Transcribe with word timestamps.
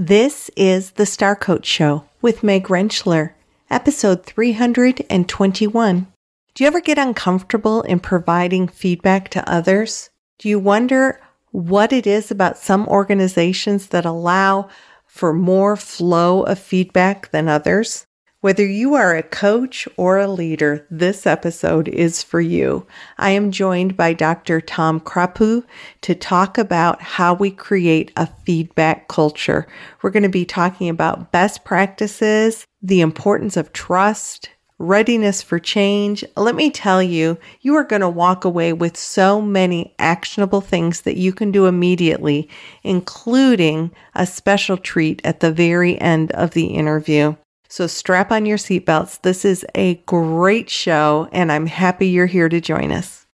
This 0.00 0.48
is 0.56 0.92
the 0.92 1.04
Star 1.04 1.34
Coach 1.34 1.66
Show 1.66 2.04
with 2.22 2.44
Meg 2.44 2.68
Rentschler, 2.68 3.32
episode 3.68 4.24
321. 4.24 6.06
Do 6.54 6.62
you 6.62 6.68
ever 6.68 6.80
get 6.80 6.98
uncomfortable 6.98 7.82
in 7.82 7.98
providing 7.98 8.68
feedback 8.68 9.28
to 9.30 9.50
others? 9.50 10.10
Do 10.38 10.48
you 10.48 10.60
wonder 10.60 11.20
what 11.50 11.92
it 11.92 12.06
is 12.06 12.30
about 12.30 12.58
some 12.58 12.86
organizations 12.86 13.88
that 13.88 14.04
allow 14.04 14.68
for 15.04 15.32
more 15.32 15.74
flow 15.74 16.44
of 16.44 16.60
feedback 16.60 17.32
than 17.32 17.48
others? 17.48 18.06
Whether 18.40 18.64
you 18.64 18.94
are 18.94 19.16
a 19.16 19.24
coach 19.24 19.88
or 19.96 20.18
a 20.18 20.28
leader, 20.28 20.86
this 20.92 21.26
episode 21.26 21.88
is 21.88 22.22
for 22.22 22.40
you. 22.40 22.86
I 23.18 23.30
am 23.30 23.50
joined 23.50 23.96
by 23.96 24.12
Dr. 24.12 24.60
Tom 24.60 25.00
Krapu 25.00 25.64
to 26.02 26.14
talk 26.14 26.56
about 26.56 27.02
how 27.02 27.34
we 27.34 27.50
create 27.50 28.12
a 28.16 28.28
feedback 28.46 29.08
culture. 29.08 29.66
We're 30.02 30.10
going 30.10 30.22
to 30.22 30.28
be 30.28 30.44
talking 30.44 30.88
about 30.88 31.32
best 31.32 31.64
practices, 31.64 32.64
the 32.80 33.00
importance 33.00 33.56
of 33.56 33.72
trust, 33.72 34.50
readiness 34.78 35.42
for 35.42 35.58
change. 35.58 36.24
Let 36.36 36.54
me 36.54 36.70
tell 36.70 37.02
you, 37.02 37.38
you 37.62 37.74
are 37.74 37.82
going 37.82 38.02
to 38.02 38.08
walk 38.08 38.44
away 38.44 38.72
with 38.72 38.96
so 38.96 39.42
many 39.42 39.96
actionable 39.98 40.60
things 40.60 41.00
that 41.00 41.16
you 41.16 41.32
can 41.32 41.50
do 41.50 41.66
immediately, 41.66 42.48
including 42.84 43.90
a 44.14 44.24
special 44.24 44.76
treat 44.76 45.20
at 45.24 45.40
the 45.40 45.50
very 45.50 46.00
end 46.00 46.30
of 46.30 46.52
the 46.52 46.66
interview. 46.66 47.34
So 47.70 47.86
strap 47.86 48.32
on 48.32 48.46
your 48.46 48.56
seatbelts. 48.56 49.20
This 49.20 49.44
is 49.44 49.64
a 49.74 49.96
great 50.06 50.70
show, 50.70 51.28
and 51.32 51.52
I'm 51.52 51.66
happy 51.66 52.08
you're 52.08 52.24
here 52.24 52.48
to 52.48 52.62
join 52.62 52.90
us. 52.90 53.26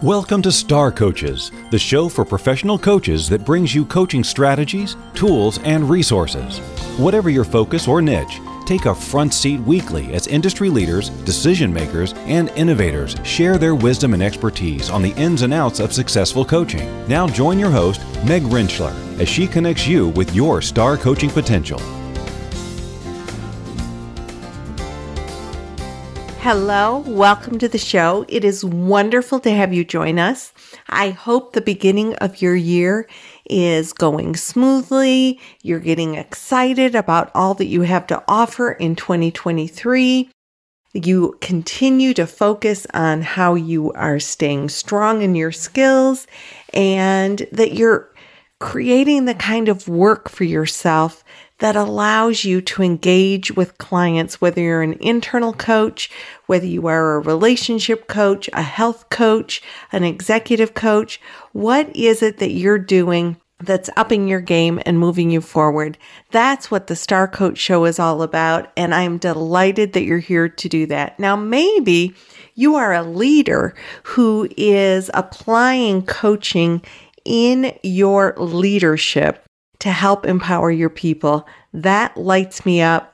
Welcome 0.00 0.42
to 0.42 0.52
Star 0.52 0.92
Coaches, 0.92 1.50
the 1.72 1.78
show 1.78 2.08
for 2.08 2.24
professional 2.24 2.78
coaches 2.78 3.28
that 3.28 3.44
brings 3.44 3.74
you 3.74 3.84
coaching 3.84 4.22
strategies, 4.22 4.96
tools, 5.14 5.58
and 5.64 5.90
resources. 5.90 6.60
Whatever 6.98 7.30
your 7.30 7.44
focus 7.44 7.88
or 7.88 8.00
niche, 8.00 8.40
take 8.64 8.86
a 8.86 8.94
front 8.94 9.34
seat 9.34 9.58
weekly 9.62 10.14
as 10.14 10.28
industry 10.28 10.70
leaders, 10.70 11.10
decision 11.24 11.72
makers, 11.72 12.14
and 12.18 12.50
innovators 12.50 13.16
share 13.24 13.58
their 13.58 13.74
wisdom 13.74 14.14
and 14.14 14.22
expertise 14.22 14.88
on 14.88 15.02
the 15.02 15.14
ins 15.16 15.42
and 15.42 15.52
outs 15.52 15.80
of 15.80 15.92
successful 15.92 16.44
coaching. 16.44 16.88
Now 17.08 17.26
join 17.26 17.58
your 17.58 17.70
host, 17.70 18.00
Meg 18.24 18.44
Rentschler, 18.44 18.94
as 19.18 19.28
she 19.28 19.48
connects 19.48 19.88
you 19.88 20.10
with 20.10 20.32
your 20.32 20.62
star 20.62 20.96
coaching 20.96 21.30
potential. 21.30 21.80
Hello, 26.42 27.04
welcome 27.06 27.58
to 27.58 27.68
the 27.68 27.76
show. 27.76 28.24
It 28.26 28.46
is 28.46 28.64
wonderful 28.64 29.40
to 29.40 29.50
have 29.50 29.74
you 29.74 29.84
join 29.84 30.18
us. 30.18 30.54
I 30.88 31.10
hope 31.10 31.52
the 31.52 31.60
beginning 31.60 32.14
of 32.14 32.40
your 32.40 32.56
year 32.56 33.06
is 33.44 33.92
going 33.92 34.36
smoothly. 34.36 35.38
You're 35.62 35.80
getting 35.80 36.14
excited 36.14 36.94
about 36.94 37.30
all 37.34 37.52
that 37.54 37.66
you 37.66 37.82
have 37.82 38.06
to 38.06 38.24
offer 38.26 38.72
in 38.72 38.96
2023. 38.96 40.30
You 40.94 41.36
continue 41.42 42.14
to 42.14 42.26
focus 42.26 42.86
on 42.94 43.20
how 43.20 43.54
you 43.54 43.92
are 43.92 44.18
staying 44.18 44.70
strong 44.70 45.20
in 45.20 45.34
your 45.34 45.52
skills 45.52 46.26
and 46.72 47.46
that 47.52 47.74
you're 47.74 48.10
creating 48.60 49.26
the 49.26 49.34
kind 49.34 49.68
of 49.68 49.88
work 49.88 50.30
for 50.30 50.44
yourself 50.44 51.22
that 51.60 51.76
allows 51.76 52.44
you 52.44 52.60
to 52.60 52.82
engage 52.82 53.52
with 53.52 53.78
clients, 53.78 54.40
whether 54.40 54.60
you're 54.60 54.82
an 54.82 54.94
internal 54.94 55.52
coach, 55.52 56.10
whether 56.46 56.66
you 56.66 56.86
are 56.86 57.14
a 57.14 57.20
relationship 57.20 58.08
coach, 58.08 58.50
a 58.52 58.62
health 58.62 59.08
coach, 59.10 59.62
an 59.92 60.02
executive 60.02 60.74
coach. 60.74 61.20
What 61.52 61.94
is 61.94 62.22
it 62.22 62.38
that 62.38 62.52
you're 62.52 62.78
doing 62.78 63.36
that's 63.62 63.90
upping 63.94 64.26
your 64.26 64.40
game 64.40 64.80
and 64.86 64.98
moving 64.98 65.30
you 65.30 65.42
forward? 65.42 65.98
That's 66.30 66.70
what 66.70 66.86
the 66.86 66.96
Star 66.96 67.28
Coach 67.28 67.58
Show 67.58 67.84
is 67.84 67.98
all 67.98 68.22
about. 68.22 68.72
And 68.74 68.94
I'm 68.94 69.18
delighted 69.18 69.92
that 69.92 70.04
you're 70.04 70.18
here 70.18 70.48
to 70.48 70.68
do 70.68 70.86
that. 70.86 71.20
Now, 71.20 71.36
maybe 71.36 72.14
you 72.54 72.76
are 72.76 72.94
a 72.94 73.02
leader 73.02 73.74
who 74.04 74.48
is 74.56 75.10
applying 75.12 76.06
coaching 76.06 76.82
in 77.26 77.78
your 77.82 78.34
leadership 78.38 79.44
to 79.80 79.90
help 79.90 80.24
empower 80.24 80.70
your 80.70 80.90
people. 80.90 81.46
That 81.72 82.16
lights 82.16 82.64
me 82.64 82.80
up 82.80 83.10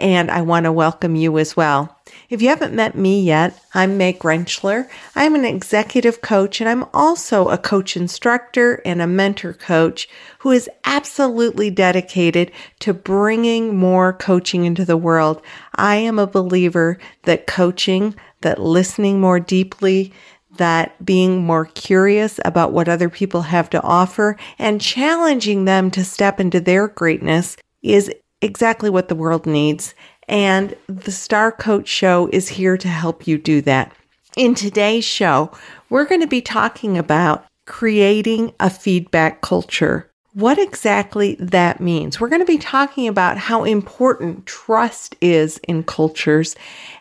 and 0.00 0.30
I 0.30 0.40
want 0.40 0.64
to 0.64 0.72
welcome 0.72 1.14
you 1.14 1.38
as 1.38 1.56
well. 1.56 1.96
If 2.30 2.40
you 2.40 2.48
haven't 2.48 2.74
met 2.74 2.96
me 2.96 3.22
yet, 3.22 3.62
I'm 3.74 3.98
Meg 3.98 4.20
Rentschler. 4.20 4.88
I'm 5.14 5.34
an 5.34 5.44
executive 5.44 6.22
coach 6.22 6.60
and 6.60 6.68
I'm 6.68 6.86
also 6.94 7.48
a 7.48 7.58
coach 7.58 7.96
instructor 7.96 8.80
and 8.84 9.02
a 9.02 9.06
mentor 9.06 9.52
coach 9.52 10.08
who 10.38 10.50
is 10.50 10.70
absolutely 10.84 11.70
dedicated 11.70 12.50
to 12.80 12.94
bringing 12.94 13.76
more 13.76 14.12
coaching 14.14 14.64
into 14.64 14.84
the 14.84 14.96
world. 14.96 15.42
I 15.76 15.96
am 15.96 16.18
a 16.18 16.26
believer 16.26 16.98
that 17.24 17.46
coaching, 17.46 18.14
that 18.40 18.58
listening 18.58 19.20
more 19.20 19.38
deeply, 19.38 20.12
that 20.56 21.04
being 21.04 21.44
more 21.44 21.66
curious 21.66 22.40
about 22.44 22.72
what 22.72 22.88
other 22.88 23.08
people 23.08 23.42
have 23.42 23.70
to 23.70 23.82
offer 23.82 24.36
and 24.58 24.80
challenging 24.80 25.64
them 25.64 25.90
to 25.92 26.04
step 26.04 26.40
into 26.40 26.60
their 26.60 26.88
greatness 26.88 27.56
is 27.82 28.12
exactly 28.42 28.90
what 28.90 29.08
the 29.08 29.14
world 29.14 29.46
needs. 29.46 29.94
And 30.28 30.76
the 30.86 31.12
Star 31.12 31.50
Coach 31.50 31.88
Show 31.88 32.28
is 32.32 32.48
here 32.48 32.76
to 32.76 32.88
help 32.88 33.26
you 33.26 33.38
do 33.38 33.60
that. 33.62 33.92
In 34.36 34.54
today's 34.54 35.04
show, 35.04 35.50
we're 35.88 36.04
going 36.04 36.20
to 36.20 36.26
be 36.26 36.40
talking 36.40 36.96
about 36.96 37.44
creating 37.66 38.52
a 38.60 38.70
feedback 38.70 39.40
culture. 39.40 40.10
What 40.32 40.58
exactly 40.58 41.34
that 41.40 41.80
means. 41.80 42.20
We're 42.20 42.28
going 42.28 42.42
to 42.42 42.46
be 42.46 42.58
talking 42.58 43.08
about 43.08 43.36
how 43.36 43.64
important 43.64 44.46
trust 44.46 45.16
is 45.20 45.58
in 45.66 45.82
cultures 45.82 46.54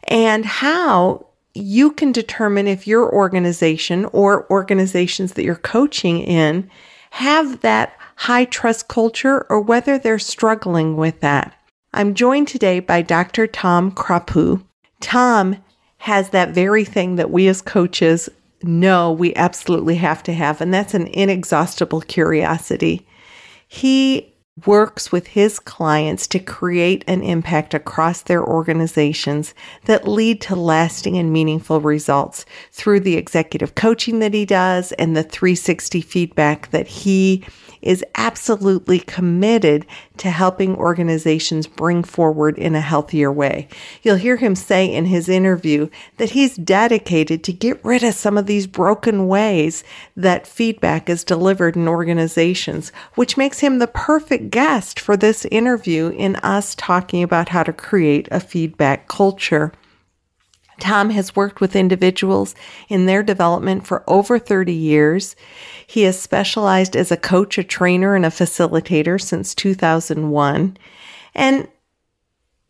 and 0.06 0.44
how 0.44 1.28
you 1.54 1.92
can 1.92 2.12
determine 2.12 2.68
if 2.68 2.88
your 2.88 3.12
organization 3.14 4.06
or 4.06 4.50
organizations 4.52 5.34
that 5.34 5.44
you're 5.44 5.56
coaching 5.56 6.20
in 6.20 6.70
have 7.12 7.62
that 7.62 7.98
high 8.16 8.46
trust 8.46 8.88
culture 8.88 9.46
or 9.50 9.60
whether 9.60 9.98
they're 9.98 10.20
struggling 10.20 10.96
with 10.96 11.20
that. 11.22 11.56
I'm 11.94 12.14
joined 12.14 12.48
today 12.48 12.80
by 12.80 13.02
Dr. 13.02 13.48
Tom 13.48 13.92
Krapu. 13.92 14.64
Tom 15.02 15.58
has 15.98 16.30
that 16.30 16.50
very 16.50 16.86
thing 16.86 17.16
that 17.16 17.32
we 17.32 17.48
as 17.48 17.62
coaches 17.62 18.30
know 18.62 19.12
we 19.12 19.34
absolutely 19.36 19.96
have 19.96 20.22
to 20.24 20.34
have, 20.34 20.62
and 20.62 20.74
that's 20.74 20.94
an 20.94 21.08
inexhaustible 21.08 22.02
curiosity. 22.02 23.08
He 23.68 24.34
works 24.66 25.12
with 25.12 25.28
his 25.28 25.60
clients 25.60 26.28
to 26.28 26.40
create 26.40 27.04
an 27.08 27.22
impact 27.22 27.74
across 27.74 28.22
their 28.22 28.44
organizations 28.44 29.54
that 29.86 30.08
lead 30.08 30.42
to 30.42 30.56
lasting 30.56 31.18
and 31.18 31.32
meaningful 31.32 31.82
results 31.82 32.46
through 32.72 33.00
the 33.00 33.18
executive 33.18 33.76
coaching 33.76 34.20
that 34.20 34.34
he 34.34 34.46
does 34.46 34.92
and 34.94 35.16
the 35.16 35.24
360 35.24 36.02
feedback 36.02 36.72
that 36.72 36.88
he 36.88 37.46
is 37.82 38.04
absolutely 38.16 39.00
committed 39.00 39.86
to 40.18 40.30
helping 40.30 40.76
organizations 40.76 41.68
bring 41.68 42.04
forward 42.04 42.58
in 42.58 42.76
a 42.76 42.82
healthier 42.82 43.32
way. 43.32 43.68
You'll 44.04 44.18
hear 44.18 44.38
him 44.38 44.56
say 44.56 44.86
in 44.86 45.06
his 45.06 45.30
interview 45.30 45.90
that 46.18 46.32
he's 46.32 46.56
dedicated 46.56 47.44
to 47.46 47.54
get 47.54 47.84
rid 47.84 48.04
of 48.04 48.14
some 48.14 48.38
of 48.38 48.46
these 48.46 48.68
broken 48.68 49.28
ways 49.28 49.84
that 50.16 50.48
feedback 50.48 51.10
is 51.10 51.24
delivered 51.24 51.76
in 51.76 51.88
organizations, 51.88 52.92
which 53.16 53.38
makes 53.38 53.60
him 53.60 53.80
the 53.80 53.88
perfect 53.88 54.50
guest 54.50 55.00
for 55.00 55.16
this 55.16 55.46
interview 55.46 56.10
in 56.10 56.36
us 56.38 56.76
talking 56.76 57.24
about 57.24 57.50
how 57.50 57.64
to 57.64 57.74
create 57.74 58.28
a 58.32 58.40
feedback 58.40 59.08
culture. 59.08 59.72
Tom 60.80 61.10
has 61.12 61.36
worked 61.36 61.62
with 61.62 61.76
individuals 61.76 62.56
in 62.88 63.06
their 63.06 63.24
development 63.24 63.86
for 63.86 64.04
over 64.08 64.40
30 64.40 64.74
years. 64.74 65.36
He 65.86 66.04
has 66.04 66.20
specialized 66.20 66.96
as 66.96 67.12
a 67.12 67.18
coach, 67.18 67.58
a 67.58 67.64
trainer, 67.64 68.16
and 68.16 68.26
a 68.26 68.30
facilitator 68.30 69.20
since 69.20 69.56
2001. 69.56 70.78
And 71.36 71.68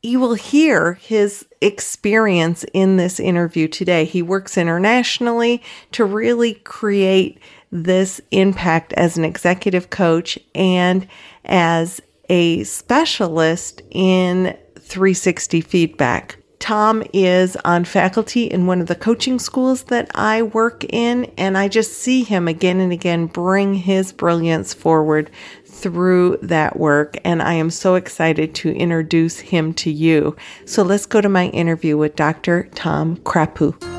you 0.01 0.19
will 0.19 0.35
hear 0.35 0.94
his 0.94 1.45
experience 1.61 2.63
in 2.73 2.97
this 2.97 3.19
interview 3.19 3.67
today. 3.67 4.06
He 4.06 4.21
works 4.21 4.57
internationally 4.57 5.62
to 5.91 6.05
really 6.05 6.53
create 6.53 7.39
this 7.71 8.21
impact 8.31 8.94
as 8.94 9.17
an 9.17 9.25
executive 9.25 9.89
coach 9.89 10.39
and 10.55 11.07
as 11.45 12.01
a 12.29 12.63
specialist 12.63 13.81
in 13.91 14.57
360 14.79 15.62
feedback. 15.62 16.38
Tom 16.59 17.03
is 17.13 17.56
on 17.63 17.85
faculty 17.85 18.44
in 18.44 18.67
one 18.67 18.81
of 18.81 18.88
the 18.88 18.95
coaching 18.95 19.39
schools 19.39 19.83
that 19.83 20.11
I 20.13 20.41
work 20.41 20.83
in, 20.83 21.31
and 21.38 21.57
I 21.57 21.67
just 21.67 21.94
see 21.94 22.23
him 22.23 22.47
again 22.47 22.79
and 22.79 22.91
again 22.91 23.27
bring 23.27 23.73
his 23.73 24.11
brilliance 24.11 24.73
forward 24.73 25.31
through 25.65 26.38
that 26.41 26.77
work. 26.77 27.17
And 27.23 27.41
I 27.41 27.53
am 27.53 27.69
so 27.69 27.95
excited 27.95 28.53
to 28.56 28.71
introduce 28.73 29.39
him 29.39 29.73
to 29.75 29.89
you. 29.89 30.35
So 30.65 30.83
let's 30.83 31.06
go 31.06 31.21
to 31.21 31.29
my 31.29 31.47
interview 31.47 31.97
with 31.97 32.15
Dr. 32.15 32.69
Tom 32.75 33.17
Krapu. 33.17 33.99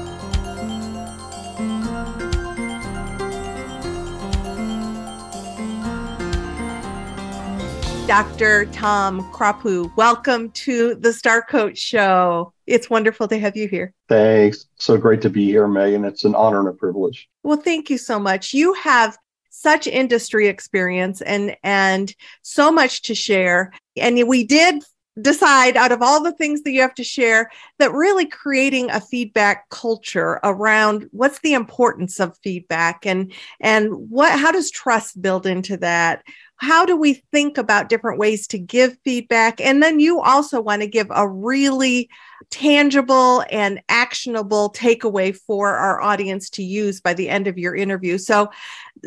Dr. 8.10 8.64
Tom 8.72 9.22
Krapu. 9.30 9.96
Welcome 9.96 10.50
to 10.50 10.96
the 10.96 11.12
Star 11.12 11.42
Coach 11.42 11.78
Show. 11.78 12.52
It's 12.66 12.90
wonderful 12.90 13.28
to 13.28 13.38
have 13.38 13.56
you 13.56 13.68
here. 13.68 13.94
Thanks. 14.08 14.66
So 14.80 14.96
great 14.96 15.22
to 15.22 15.30
be 15.30 15.44
here, 15.44 15.68
Megan. 15.68 16.04
It's 16.04 16.24
an 16.24 16.34
honor 16.34 16.58
and 16.58 16.68
a 16.68 16.72
privilege. 16.72 17.28
Well, 17.44 17.58
thank 17.58 17.88
you 17.88 17.98
so 17.98 18.18
much. 18.18 18.52
You 18.52 18.72
have 18.74 19.16
such 19.50 19.86
industry 19.86 20.48
experience 20.48 21.20
and 21.20 21.56
and 21.62 22.12
so 22.42 22.72
much 22.72 23.02
to 23.02 23.14
share. 23.14 23.72
And 23.96 24.26
we 24.26 24.42
did 24.42 24.82
decide 25.20 25.76
out 25.76 25.92
of 25.92 26.02
all 26.02 26.22
the 26.22 26.32
things 26.32 26.62
that 26.62 26.70
you 26.70 26.80
have 26.80 26.94
to 26.94 27.04
share 27.04 27.50
that 27.78 27.92
really 27.92 28.26
creating 28.26 28.90
a 28.90 29.00
feedback 29.00 29.68
culture 29.68 30.38
around 30.44 31.08
what's 31.10 31.40
the 31.40 31.52
importance 31.52 32.20
of 32.20 32.38
feedback 32.44 33.04
and 33.04 33.32
and 33.60 33.92
what 34.08 34.38
how 34.38 34.52
does 34.52 34.70
trust 34.70 35.20
build 35.20 35.46
into 35.46 35.76
that 35.76 36.22
how 36.60 36.84
do 36.84 36.94
we 36.94 37.14
think 37.32 37.56
about 37.56 37.88
different 37.88 38.18
ways 38.18 38.46
to 38.48 38.58
give 38.58 38.98
feedback? 39.02 39.62
And 39.62 39.82
then 39.82 39.98
you 39.98 40.20
also 40.20 40.60
want 40.60 40.82
to 40.82 40.86
give 40.86 41.06
a 41.10 41.26
really 41.26 42.10
tangible 42.50 43.42
and 43.50 43.80
actionable 43.88 44.70
takeaway 44.70 45.34
for 45.34 45.74
our 45.74 46.02
audience 46.02 46.50
to 46.50 46.62
use 46.62 47.00
by 47.00 47.14
the 47.14 47.30
end 47.30 47.46
of 47.46 47.56
your 47.56 47.74
interview. 47.74 48.18
So, 48.18 48.50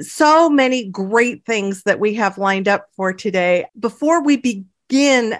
so 0.01 0.49
many 0.49 0.89
great 0.89 1.45
things 1.45 1.83
that 1.83 1.99
we 1.99 2.15
have 2.15 2.39
lined 2.39 2.67
up 2.67 2.87
for 2.95 3.13
today. 3.13 3.67
Before 3.79 4.23
we 4.23 4.37
begin 4.37 4.65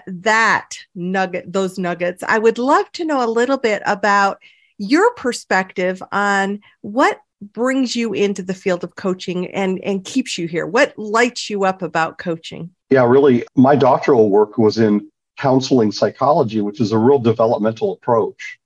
that 0.06 0.78
nugget, 0.94 1.52
those 1.52 1.78
nuggets, 1.78 2.22
I 2.22 2.38
would 2.38 2.58
love 2.58 2.90
to 2.92 3.04
know 3.04 3.24
a 3.24 3.30
little 3.30 3.58
bit 3.58 3.82
about 3.86 4.38
your 4.78 5.14
perspective 5.14 6.02
on 6.12 6.60
what 6.80 7.20
brings 7.52 7.94
you 7.94 8.12
into 8.12 8.42
the 8.42 8.54
field 8.54 8.84
of 8.84 8.96
coaching 8.96 9.48
and 9.48 9.78
and 9.84 10.04
keeps 10.04 10.38
you 10.38 10.48
here? 10.48 10.66
What 10.66 10.98
lights 10.98 11.50
you 11.50 11.64
up 11.64 11.82
about 11.82 12.18
coaching? 12.18 12.70
Yeah, 12.90 13.04
really, 13.06 13.44
my 13.54 13.76
doctoral 13.76 14.30
work 14.30 14.58
was 14.58 14.78
in 14.78 15.10
counseling 15.38 15.92
psychology, 15.92 16.60
which 16.60 16.80
is 16.80 16.92
a 16.92 16.98
real 16.98 17.18
developmental 17.18 17.92
approach. 17.92 18.58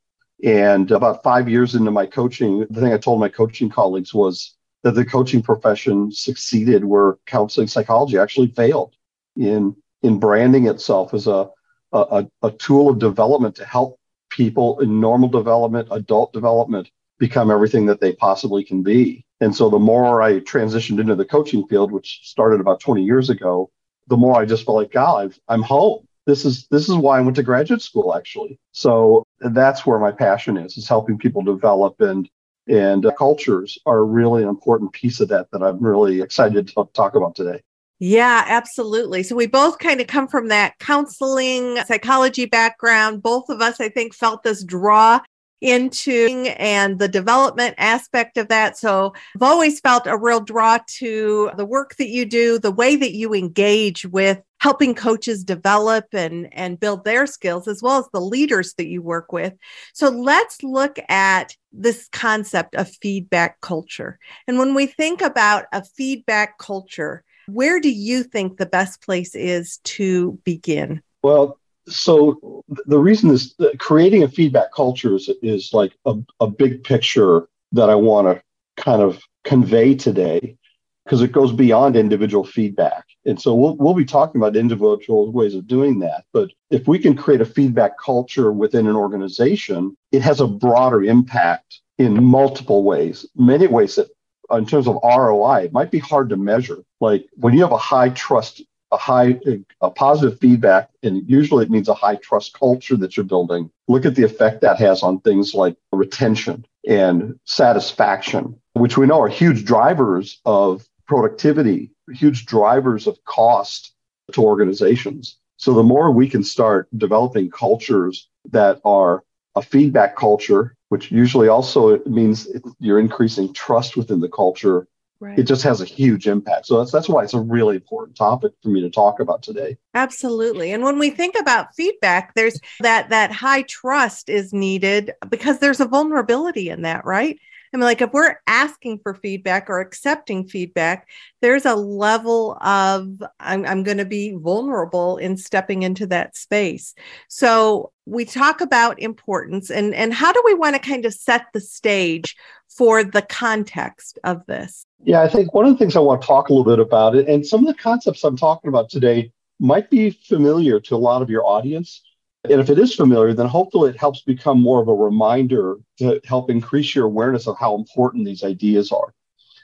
And 0.44 0.90
about 0.90 1.22
five 1.22 1.48
years 1.48 1.74
into 1.74 1.90
my 1.90 2.06
coaching, 2.06 2.60
the 2.70 2.80
thing 2.80 2.92
I 2.92 2.98
told 2.98 3.20
my 3.20 3.28
coaching 3.28 3.68
colleagues 3.68 4.14
was 4.14 4.54
that 4.84 4.94
the 4.94 5.04
coaching 5.04 5.42
profession 5.42 6.12
succeeded 6.12 6.84
where 6.84 7.16
counseling 7.26 7.66
psychology 7.66 8.18
actually 8.18 8.48
failed 8.48 8.94
in 9.36 9.74
in 10.02 10.18
branding 10.18 10.66
itself 10.66 11.14
as 11.14 11.26
a 11.26 11.50
a, 11.92 12.26
a 12.42 12.50
tool 12.50 12.90
of 12.90 12.98
development 12.98 13.56
to 13.56 13.64
help 13.64 13.98
people 14.30 14.80
in 14.80 15.00
normal 15.00 15.28
development, 15.28 15.88
adult 15.90 16.32
development, 16.32 16.90
become 17.18 17.50
everything 17.50 17.86
that 17.86 18.00
they 18.00 18.12
possibly 18.12 18.62
can 18.62 18.82
be. 18.82 19.24
And 19.40 19.54
so 19.54 19.70
the 19.70 19.78
more 19.78 20.22
I 20.22 20.40
transitioned 20.40 21.00
into 21.00 21.14
the 21.14 21.24
coaching 21.24 21.66
field, 21.66 21.92
which 21.92 22.20
started 22.22 22.60
about 22.60 22.80
20 22.80 23.02
years 23.02 23.30
ago, 23.30 23.70
the 24.08 24.16
more 24.16 24.40
I 24.40 24.44
just 24.44 24.64
felt 24.64 24.76
like, 24.76 24.92
God, 24.92 25.34
I'm 25.48 25.62
home. 25.62 26.06
This 26.26 26.44
is 26.44 26.66
this 26.70 26.88
is 26.88 26.94
why 26.94 27.18
I 27.18 27.22
went 27.22 27.36
to 27.36 27.42
graduate 27.42 27.80
school, 27.80 28.14
actually. 28.14 28.58
So 28.72 29.24
that's 29.40 29.86
where 29.86 29.98
my 29.98 30.12
passion 30.12 30.58
is, 30.58 30.76
is 30.76 30.86
helping 30.86 31.18
people 31.18 31.42
develop 31.42 32.00
and 32.00 32.28
and 32.66 33.06
uh, 33.06 33.12
cultures 33.12 33.78
are 33.86 34.04
really 34.04 34.42
an 34.42 34.48
important 34.48 34.92
piece 34.92 35.20
of 35.20 35.28
that 35.28 35.50
that 35.52 35.62
I'm 35.62 35.82
really 35.82 36.20
excited 36.20 36.68
to 36.68 36.86
talk 36.92 37.14
about 37.14 37.34
today. 37.34 37.62
Yeah, 38.00 38.44
absolutely. 38.46 39.24
So 39.24 39.34
we 39.34 39.46
both 39.46 39.78
kind 39.78 40.00
of 40.00 40.06
come 40.06 40.28
from 40.28 40.48
that 40.48 40.78
counseling 40.78 41.78
psychology 41.86 42.46
background. 42.46 43.22
Both 43.22 43.48
of 43.48 43.60
us, 43.60 43.80
I 43.80 43.88
think, 43.88 44.14
felt 44.14 44.44
this 44.44 44.62
draw 44.62 45.20
into 45.60 46.28
and 46.56 47.00
the 47.00 47.08
development 47.08 47.74
aspect 47.78 48.36
of 48.36 48.46
that. 48.46 48.78
So 48.78 49.12
I've 49.34 49.42
always 49.42 49.80
felt 49.80 50.06
a 50.06 50.16
real 50.16 50.40
draw 50.40 50.78
to 50.98 51.50
the 51.56 51.66
work 51.66 51.96
that 51.96 52.08
you 52.08 52.24
do, 52.24 52.60
the 52.60 52.70
way 52.70 52.94
that 52.94 53.14
you 53.14 53.34
engage 53.34 54.06
with 54.06 54.40
helping 54.60 54.94
coaches 54.94 55.42
develop 55.42 56.04
and, 56.12 56.52
and 56.54 56.78
build 56.78 57.04
their 57.04 57.26
skills, 57.26 57.66
as 57.66 57.82
well 57.82 57.98
as 57.98 58.08
the 58.12 58.20
leaders 58.20 58.74
that 58.74 58.86
you 58.86 59.02
work 59.02 59.32
with. 59.32 59.54
So 59.94 60.08
let's 60.08 60.62
look 60.62 60.98
at 61.08 61.56
this 61.72 62.08
concept 62.12 62.76
of 62.76 62.88
feedback 63.02 63.60
culture. 63.60 64.20
And 64.46 64.58
when 64.58 64.74
we 64.74 64.86
think 64.86 65.20
about 65.20 65.64
a 65.72 65.82
feedback 65.84 66.58
culture, 66.58 67.24
where 67.48 67.80
do 67.80 67.90
you 67.90 68.22
think 68.22 68.56
the 68.56 68.66
best 68.66 69.02
place 69.02 69.34
is 69.34 69.78
to 69.78 70.38
begin? 70.44 71.02
Well, 71.22 71.58
so 71.88 72.62
the 72.86 72.98
reason 72.98 73.30
is 73.30 73.54
creating 73.78 74.22
a 74.22 74.28
feedback 74.28 74.72
culture 74.74 75.14
is, 75.16 75.30
is 75.42 75.72
like 75.72 75.92
a, 76.04 76.14
a 76.40 76.46
big 76.46 76.84
picture 76.84 77.48
that 77.72 77.88
I 77.88 77.94
want 77.94 78.26
to 78.28 78.42
kind 78.82 79.02
of 79.02 79.22
convey 79.44 79.94
today 79.94 80.56
because 81.04 81.22
it 81.22 81.32
goes 81.32 81.52
beyond 81.52 81.96
individual 81.96 82.44
feedback. 82.44 83.06
And 83.24 83.40
so 83.40 83.54
we'll, 83.54 83.76
we'll 83.76 83.94
be 83.94 84.04
talking 84.04 84.38
about 84.38 84.56
individual 84.56 85.32
ways 85.32 85.54
of 85.54 85.66
doing 85.66 86.00
that. 86.00 86.24
But 86.34 86.50
if 86.70 86.86
we 86.86 86.98
can 86.98 87.16
create 87.16 87.40
a 87.40 87.46
feedback 87.46 87.92
culture 87.98 88.52
within 88.52 88.86
an 88.86 88.94
organization, 88.94 89.96
it 90.12 90.20
has 90.20 90.40
a 90.40 90.46
broader 90.46 91.02
impact 91.02 91.80
in 91.96 92.22
multiple 92.22 92.84
ways, 92.84 93.24
many 93.34 93.66
ways 93.66 93.94
that 93.94 94.10
in 94.50 94.66
terms 94.66 94.86
of 94.88 94.98
ROI, 95.02 95.64
it 95.64 95.72
might 95.72 95.90
be 95.90 95.98
hard 95.98 96.30
to 96.30 96.36
measure. 96.36 96.78
Like 97.00 97.26
when 97.36 97.54
you 97.54 97.60
have 97.62 97.72
a 97.72 97.78
high 97.78 98.10
trust 98.10 98.62
a 98.90 98.96
high, 98.96 99.38
a 99.80 99.90
positive 99.90 100.38
feedback, 100.38 100.90
and 101.02 101.28
usually 101.28 101.64
it 101.64 101.70
means 101.70 101.88
a 101.88 101.94
high 101.94 102.16
trust 102.16 102.54
culture 102.54 102.96
that 102.96 103.16
you're 103.16 103.24
building. 103.24 103.70
Look 103.86 104.06
at 104.06 104.14
the 104.14 104.24
effect 104.24 104.62
that 104.62 104.78
has 104.78 105.02
on 105.02 105.20
things 105.20 105.54
like 105.54 105.76
retention 105.92 106.64
and 106.88 107.38
satisfaction, 107.44 108.58
which 108.72 108.96
we 108.96 109.06
know 109.06 109.20
are 109.20 109.28
huge 109.28 109.64
drivers 109.64 110.40
of 110.44 110.86
productivity, 111.06 111.90
huge 112.12 112.46
drivers 112.46 113.06
of 113.06 113.22
cost 113.24 113.92
to 114.32 114.42
organizations. 114.42 115.36
So 115.56 115.74
the 115.74 115.82
more 115.82 116.10
we 116.10 116.28
can 116.28 116.44
start 116.44 116.88
developing 116.96 117.50
cultures 117.50 118.28
that 118.50 118.80
are 118.84 119.24
a 119.54 119.62
feedback 119.62 120.16
culture, 120.16 120.76
which 120.88 121.10
usually 121.10 121.48
also 121.48 121.98
means 122.04 122.48
you're 122.78 122.98
increasing 122.98 123.52
trust 123.52 123.96
within 123.96 124.20
the 124.20 124.28
culture 124.28 124.86
Right. 125.20 125.36
It 125.36 125.44
just 125.44 125.64
has 125.64 125.80
a 125.80 125.84
huge 125.84 126.28
impact. 126.28 126.66
So 126.66 126.78
that's 126.78 126.92
that's 126.92 127.08
why 127.08 127.24
it's 127.24 127.34
a 127.34 127.40
really 127.40 127.74
important 127.74 128.16
topic 128.16 128.52
for 128.62 128.68
me 128.68 128.80
to 128.82 128.90
talk 128.90 129.18
about 129.18 129.42
today. 129.42 129.76
Absolutely. 129.94 130.70
And 130.70 130.84
when 130.84 131.00
we 131.00 131.10
think 131.10 131.34
about 131.36 131.74
feedback, 131.74 132.34
there's 132.34 132.60
that 132.80 133.10
that 133.10 133.32
high 133.32 133.62
trust 133.62 134.28
is 134.28 134.52
needed 134.52 135.12
because 135.28 135.58
there's 135.58 135.80
a 135.80 135.88
vulnerability 135.88 136.68
in 136.68 136.82
that, 136.82 137.04
right? 137.04 137.36
I 137.72 137.76
mean, 137.76 137.84
like 137.84 138.00
if 138.00 138.12
we're 138.12 138.36
asking 138.46 139.00
for 139.00 139.14
feedback 139.14 139.68
or 139.68 139.80
accepting 139.80 140.46
feedback, 140.46 141.08
there's 141.42 141.66
a 141.66 141.74
level 141.74 142.58
of 142.60 143.22
I'm, 143.40 143.64
I'm 143.66 143.82
going 143.82 143.98
to 143.98 144.04
be 144.04 144.32
vulnerable 144.32 145.18
in 145.18 145.36
stepping 145.36 145.82
into 145.82 146.06
that 146.08 146.36
space. 146.36 146.94
So 147.28 147.92
we 148.06 148.24
talk 148.24 148.60
about 148.60 149.00
importance 149.00 149.70
and, 149.70 149.94
and 149.94 150.14
how 150.14 150.32
do 150.32 150.42
we 150.44 150.54
want 150.54 150.76
to 150.76 150.80
kind 150.80 151.04
of 151.04 151.12
set 151.12 151.46
the 151.52 151.60
stage 151.60 152.36
for 152.68 153.04
the 153.04 153.22
context 153.22 154.18
of 154.24 154.44
this? 154.46 154.84
Yeah, 155.04 155.22
I 155.22 155.28
think 155.28 155.52
one 155.54 155.66
of 155.66 155.72
the 155.72 155.78
things 155.78 155.96
I 155.96 156.00
want 156.00 156.22
to 156.22 156.26
talk 156.26 156.48
a 156.48 156.52
little 156.52 156.64
bit 156.64 156.80
about 156.80 157.16
and 157.16 157.46
some 157.46 157.60
of 157.60 157.66
the 157.66 157.80
concepts 157.80 158.24
I'm 158.24 158.36
talking 158.36 158.68
about 158.68 158.88
today 158.88 159.32
might 159.60 159.90
be 159.90 160.10
familiar 160.10 160.80
to 160.80 160.94
a 160.94 160.96
lot 160.96 161.22
of 161.22 161.30
your 161.30 161.44
audience. 161.44 162.02
And 162.44 162.60
if 162.60 162.70
it 162.70 162.78
is 162.78 162.94
familiar, 162.94 163.34
then 163.34 163.46
hopefully 163.46 163.90
it 163.90 163.98
helps 163.98 164.22
become 164.22 164.60
more 164.60 164.80
of 164.80 164.88
a 164.88 164.94
reminder 164.94 165.76
to 165.98 166.20
help 166.24 166.50
increase 166.50 166.94
your 166.94 167.06
awareness 167.06 167.46
of 167.46 167.58
how 167.58 167.74
important 167.74 168.24
these 168.24 168.44
ideas 168.44 168.92
are. 168.92 169.12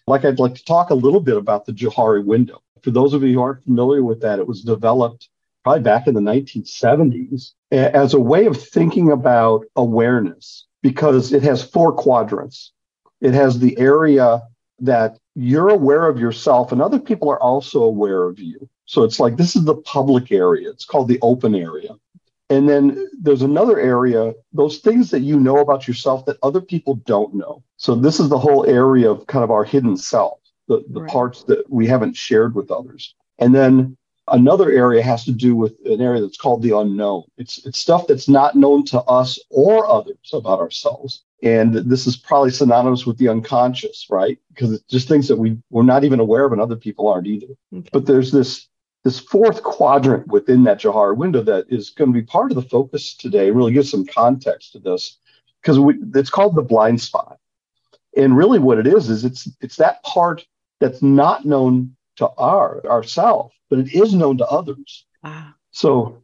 Like, 0.07 0.25
I'd 0.25 0.41
like 0.41 0.55
to 0.57 0.65
talk 0.65 0.91
a 0.91 0.95
little 0.95 1.21
bit 1.21 1.37
about 1.37 1.65
the 1.65 1.73
Johari 1.73 2.25
window. 2.25 2.63
For 2.83 2.91
those 2.91 3.15
of 3.15 3.23
you 3.23 3.35
who 3.35 3.43
aren't 3.43 3.65
familiar 3.65 4.03
with 4.03 4.21
that, 4.21 4.39
it 4.39 4.47
was 4.47 4.63
developed 4.63 5.29
probably 5.63 5.83
back 5.83 6.07
in 6.07 6.15
the 6.15 6.21
1970s 6.21 7.53
as 7.71 8.13
a 8.13 8.21
way 8.21 8.47
of 8.47 8.63
thinking 8.63 9.13
about 9.13 9.65
awareness 9.77 10.67
because 10.83 11.33
it 11.33 11.43
has 11.43 11.65
four 11.65 11.93
quadrants. 11.93 12.73
It 13.23 13.33
has 13.33 13.59
the 13.59 13.79
area 13.79 14.43
that 14.81 15.17
you're 15.35 15.71
aware 15.71 16.07
of 16.07 16.21
yourself 16.21 16.73
and 16.73 16.83
other 16.83 16.99
people 16.99 17.31
are 17.31 17.41
also 17.41 17.85
aware 17.85 18.25
of 18.25 18.39
you. 18.39 18.69
So 18.85 19.05
it's 19.05 19.19
like 19.19 19.37
this 19.37 19.57
is 19.57 19.65
the 19.65 19.77
public 19.77 20.31
area. 20.31 20.69
It's 20.69 20.85
called 20.85 21.09
the 21.09 21.21
open 21.23 21.55
area. 21.55 21.97
And 22.51 22.69
then 22.69 23.09
there's 23.19 23.43
another 23.43 23.81
area, 23.81 24.35
those 24.53 24.79
things 24.79 25.11
that 25.11 25.21
you 25.21 25.41
know 25.41 25.59
about 25.59 25.89
yourself 25.89 26.27
that 26.27 26.37
other 26.43 26.61
people 26.61 26.97
don't 27.07 27.35
know. 27.35 27.63
So 27.77 27.95
this 27.95 28.21
is 28.21 28.29
the 28.29 28.39
whole 28.39 28.67
area 28.67 29.11
of 29.11 29.27
kind 29.27 29.43
of 29.43 29.51
our 29.51 29.65
hidden 29.65 29.97
self, 29.97 30.41
the, 30.69 30.85
the 30.91 31.03
right. 31.03 31.11
parts 31.11 31.45
that 31.45 31.71
we 31.71 31.87
haven't 31.87 32.17
shared 32.17 32.55
with 32.55 32.71
others. 32.71 33.15
And 33.39 33.55
then 33.55 33.97
another 34.29 34.71
area 34.71 35.03
has 35.03 35.25
to 35.25 35.33
do 35.33 35.57
with 35.57 35.75
an 35.87 36.01
area 36.01 36.21
that's 36.21 36.37
called 36.37 36.63
the 36.63 36.77
unknown. 36.77 37.25
It's 37.39 37.65
it's 37.67 37.79
stuff 37.79 38.07
that's 38.07 38.29
not 38.29 38.55
known 38.55 38.85
to 38.87 39.01
us 39.03 39.39
or 39.51 39.87
others 39.87 40.31
about 40.33 40.61
ourselves. 40.61 41.25
And 41.43 41.75
this 41.75 42.07
is 42.07 42.17
probably 42.17 42.51
synonymous 42.51 43.05
with 43.05 43.19
the 43.19 43.29
unconscious, 43.29 44.07
right? 44.09 44.39
Because 44.49 44.73
it's 44.73 44.85
just 44.85 45.09
things 45.09 45.29
that 45.29 45.37
we, 45.37 45.59
we're 45.71 45.83
not 45.83 46.05
even 46.05 46.21
aware 46.21 46.47
of 46.47 46.53
and 46.53 46.61
other 46.61 46.77
people 46.77 47.07
aren't 47.09 47.27
either. 47.27 47.55
Okay. 47.75 47.89
But 47.93 48.07
there's 48.07 48.33
this 48.33 48.69
this 49.05 49.21
fourth 49.21 49.63
quadrant 49.63 50.27
within 50.29 50.65
that 50.65 50.81
Johari 50.81 51.17
window 51.17 51.43
that 51.43 51.67
is 51.69 51.91
going 51.91 52.13
to 52.13 52.19
be 52.19 52.25
part 52.25 52.51
of 52.51 52.57
the 52.57 52.69
focus 52.69 53.15
today, 53.15 53.51
really 53.51 53.73
gives 53.73 53.91
some 53.91 54.07
context 54.07 54.73
to 54.73 54.79
this, 54.79 55.19
because 55.63 55.79
it's 56.15 56.31
called 56.31 56.57
the 56.57 56.63
blind 56.63 57.01
spot. 57.01 57.39
And 58.17 58.37
really 58.37 58.59
what 58.59 58.79
it 58.79 58.87
is, 58.87 59.11
is 59.11 59.25
it's 59.25 59.49
it's 59.61 59.77
that 59.77 60.03
part 60.05 60.47
that's 60.81 61.03
not 61.03 61.45
known 61.45 61.97
to 62.17 62.29
our 62.39 62.85
ourself, 62.87 63.53
but 63.69 63.79
it 63.79 63.95
is 63.95 64.15
known 64.15 64.39
to 64.39 64.47
others. 64.47 65.05
Wow. 65.23 65.53
So 65.73 66.23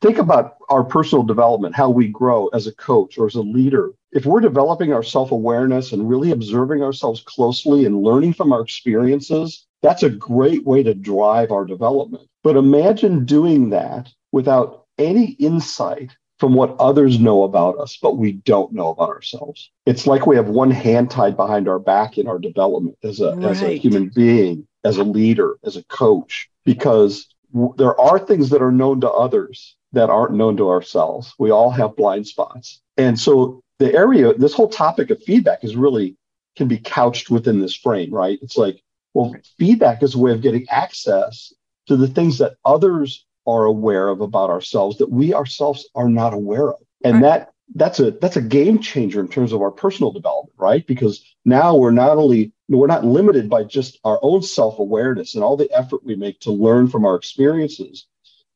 think 0.00 0.18
about 0.18 0.56
our 0.70 0.84
personal 0.84 1.24
development, 1.24 1.74
how 1.74 1.90
we 1.90 2.08
grow 2.08 2.46
as 2.48 2.66
a 2.66 2.74
coach 2.74 3.18
or 3.18 3.26
as 3.26 3.34
a 3.34 3.42
leader. 3.42 3.90
If 4.12 4.24
we're 4.24 4.40
developing 4.40 4.92
our 4.92 5.02
self 5.02 5.32
awareness 5.32 5.92
and 5.92 6.08
really 6.08 6.30
observing 6.30 6.82
ourselves 6.82 7.20
closely 7.20 7.84
and 7.84 8.02
learning 8.02 8.34
from 8.34 8.52
our 8.52 8.62
experiences, 8.62 9.66
that's 9.82 10.02
a 10.02 10.10
great 10.10 10.64
way 10.64 10.82
to 10.82 10.94
drive 10.94 11.50
our 11.50 11.64
development. 11.64 12.28
But 12.42 12.56
imagine 12.56 13.24
doing 13.24 13.70
that 13.70 14.10
without 14.30 14.86
any 14.98 15.32
insight 15.32 16.16
from 16.38 16.54
what 16.54 16.74
others 16.80 17.20
know 17.20 17.44
about 17.44 17.78
us, 17.78 17.98
but 18.02 18.16
we 18.16 18.32
don't 18.32 18.72
know 18.72 18.88
about 18.88 19.10
ourselves. 19.10 19.70
It's 19.86 20.08
like 20.08 20.26
we 20.26 20.34
have 20.36 20.48
one 20.48 20.72
hand 20.72 21.10
tied 21.10 21.36
behind 21.36 21.68
our 21.68 21.78
back 21.78 22.18
in 22.18 22.26
our 22.26 22.38
development 22.38 22.98
as 23.04 23.20
a, 23.20 23.36
right. 23.36 23.44
as 23.44 23.62
a 23.62 23.78
human 23.78 24.08
being, 24.08 24.66
as 24.82 24.96
a 24.96 25.04
leader, 25.04 25.56
as 25.64 25.76
a 25.76 25.84
coach, 25.84 26.48
because 26.64 27.28
w- 27.52 27.74
there 27.76 27.98
are 28.00 28.18
things 28.18 28.50
that 28.50 28.62
are 28.62 28.72
known 28.72 29.00
to 29.02 29.10
others 29.10 29.76
that 29.92 30.10
aren't 30.10 30.34
known 30.34 30.56
to 30.56 30.68
ourselves. 30.68 31.32
We 31.38 31.52
all 31.52 31.70
have 31.70 31.94
blind 31.94 32.26
spots. 32.26 32.80
And 32.96 33.18
so 33.18 33.60
the 33.78 33.94
area, 33.94 34.34
this 34.34 34.54
whole 34.54 34.68
topic 34.68 35.10
of 35.10 35.22
feedback 35.22 35.62
is 35.62 35.76
really 35.76 36.16
can 36.56 36.66
be 36.66 36.78
couched 36.78 37.30
within 37.30 37.60
this 37.60 37.76
frame, 37.76 38.12
right? 38.12 38.38
It's 38.42 38.56
like, 38.56 38.82
well, 39.14 39.34
feedback 39.58 40.02
is 40.02 40.14
a 40.14 40.18
way 40.18 40.32
of 40.32 40.42
getting 40.42 40.66
access 40.68 41.52
to 41.86 41.96
the 41.96 42.08
things 42.08 42.38
that 42.38 42.56
others 42.64 43.26
are 43.46 43.64
aware 43.64 44.08
of 44.08 44.20
about 44.20 44.50
ourselves 44.50 44.98
that 44.98 45.10
we 45.10 45.34
ourselves 45.34 45.88
are 45.94 46.08
not 46.08 46.32
aware 46.32 46.70
of. 46.70 46.80
And 47.04 47.14
right. 47.14 47.22
that 47.22 47.52
that's 47.74 48.00
a 48.00 48.12
that's 48.12 48.36
a 48.36 48.42
game 48.42 48.78
changer 48.78 49.20
in 49.20 49.28
terms 49.28 49.52
of 49.52 49.62
our 49.62 49.70
personal 49.70 50.12
development, 50.12 50.54
right? 50.58 50.86
Because 50.86 51.24
now 51.44 51.74
we're 51.76 51.90
not 51.90 52.18
only 52.18 52.52
we're 52.68 52.86
not 52.86 53.04
limited 53.04 53.50
by 53.50 53.64
just 53.64 53.98
our 54.04 54.18
own 54.22 54.42
self-awareness 54.42 55.34
and 55.34 55.42
all 55.42 55.56
the 55.56 55.70
effort 55.72 56.04
we 56.04 56.14
make 56.14 56.38
to 56.40 56.52
learn 56.52 56.88
from 56.88 57.04
our 57.04 57.16
experiences, 57.16 58.06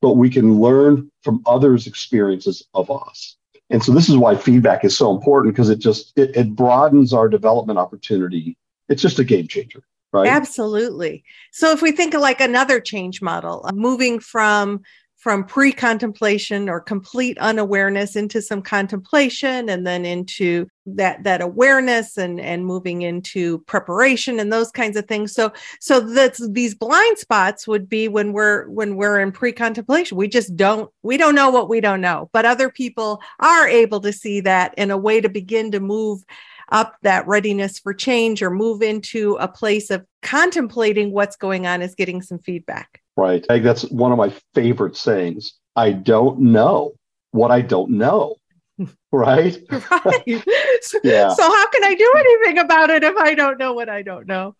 but 0.00 0.14
we 0.14 0.30
can 0.30 0.60
learn 0.60 1.10
from 1.22 1.42
others' 1.46 1.86
experiences 1.86 2.66
of 2.74 2.90
us. 2.90 3.36
And 3.70 3.82
so 3.82 3.92
this 3.92 4.08
is 4.08 4.16
why 4.16 4.36
feedback 4.36 4.84
is 4.84 4.96
so 4.96 5.14
important 5.14 5.54
because 5.54 5.70
it 5.70 5.78
just 5.78 6.12
it, 6.16 6.36
it 6.36 6.54
broadens 6.54 7.12
our 7.12 7.28
development 7.28 7.78
opportunity. 7.78 8.56
It's 8.88 9.02
just 9.02 9.18
a 9.18 9.24
game 9.24 9.48
changer. 9.48 9.82
Right? 10.12 10.28
Absolutely. 10.28 11.24
So 11.52 11.72
if 11.72 11.82
we 11.82 11.92
think 11.92 12.14
of 12.14 12.20
like 12.20 12.40
another 12.40 12.80
change 12.80 13.20
model, 13.20 13.64
uh, 13.66 13.72
moving 13.72 14.18
from 14.18 14.82
from 15.26 15.44
pre-contemplation 15.44 16.68
or 16.68 16.80
complete 16.80 17.36
unawareness 17.38 18.14
into 18.14 18.40
some 18.40 18.62
contemplation 18.62 19.68
and 19.68 19.84
then 19.84 20.04
into 20.04 20.68
that 20.86 21.24
that 21.24 21.40
awareness 21.40 22.16
and 22.16 22.38
and 22.38 22.64
moving 22.64 23.02
into 23.02 23.58
preparation 23.60 24.38
and 24.38 24.52
those 24.52 24.70
kinds 24.70 24.96
of 24.96 25.04
things 25.08 25.32
so 25.32 25.52
so 25.80 25.98
that's 25.98 26.46
these 26.50 26.76
blind 26.76 27.18
spots 27.18 27.66
would 27.66 27.88
be 27.88 28.06
when 28.06 28.32
we're 28.32 28.68
when 28.68 28.94
we're 28.94 29.18
in 29.18 29.32
pre-contemplation 29.32 30.16
we 30.16 30.28
just 30.28 30.54
don't 30.54 30.92
we 31.02 31.16
don't 31.16 31.34
know 31.34 31.50
what 31.50 31.68
we 31.68 31.80
don't 31.80 32.00
know 32.00 32.30
but 32.32 32.44
other 32.44 32.70
people 32.70 33.20
are 33.40 33.66
able 33.66 34.00
to 34.00 34.12
see 34.12 34.40
that 34.40 34.72
in 34.76 34.92
a 34.92 34.96
way 34.96 35.20
to 35.20 35.28
begin 35.28 35.72
to 35.72 35.80
move 35.80 36.22
up 36.70 36.96
that 37.02 37.26
readiness 37.26 37.78
for 37.78 37.94
change 37.94 38.42
or 38.42 38.50
move 38.50 38.82
into 38.82 39.34
a 39.36 39.48
place 39.48 39.90
of 39.90 40.04
contemplating 40.22 41.12
what's 41.12 41.36
going 41.36 41.66
on 41.66 41.82
is 41.82 41.94
getting 41.94 42.22
some 42.22 42.38
feedback. 42.38 43.00
Right. 43.16 43.44
I 43.48 43.58
that's 43.60 43.82
one 43.90 44.12
of 44.12 44.18
my 44.18 44.32
favorite 44.54 44.96
sayings. 44.96 45.54
I 45.74 45.92
don't 45.92 46.40
know 46.40 46.94
what 47.30 47.50
I 47.50 47.60
don't 47.60 47.92
know. 47.92 48.36
Right. 49.12 49.56
right. 49.70 50.22
yeah. 51.04 51.32
So 51.32 51.42
how 51.42 51.66
can 51.70 51.84
I 51.84 51.94
do 51.94 52.14
anything 52.18 52.58
about 52.58 52.90
it 52.90 53.02
if 53.02 53.16
I 53.16 53.34
don't 53.34 53.58
know 53.58 53.72
what 53.72 53.88
I 53.88 54.02
don't 54.02 54.26
know? 54.26 54.54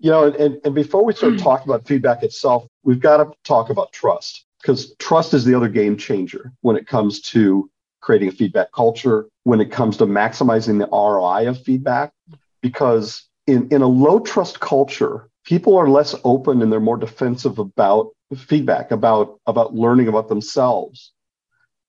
You 0.00 0.10
know, 0.10 0.24
and, 0.32 0.58
and 0.64 0.74
before 0.74 1.04
we 1.04 1.12
start 1.12 1.34
hmm. 1.34 1.38
talking 1.38 1.68
about 1.68 1.86
feedback 1.86 2.22
itself, 2.22 2.66
we've 2.82 3.00
got 3.00 3.18
to 3.18 3.30
talk 3.44 3.68
about 3.68 3.92
trust 3.92 4.46
because 4.60 4.94
trust 4.96 5.34
is 5.34 5.44
the 5.44 5.54
other 5.54 5.68
game 5.68 5.96
changer 5.96 6.52
when 6.62 6.76
it 6.76 6.86
comes 6.86 7.20
to 7.20 7.70
creating 8.00 8.28
a 8.28 8.32
feedback 8.32 8.72
culture, 8.72 9.26
when 9.44 9.60
it 9.60 9.70
comes 9.70 9.96
to 9.98 10.06
maximizing 10.06 10.78
the 10.78 10.88
ROI 10.90 11.48
of 11.48 11.62
feedback, 11.62 12.12
because 12.60 13.28
in, 13.46 13.68
in 13.70 13.82
a 13.82 13.86
low 13.86 14.20
trust 14.20 14.60
culture, 14.60 15.28
people 15.44 15.76
are 15.76 15.88
less 15.88 16.14
open 16.24 16.62
and 16.62 16.70
they're 16.72 16.80
more 16.80 16.96
defensive 16.96 17.58
about 17.58 18.10
feedback, 18.36 18.90
about, 18.90 19.40
about 19.46 19.74
learning 19.74 20.08
about 20.08 20.28
themselves. 20.28 21.12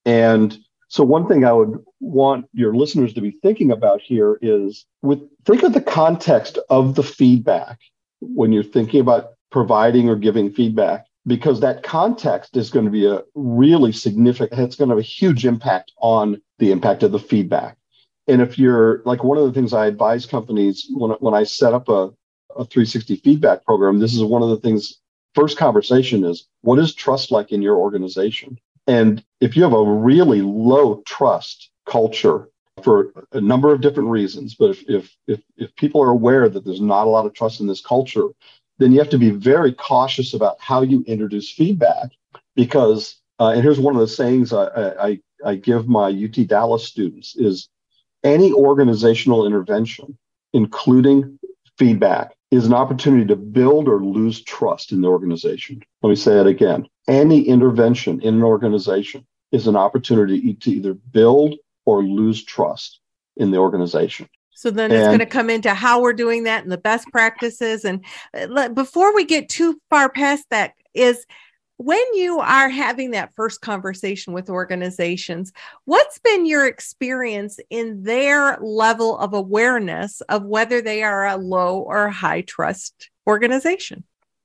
And 0.05 0.57
so 0.87 1.03
one 1.03 1.27
thing 1.27 1.45
I 1.45 1.53
would 1.53 1.83
want 1.99 2.47
your 2.53 2.75
listeners 2.75 3.13
to 3.13 3.21
be 3.21 3.31
thinking 3.31 3.71
about 3.71 4.01
here 4.01 4.37
is 4.41 4.85
with 5.01 5.21
think 5.45 5.63
of 5.63 5.73
the 5.73 5.81
context 5.81 6.57
of 6.69 6.95
the 6.95 7.03
feedback 7.03 7.79
when 8.19 8.51
you're 8.51 8.63
thinking 8.63 8.99
about 8.99 9.33
providing 9.51 10.09
or 10.09 10.15
giving 10.15 10.51
feedback 10.51 11.05
because 11.27 11.59
that 11.59 11.83
context 11.83 12.57
is 12.57 12.69
going 12.69 12.85
to 12.85 12.91
be 12.91 13.05
a 13.05 13.21
really 13.35 13.91
significant 13.91 14.59
it's 14.59 14.75
going 14.75 14.89
to 14.89 14.95
have 14.95 15.03
a 15.03 15.07
huge 15.07 15.45
impact 15.45 15.91
on 15.97 16.41
the 16.59 16.71
impact 16.71 17.03
of 17.03 17.11
the 17.11 17.19
feedback. 17.19 17.77
And 18.27 18.41
if 18.41 18.57
you're 18.57 19.01
like 19.05 19.23
one 19.23 19.37
of 19.37 19.45
the 19.45 19.53
things 19.53 19.73
i 19.73 19.87
advise 19.87 20.25
companies 20.25 20.87
when, 20.89 21.11
when 21.19 21.33
i 21.33 21.43
set 21.43 21.73
up 21.73 21.89
a, 21.89 22.11
a 22.55 22.65
360 22.65 23.17
feedback 23.17 23.65
program 23.65 23.99
this 23.99 24.13
is 24.13 24.23
one 24.23 24.41
of 24.41 24.49
the 24.49 24.57
things 24.57 24.99
first 25.33 25.57
conversation 25.57 26.23
is 26.23 26.47
what 26.61 26.79
is 26.79 26.93
trust 26.93 27.31
like 27.31 27.51
in 27.51 27.61
your 27.61 27.77
organization? 27.77 28.59
And 28.87 29.23
if 29.39 29.55
you 29.55 29.63
have 29.63 29.73
a 29.73 29.83
really 29.83 30.41
low 30.41 31.01
trust 31.05 31.69
culture 31.87 32.49
for 32.83 33.13
a 33.31 33.41
number 33.41 33.71
of 33.71 33.81
different 33.81 34.09
reasons 34.09 34.55
but 34.55 34.71
if, 34.71 34.83
if 34.89 35.17
if 35.27 35.41
if 35.57 35.75
people 35.75 36.01
are 36.01 36.09
aware 36.09 36.49
that 36.49 36.65
there's 36.65 36.81
not 36.81 37.05
a 37.05 37.09
lot 37.09 37.25
of 37.25 37.33
trust 37.33 37.59
in 37.59 37.67
this 37.67 37.81
culture 37.81 38.27
then 38.81 38.91
you 38.91 38.99
have 38.99 39.09
to 39.09 39.17
be 39.17 39.29
very 39.29 39.73
cautious 39.73 40.33
about 40.33 40.57
how 40.59 40.81
you 40.81 41.03
introduce 41.07 41.51
feedback 41.51 42.11
because 42.55 43.17
uh, 43.39 43.49
and 43.49 43.63
here's 43.63 43.79
one 43.79 43.95
of 43.95 44.01
the 44.01 44.07
sayings 44.07 44.53
I, 44.53 44.65
I, 44.99 45.19
I 45.43 45.55
give 45.55 45.87
my 45.87 46.09
UT 46.09 46.47
Dallas 46.47 46.85
students 46.85 47.35
is 47.35 47.69
any 48.23 48.53
organizational 48.53 49.47
intervention, 49.47 50.17
including 50.53 51.39
feedback, 51.77 52.35
is 52.51 52.67
an 52.67 52.73
opportunity 52.73 53.25
to 53.25 53.35
build 53.35 53.87
or 53.87 53.99
lose 53.99 54.43
trust 54.43 54.91
in 54.91 55.01
the 55.01 55.07
organization. 55.07 55.81
Let 56.03 56.09
me 56.09 56.15
say 56.15 56.35
that 56.35 56.45
again. 56.45 56.87
Any 57.07 57.41
intervention 57.41 58.21
in 58.21 58.35
an 58.35 58.43
organization 58.43 59.25
is 59.51 59.67
an 59.67 59.75
opportunity 59.75 60.53
to 60.53 60.71
either 60.71 60.93
build 60.93 61.55
or 61.85 62.03
lose 62.03 62.43
trust 62.43 62.99
in 63.37 63.49
the 63.49 63.57
organization. 63.57 64.29
So 64.61 64.69
then 64.69 64.91
it's 64.91 65.07
going 65.07 65.17
to 65.17 65.25
come 65.25 65.49
into 65.49 65.73
how 65.73 66.01
we're 66.01 66.13
doing 66.13 66.43
that 66.43 66.61
and 66.61 66.71
the 66.71 66.77
best 66.77 67.07
practices. 67.07 67.83
And 67.83 68.05
uh, 68.31 68.69
before 68.69 69.15
we 69.15 69.25
get 69.25 69.49
too 69.49 69.81
far 69.89 70.07
past 70.07 70.45
that, 70.51 70.73
is 70.93 71.25
when 71.77 72.13
you 72.13 72.39
are 72.39 72.69
having 72.69 73.09
that 73.11 73.33
first 73.33 73.61
conversation 73.61 74.33
with 74.33 74.51
organizations, 74.51 75.51
what's 75.85 76.19
been 76.19 76.45
your 76.45 76.67
experience 76.67 77.59
in 77.71 78.03
their 78.03 78.59
level 78.61 79.17
of 79.17 79.33
awareness 79.33 80.21
of 80.29 80.45
whether 80.45 80.79
they 80.79 81.01
are 81.01 81.25
a 81.25 81.37
low 81.37 81.79
or 81.79 82.11
high 82.11 82.41
trust 82.41 83.09
organization? 83.25 84.03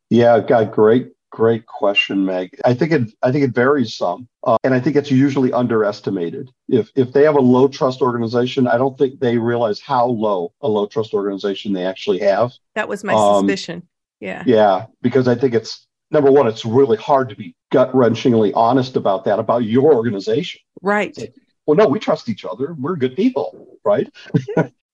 Yeah, 0.09 0.41
got 0.41 0.73
great 0.73 1.13
Great 1.37 1.67
question, 1.67 2.25
Meg. 2.25 2.59
I 2.65 2.73
think 2.73 2.93
it 2.93 3.13
I 3.23 3.31
think 3.31 3.45
it 3.45 3.55
varies 3.55 3.95
some, 3.95 4.27
uh, 4.43 4.57
and 4.65 4.73
I 4.73 4.81
think 4.81 4.97
it's 4.97 5.11
usually 5.11 5.53
underestimated. 5.53 6.51
If 6.67 6.91
if 6.95 7.13
they 7.13 7.25
have 7.25 7.35
a 7.35 7.41
low 7.43 7.69
trust 7.69 8.01
organization, 8.01 8.67
I 8.67 8.79
don't 8.79 8.97
think 8.97 9.21
they 9.21 9.37
realize 9.37 9.79
how 9.79 10.07
low 10.07 10.55
a 10.63 10.69
low 10.69 10.87
trust 10.87 11.13
organization 11.13 11.75
they 11.75 11.85
actually 11.85 12.21
have. 12.21 12.55
That 12.75 12.89
was 12.89 13.05
my 13.05 13.13
um, 13.13 13.41
suspicion. 13.41 13.87
Yeah. 14.19 14.45
Yeah, 14.47 14.87
because 15.03 15.29
I 15.29 15.35
think 15.35 15.53
it's 15.53 15.87
number 16.11 16.33
one, 16.33 16.47
it's 16.47 16.65
really 16.65 16.97
hard 16.97 17.29
to 17.29 17.37
be 17.37 17.55
gut 17.71 17.93
wrenchingly 17.93 18.53
honest 18.55 18.97
about 18.97 19.27
that 19.27 19.39
about 19.39 19.65
your 19.65 19.93
organization. 19.93 20.63
Right. 20.81 21.15
Like, 21.19 21.35
well, 21.67 21.77
no, 21.77 21.87
we 21.87 21.99
trust 21.99 22.31
each 22.31 22.47
other. 22.47 22.75
We're 22.81 22.97
good 22.97 23.15
people, 23.15 23.77
right? 23.85 24.09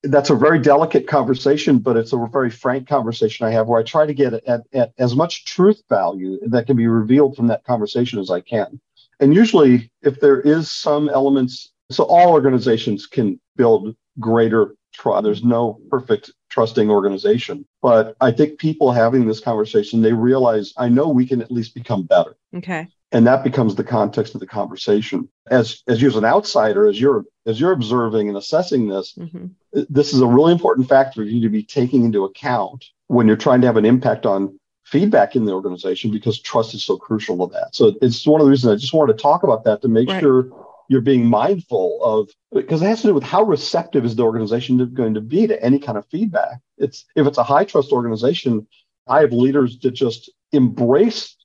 That's 0.04 0.30
a 0.30 0.34
very 0.34 0.58
delicate 0.58 1.06
conversation, 1.06 1.78
but 1.78 1.96
it's 1.96 2.12
a 2.12 2.28
very 2.32 2.50
frank 2.50 2.88
conversation 2.88 3.46
I 3.46 3.50
have 3.50 3.68
where 3.68 3.80
I 3.80 3.84
try 3.84 4.06
to 4.06 4.14
get 4.14 4.34
at, 4.34 4.62
at 4.72 4.92
as 4.98 5.14
much 5.14 5.44
truth 5.44 5.82
value 5.88 6.38
that 6.48 6.66
can 6.66 6.76
be 6.76 6.88
revealed 6.88 7.36
from 7.36 7.46
that 7.48 7.64
conversation 7.64 8.18
as 8.18 8.30
I 8.30 8.40
can. 8.40 8.80
And 9.20 9.34
usually, 9.34 9.90
if 10.02 10.18
there 10.18 10.40
is 10.40 10.70
some 10.70 11.08
elements, 11.08 11.72
so 11.90 12.04
all 12.04 12.32
organizations 12.32 13.06
can 13.06 13.40
build 13.56 13.94
greater 14.18 14.74
trust. 14.92 15.24
There's 15.24 15.44
no 15.44 15.80
perfect 15.88 16.32
trusting 16.50 16.90
organization, 16.90 17.64
but 17.80 18.16
I 18.20 18.32
think 18.32 18.58
people 18.58 18.92
having 18.92 19.26
this 19.26 19.40
conversation, 19.40 20.02
they 20.02 20.12
realize 20.12 20.74
I 20.76 20.88
know 20.88 21.08
we 21.08 21.26
can 21.26 21.40
at 21.40 21.52
least 21.52 21.74
become 21.74 22.02
better. 22.02 22.36
Okay 22.56 22.88
and 23.12 23.26
that 23.26 23.44
becomes 23.44 23.74
the 23.74 23.84
context 23.84 24.34
of 24.34 24.40
the 24.40 24.46
conversation 24.46 25.28
as 25.50 25.82
as 25.86 26.00
you 26.00 26.08
as 26.08 26.16
an 26.16 26.24
outsider 26.24 26.86
as 26.88 27.00
you're 27.00 27.24
as 27.46 27.60
you're 27.60 27.72
observing 27.72 28.28
and 28.28 28.36
assessing 28.36 28.88
this 28.88 29.14
mm-hmm. 29.14 29.46
this 29.88 30.12
is 30.12 30.20
a 30.20 30.26
really 30.26 30.52
important 30.52 30.88
factor 30.88 31.22
for 31.22 31.28
you 31.28 31.42
to 31.42 31.48
be 31.48 31.62
taking 31.62 32.04
into 32.04 32.24
account 32.24 32.84
when 33.08 33.26
you're 33.26 33.36
trying 33.36 33.60
to 33.60 33.66
have 33.66 33.76
an 33.76 33.84
impact 33.84 34.26
on 34.26 34.58
feedback 34.84 35.36
in 35.36 35.44
the 35.44 35.52
organization 35.52 36.10
because 36.10 36.40
trust 36.40 36.74
is 36.74 36.82
so 36.82 36.96
crucial 36.96 37.36
to 37.46 37.52
that 37.52 37.74
so 37.74 37.94
it's 38.02 38.26
one 38.26 38.40
of 38.40 38.46
the 38.46 38.50
reasons 38.50 38.72
i 38.72 38.76
just 38.76 38.94
wanted 38.94 39.16
to 39.16 39.22
talk 39.22 39.42
about 39.42 39.64
that 39.64 39.80
to 39.82 39.88
make 39.88 40.08
right. 40.08 40.20
sure 40.20 40.50
you're 40.88 41.00
being 41.00 41.24
mindful 41.24 41.98
of 42.02 42.28
because 42.52 42.82
it 42.82 42.86
has 42.86 43.00
to 43.00 43.08
do 43.08 43.14
with 43.14 43.22
how 43.22 43.42
receptive 43.42 44.04
is 44.04 44.16
the 44.16 44.22
organization 44.22 44.92
going 44.92 45.14
to 45.14 45.20
be 45.20 45.46
to 45.46 45.62
any 45.62 45.78
kind 45.78 45.96
of 45.96 46.06
feedback 46.06 46.58
it's 46.78 47.04
if 47.16 47.26
it's 47.26 47.38
a 47.38 47.44
high 47.44 47.64
trust 47.64 47.92
organization 47.92 48.66
i 49.06 49.20
have 49.20 49.32
leaders 49.32 49.78
that 49.78 49.92
just 49.92 50.30
embrace 50.52 51.36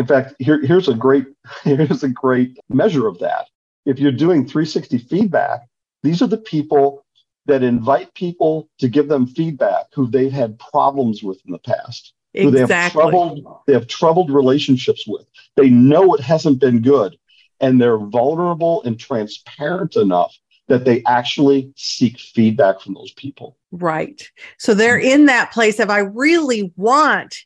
In 0.00 0.06
fact, 0.06 0.34
here, 0.38 0.64
here's 0.64 0.88
a 0.88 0.94
great 0.94 1.26
here's 1.62 2.02
a 2.02 2.08
great 2.08 2.58
measure 2.70 3.06
of 3.06 3.18
that. 3.18 3.48
If 3.84 3.98
you're 3.98 4.12
doing 4.12 4.46
360 4.46 4.96
feedback, 4.96 5.60
these 6.02 6.22
are 6.22 6.26
the 6.26 6.38
people 6.38 7.04
that 7.44 7.62
invite 7.62 8.14
people 8.14 8.70
to 8.78 8.88
give 8.88 9.08
them 9.08 9.26
feedback 9.26 9.86
who 9.92 10.06
they've 10.06 10.32
had 10.32 10.58
problems 10.58 11.22
with 11.22 11.38
in 11.44 11.52
the 11.52 11.58
past, 11.58 12.14
exactly. 12.32 12.44
who 12.44 12.50
they 12.50 12.72
have 12.72 12.92
troubled 12.92 13.60
they 13.66 13.72
have 13.74 13.88
troubled 13.88 14.30
relationships 14.30 15.06
with. 15.06 15.26
They 15.56 15.68
know 15.68 16.14
it 16.14 16.20
hasn't 16.22 16.60
been 16.60 16.80
good, 16.80 17.18
and 17.60 17.78
they're 17.78 17.98
vulnerable 17.98 18.82
and 18.84 18.98
transparent 18.98 19.96
enough 19.96 20.34
that 20.68 20.86
they 20.86 21.02
actually 21.06 21.74
seek 21.76 22.18
feedback 22.18 22.80
from 22.80 22.94
those 22.94 23.12
people. 23.12 23.58
Right. 23.70 24.26
So 24.56 24.72
they're 24.72 24.98
in 24.98 25.26
that 25.26 25.52
place 25.52 25.78
of 25.78 25.90
I 25.90 25.98
really 25.98 26.72
want 26.76 27.36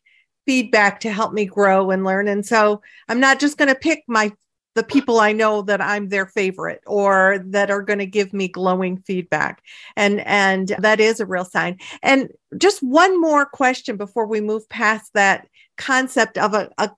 feedback 0.47 1.01
to 1.01 1.13
help 1.13 1.33
me 1.33 1.45
grow 1.45 1.91
and 1.91 2.05
learn. 2.05 2.29
And 2.29 2.45
so 2.45 2.83
I'm 3.09 3.21
not 3.21 3.41
just 3.41 3.57
going 3.57 3.69
to 3.69 3.75
pick 3.75 4.05
my 4.09 4.33
the 4.75 4.83
people 4.83 5.21
I 5.21 5.33
know 5.33 5.63
that 5.63 5.81
I'm 5.81 6.09
their 6.09 6.27
favorite 6.27 6.81
or 6.87 7.45
that 7.47 7.71
are 7.71 7.83
going 7.83 8.01
to 8.01 8.07
give 8.07 8.33
me 8.33 8.49
glowing 8.49 8.97
feedback. 8.99 9.63
And 9.97 10.21
and 10.23 10.75
that 10.79 11.01
is 11.01 11.21
a 11.21 11.27
real 11.27 11.45
sign. 11.45 11.79
And 12.03 12.31
just 12.59 12.83
one 12.83 13.21
more 13.21 13.47
question 13.47 13.97
before 13.97 14.27
we 14.27 14.41
move 14.41 14.69
past 14.69 15.13
that 15.15 15.47
concept 15.77 16.39
of 16.39 16.55
a, 16.55 16.71
a 16.79 16.91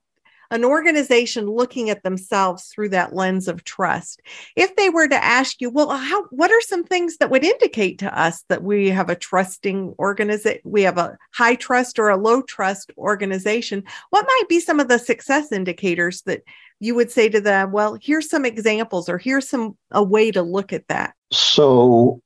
an 0.51 0.63
organization 0.63 1.49
looking 1.49 1.89
at 1.89 2.03
themselves 2.03 2.67
through 2.67 2.89
that 2.89 3.13
lens 3.13 3.47
of 3.47 3.63
trust. 3.63 4.21
If 4.55 4.75
they 4.75 4.89
were 4.89 5.07
to 5.07 5.23
ask 5.23 5.61
you 5.61 5.69
well 5.69 5.89
how 5.89 6.25
what 6.25 6.51
are 6.51 6.61
some 6.61 6.83
things 6.83 7.17
that 7.17 7.29
would 7.29 7.43
indicate 7.43 7.99
to 7.99 8.19
us 8.19 8.43
that 8.49 8.63
we 8.63 8.89
have 8.89 9.09
a 9.09 9.15
trusting 9.15 9.95
organization 9.99 10.61
we 10.63 10.83
have 10.83 10.97
a 10.97 11.17
high 11.33 11.55
trust 11.55 11.99
or 11.99 12.09
a 12.09 12.17
low 12.17 12.41
trust 12.41 12.91
organization? 12.97 13.83
What 14.09 14.25
might 14.25 14.49
be 14.49 14.59
some 14.59 14.79
of 14.79 14.87
the 14.87 14.99
success 14.99 15.51
indicators 15.51 16.21
that 16.23 16.43
you 16.79 16.95
would 16.95 17.11
say 17.11 17.29
to 17.29 17.41
them 17.41 17.71
well 17.71 17.97
here's 18.01 18.29
some 18.29 18.45
examples 18.45 19.09
or 19.09 19.17
here's 19.17 19.49
some 19.49 19.77
a 19.91 20.03
way 20.03 20.31
to 20.31 20.41
look 20.41 20.73
at 20.73 20.87
that. 20.87 21.13
So 21.31 22.21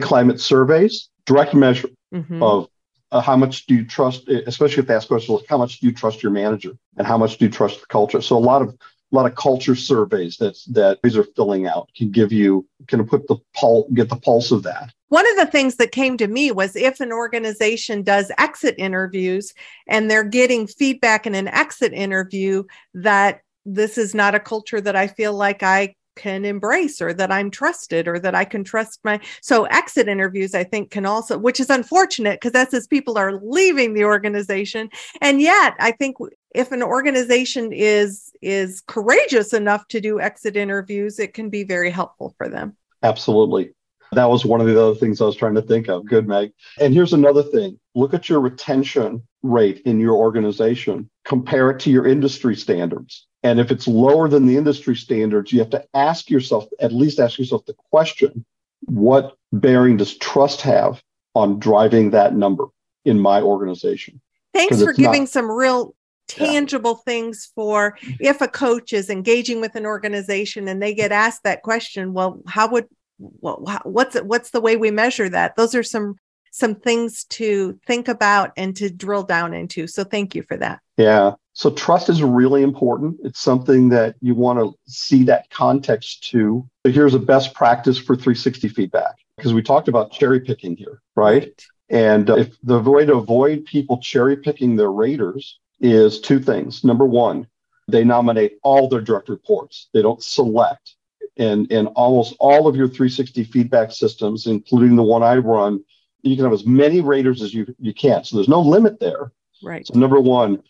climate 0.00 0.40
surveys 0.40 1.08
direct 1.26 1.54
measure 1.54 1.88
mm-hmm. 2.14 2.42
of 2.42 2.68
uh, 3.16 3.20
how 3.20 3.36
much 3.36 3.66
do 3.66 3.74
you 3.74 3.84
trust, 3.84 4.28
especially 4.28 4.82
if 4.82 4.88
they 4.88 4.94
ask 4.94 5.08
questions 5.08 5.40
like 5.40 5.48
how 5.48 5.56
much 5.56 5.80
do 5.80 5.86
you 5.86 5.92
trust 5.92 6.22
your 6.22 6.32
manager 6.32 6.72
and 6.96 7.06
how 7.06 7.16
much 7.16 7.38
do 7.38 7.46
you 7.46 7.50
trust 7.50 7.80
the 7.80 7.86
culture? 7.86 8.20
So 8.20 8.36
a 8.36 8.38
lot 8.38 8.62
of 8.62 8.76
a 9.12 9.14
lot 9.14 9.26
of 9.26 9.36
culture 9.36 9.74
surveys 9.74 10.36
that 10.38 10.56
that 10.72 10.98
these 11.02 11.16
are 11.16 11.24
filling 11.36 11.66
out 11.66 11.88
can 11.96 12.10
give 12.10 12.32
you 12.32 12.66
can 12.88 13.06
put 13.06 13.26
the 13.28 13.36
pulse 13.54 13.86
get 13.94 14.08
the 14.10 14.16
pulse 14.16 14.50
of 14.50 14.64
that. 14.64 14.92
One 15.08 15.26
of 15.30 15.36
the 15.36 15.46
things 15.46 15.76
that 15.76 15.92
came 15.92 16.16
to 16.18 16.26
me 16.26 16.50
was 16.50 16.76
if 16.76 17.00
an 17.00 17.12
organization 17.12 18.02
does 18.02 18.32
exit 18.38 18.74
interviews 18.76 19.54
and 19.86 20.10
they're 20.10 20.24
getting 20.24 20.66
feedback 20.66 21.26
in 21.26 21.34
an 21.34 21.48
exit 21.48 21.92
interview 21.92 22.64
that 22.94 23.40
this 23.64 23.96
is 23.96 24.14
not 24.14 24.34
a 24.34 24.40
culture 24.40 24.80
that 24.80 24.96
I 24.96 25.06
feel 25.06 25.32
like 25.32 25.62
I 25.62 25.94
can 26.16 26.44
embrace 26.44 27.00
or 27.00 27.12
that 27.14 27.30
I'm 27.30 27.50
trusted 27.50 28.08
or 28.08 28.18
that 28.18 28.34
I 28.34 28.44
can 28.44 28.64
trust 28.64 29.00
my 29.04 29.20
so 29.40 29.64
exit 29.66 30.08
interviews 30.08 30.54
I 30.54 30.64
think 30.64 30.90
can 30.90 31.06
also 31.06 31.38
which 31.38 31.60
is 31.60 31.70
unfortunate 31.70 32.40
because 32.40 32.52
that's 32.52 32.74
as 32.74 32.86
people 32.86 33.18
are 33.18 33.40
leaving 33.42 33.94
the 33.94 34.04
organization 34.04 34.88
and 35.20 35.40
yet 35.40 35.74
I 35.78 35.92
think 35.92 36.16
if 36.54 36.72
an 36.72 36.82
organization 36.82 37.72
is 37.72 38.32
is 38.42 38.82
courageous 38.86 39.52
enough 39.52 39.86
to 39.88 40.00
do 40.00 40.20
exit 40.20 40.56
interviews 40.56 41.18
it 41.18 41.34
can 41.34 41.50
be 41.50 41.62
very 41.62 41.90
helpful 41.90 42.34
for 42.36 42.48
them. 42.48 42.76
Absolutely. 43.02 43.72
That 44.12 44.30
was 44.30 44.44
one 44.44 44.60
of 44.60 44.66
the 44.66 44.80
other 44.80 44.94
things 44.94 45.20
I 45.20 45.24
was 45.24 45.36
trying 45.36 45.54
to 45.56 45.62
think 45.62 45.88
of. 45.88 46.06
Good, 46.06 46.28
Meg. 46.28 46.52
And 46.80 46.94
here's 46.94 47.12
another 47.12 47.42
thing 47.42 47.78
look 47.94 48.14
at 48.14 48.28
your 48.28 48.40
retention 48.40 49.22
rate 49.42 49.82
in 49.84 49.98
your 49.98 50.14
organization, 50.14 51.10
compare 51.24 51.70
it 51.70 51.80
to 51.80 51.90
your 51.90 52.06
industry 52.06 52.56
standards. 52.56 53.26
And 53.46 53.60
if 53.60 53.70
it's 53.70 53.86
lower 53.86 54.28
than 54.28 54.44
the 54.44 54.56
industry 54.56 54.96
standards, 54.96 55.52
you 55.52 55.60
have 55.60 55.70
to 55.70 55.84
ask 55.94 56.28
yourself, 56.28 56.66
at 56.80 56.92
least 56.92 57.20
ask 57.20 57.38
yourself 57.38 57.64
the 57.64 57.76
question 57.92 58.44
what 58.86 59.36
bearing 59.52 59.96
does 59.96 60.18
trust 60.18 60.62
have 60.62 61.00
on 61.36 61.60
driving 61.60 62.10
that 62.10 62.34
number 62.34 62.66
in 63.04 63.20
my 63.20 63.40
organization? 63.40 64.20
Thanks 64.52 64.82
for 64.82 64.92
giving 64.92 65.22
not, 65.22 65.28
some 65.28 65.48
real 65.48 65.94
tangible 66.26 67.00
yeah. 67.06 67.12
things 67.12 67.52
for 67.54 67.96
if 68.18 68.40
a 68.40 68.48
coach 68.48 68.92
is 68.92 69.10
engaging 69.10 69.60
with 69.60 69.76
an 69.76 69.86
organization 69.86 70.66
and 70.66 70.82
they 70.82 70.92
get 70.92 71.12
asked 71.12 71.44
that 71.44 71.62
question 71.62 72.12
well 72.12 72.42
how 72.48 72.68
would 72.68 72.88
well, 73.20 73.64
what's 73.84 74.16
what's 74.22 74.50
the 74.50 74.60
way 74.60 74.76
we 74.76 74.90
measure 74.90 75.28
that 75.28 75.54
those 75.54 75.72
are 75.76 75.84
some 75.84 76.16
some 76.50 76.74
things 76.74 77.22
to 77.26 77.78
think 77.86 78.08
about 78.08 78.50
and 78.56 78.74
to 78.74 78.90
drill 78.90 79.22
down 79.22 79.54
into 79.54 79.86
so 79.86 80.02
thank 80.02 80.34
you 80.34 80.42
for 80.42 80.56
that 80.56 80.80
yeah 80.96 81.34
so 81.56 81.70
trust 81.70 82.10
is 82.10 82.22
really 82.22 82.62
important. 82.62 83.16
It's 83.24 83.40
something 83.40 83.88
that 83.88 84.16
you 84.20 84.34
want 84.34 84.58
to 84.58 84.74
see 84.92 85.24
that 85.24 85.48
context 85.48 86.28
to. 86.28 86.68
So 86.84 86.92
here's 86.92 87.14
a 87.14 87.18
best 87.18 87.54
practice 87.54 87.96
for 87.96 88.14
360 88.14 88.68
feedback 88.68 89.14
because 89.38 89.54
we 89.54 89.62
talked 89.62 89.88
about 89.88 90.12
cherry 90.12 90.38
picking 90.38 90.76
here, 90.76 91.00
right? 91.14 91.50
And 91.88 92.28
uh, 92.28 92.36
if 92.36 92.56
the 92.62 92.78
way 92.78 93.06
to 93.06 93.14
avoid 93.14 93.64
people 93.64 93.96
cherry 94.02 94.36
picking 94.36 94.76
their 94.76 94.92
raters 94.92 95.58
is 95.80 96.20
two 96.20 96.40
things. 96.40 96.84
Number 96.84 97.06
one, 97.06 97.46
they 97.88 98.04
nominate 98.04 98.58
all 98.62 98.86
their 98.86 99.00
direct 99.00 99.30
reports. 99.30 99.88
They 99.94 100.02
don't 100.02 100.22
select. 100.22 100.96
And 101.38 101.72
in 101.72 101.86
almost 101.86 102.36
all 102.38 102.66
of 102.66 102.76
your 102.76 102.86
360 102.86 103.44
feedback 103.44 103.92
systems, 103.92 104.46
including 104.46 104.94
the 104.94 105.02
one 105.02 105.22
I 105.22 105.36
run, 105.36 105.82
you 106.20 106.36
can 106.36 106.44
have 106.44 106.52
as 106.52 106.66
many 106.66 107.00
raters 107.00 107.40
as 107.40 107.54
you, 107.54 107.74
you 107.78 107.94
can. 107.94 108.24
So 108.24 108.36
there's 108.36 108.46
no 108.46 108.60
limit 108.60 109.00
there. 109.00 109.32
Right. 109.62 109.86
So 109.86 109.98
number 109.98 110.20
one, 110.20 110.62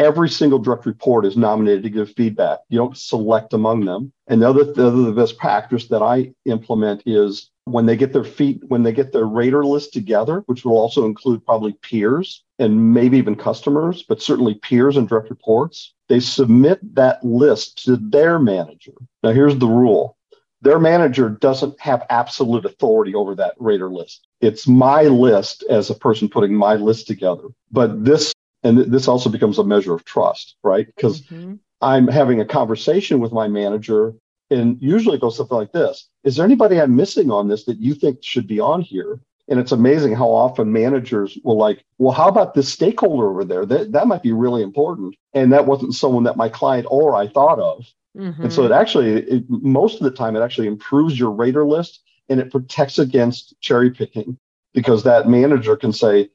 every 0.00 0.30
single 0.30 0.58
direct 0.58 0.86
report 0.86 1.26
is 1.26 1.36
nominated 1.36 1.82
to 1.82 1.90
give 1.90 2.12
feedback. 2.14 2.60
You 2.70 2.78
don't 2.78 2.96
select 2.96 3.52
among 3.52 3.84
them. 3.84 4.12
And 4.26 4.40
the 4.40 4.48
other, 4.48 4.64
the 4.64 4.86
other 4.86 5.12
best 5.12 5.36
practice 5.36 5.88
that 5.88 6.02
I 6.02 6.32
implement 6.46 7.02
is 7.04 7.50
when 7.64 7.86
they 7.86 7.96
get 7.96 8.12
their 8.12 8.24
feet, 8.24 8.62
when 8.68 8.82
they 8.82 8.92
get 8.92 9.12
their 9.12 9.26
rater 9.26 9.64
list 9.64 9.92
together, 9.92 10.42
which 10.46 10.64
will 10.64 10.78
also 10.78 11.04
include 11.04 11.44
probably 11.44 11.74
peers 11.74 12.42
and 12.58 12.94
maybe 12.94 13.18
even 13.18 13.36
customers, 13.36 14.02
but 14.02 14.22
certainly 14.22 14.54
peers 14.54 14.96
and 14.96 15.06
direct 15.06 15.28
reports, 15.28 15.94
they 16.08 16.18
submit 16.18 16.80
that 16.94 17.22
list 17.22 17.84
to 17.84 17.96
their 17.96 18.38
manager. 18.38 18.94
Now, 19.22 19.32
here's 19.32 19.58
the 19.58 19.66
rule. 19.66 20.16
Their 20.62 20.78
manager 20.78 21.28
doesn't 21.28 21.78
have 21.80 22.06
absolute 22.10 22.64
authority 22.64 23.14
over 23.14 23.34
that 23.34 23.54
rater 23.58 23.90
list. 23.90 24.26
It's 24.40 24.66
my 24.66 25.04
list 25.04 25.64
as 25.70 25.88
a 25.88 25.94
person 25.94 26.28
putting 26.28 26.54
my 26.54 26.74
list 26.74 27.06
together. 27.06 27.44
But 27.70 28.04
this 28.04 28.34
and 28.62 28.78
th- 28.78 28.88
this 28.88 29.08
also 29.08 29.30
becomes 29.30 29.58
a 29.58 29.64
measure 29.64 29.94
of 29.94 30.04
trust, 30.04 30.56
right? 30.62 30.86
Because 30.86 31.22
mm-hmm. 31.22 31.54
I'm 31.80 32.08
having 32.08 32.40
a 32.40 32.44
conversation 32.44 33.20
with 33.20 33.32
my 33.32 33.48
manager, 33.48 34.14
and 34.50 34.80
usually 34.80 35.16
it 35.16 35.20
goes 35.20 35.36
something 35.36 35.56
like 35.56 35.72
this 35.72 36.08
Is 36.24 36.36
there 36.36 36.44
anybody 36.44 36.80
I'm 36.80 36.96
missing 36.96 37.30
on 37.30 37.48
this 37.48 37.64
that 37.64 37.78
you 37.78 37.94
think 37.94 38.18
should 38.22 38.46
be 38.46 38.60
on 38.60 38.82
here? 38.82 39.20
And 39.48 39.58
it's 39.58 39.72
amazing 39.72 40.14
how 40.14 40.28
often 40.28 40.72
managers 40.72 41.36
will 41.42 41.58
like, 41.58 41.84
well, 41.98 42.12
how 42.12 42.28
about 42.28 42.54
this 42.54 42.72
stakeholder 42.72 43.28
over 43.28 43.44
there? 43.44 43.66
That, 43.66 43.90
that 43.90 44.06
might 44.06 44.22
be 44.22 44.30
really 44.30 44.62
important. 44.62 45.16
And 45.34 45.52
that 45.52 45.66
wasn't 45.66 45.94
someone 45.94 46.22
that 46.22 46.36
my 46.36 46.48
client 46.48 46.86
or 46.88 47.16
I 47.16 47.26
thought 47.26 47.58
of. 47.58 47.84
Mm-hmm. 48.16 48.44
And 48.44 48.52
so 48.52 48.64
it 48.64 48.70
actually, 48.70 49.14
it, 49.14 49.44
most 49.48 49.96
of 49.96 50.04
the 50.04 50.12
time, 50.12 50.36
it 50.36 50.40
actually 50.40 50.68
improves 50.68 51.18
your 51.18 51.32
rater 51.32 51.66
list 51.66 52.00
and 52.28 52.38
it 52.38 52.52
protects 52.52 53.00
against 53.00 53.60
cherry 53.60 53.90
picking 53.90 54.38
because 54.72 55.02
that 55.02 55.28
manager 55.28 55.76
can 55.76 55.92
say, 55.92 56.30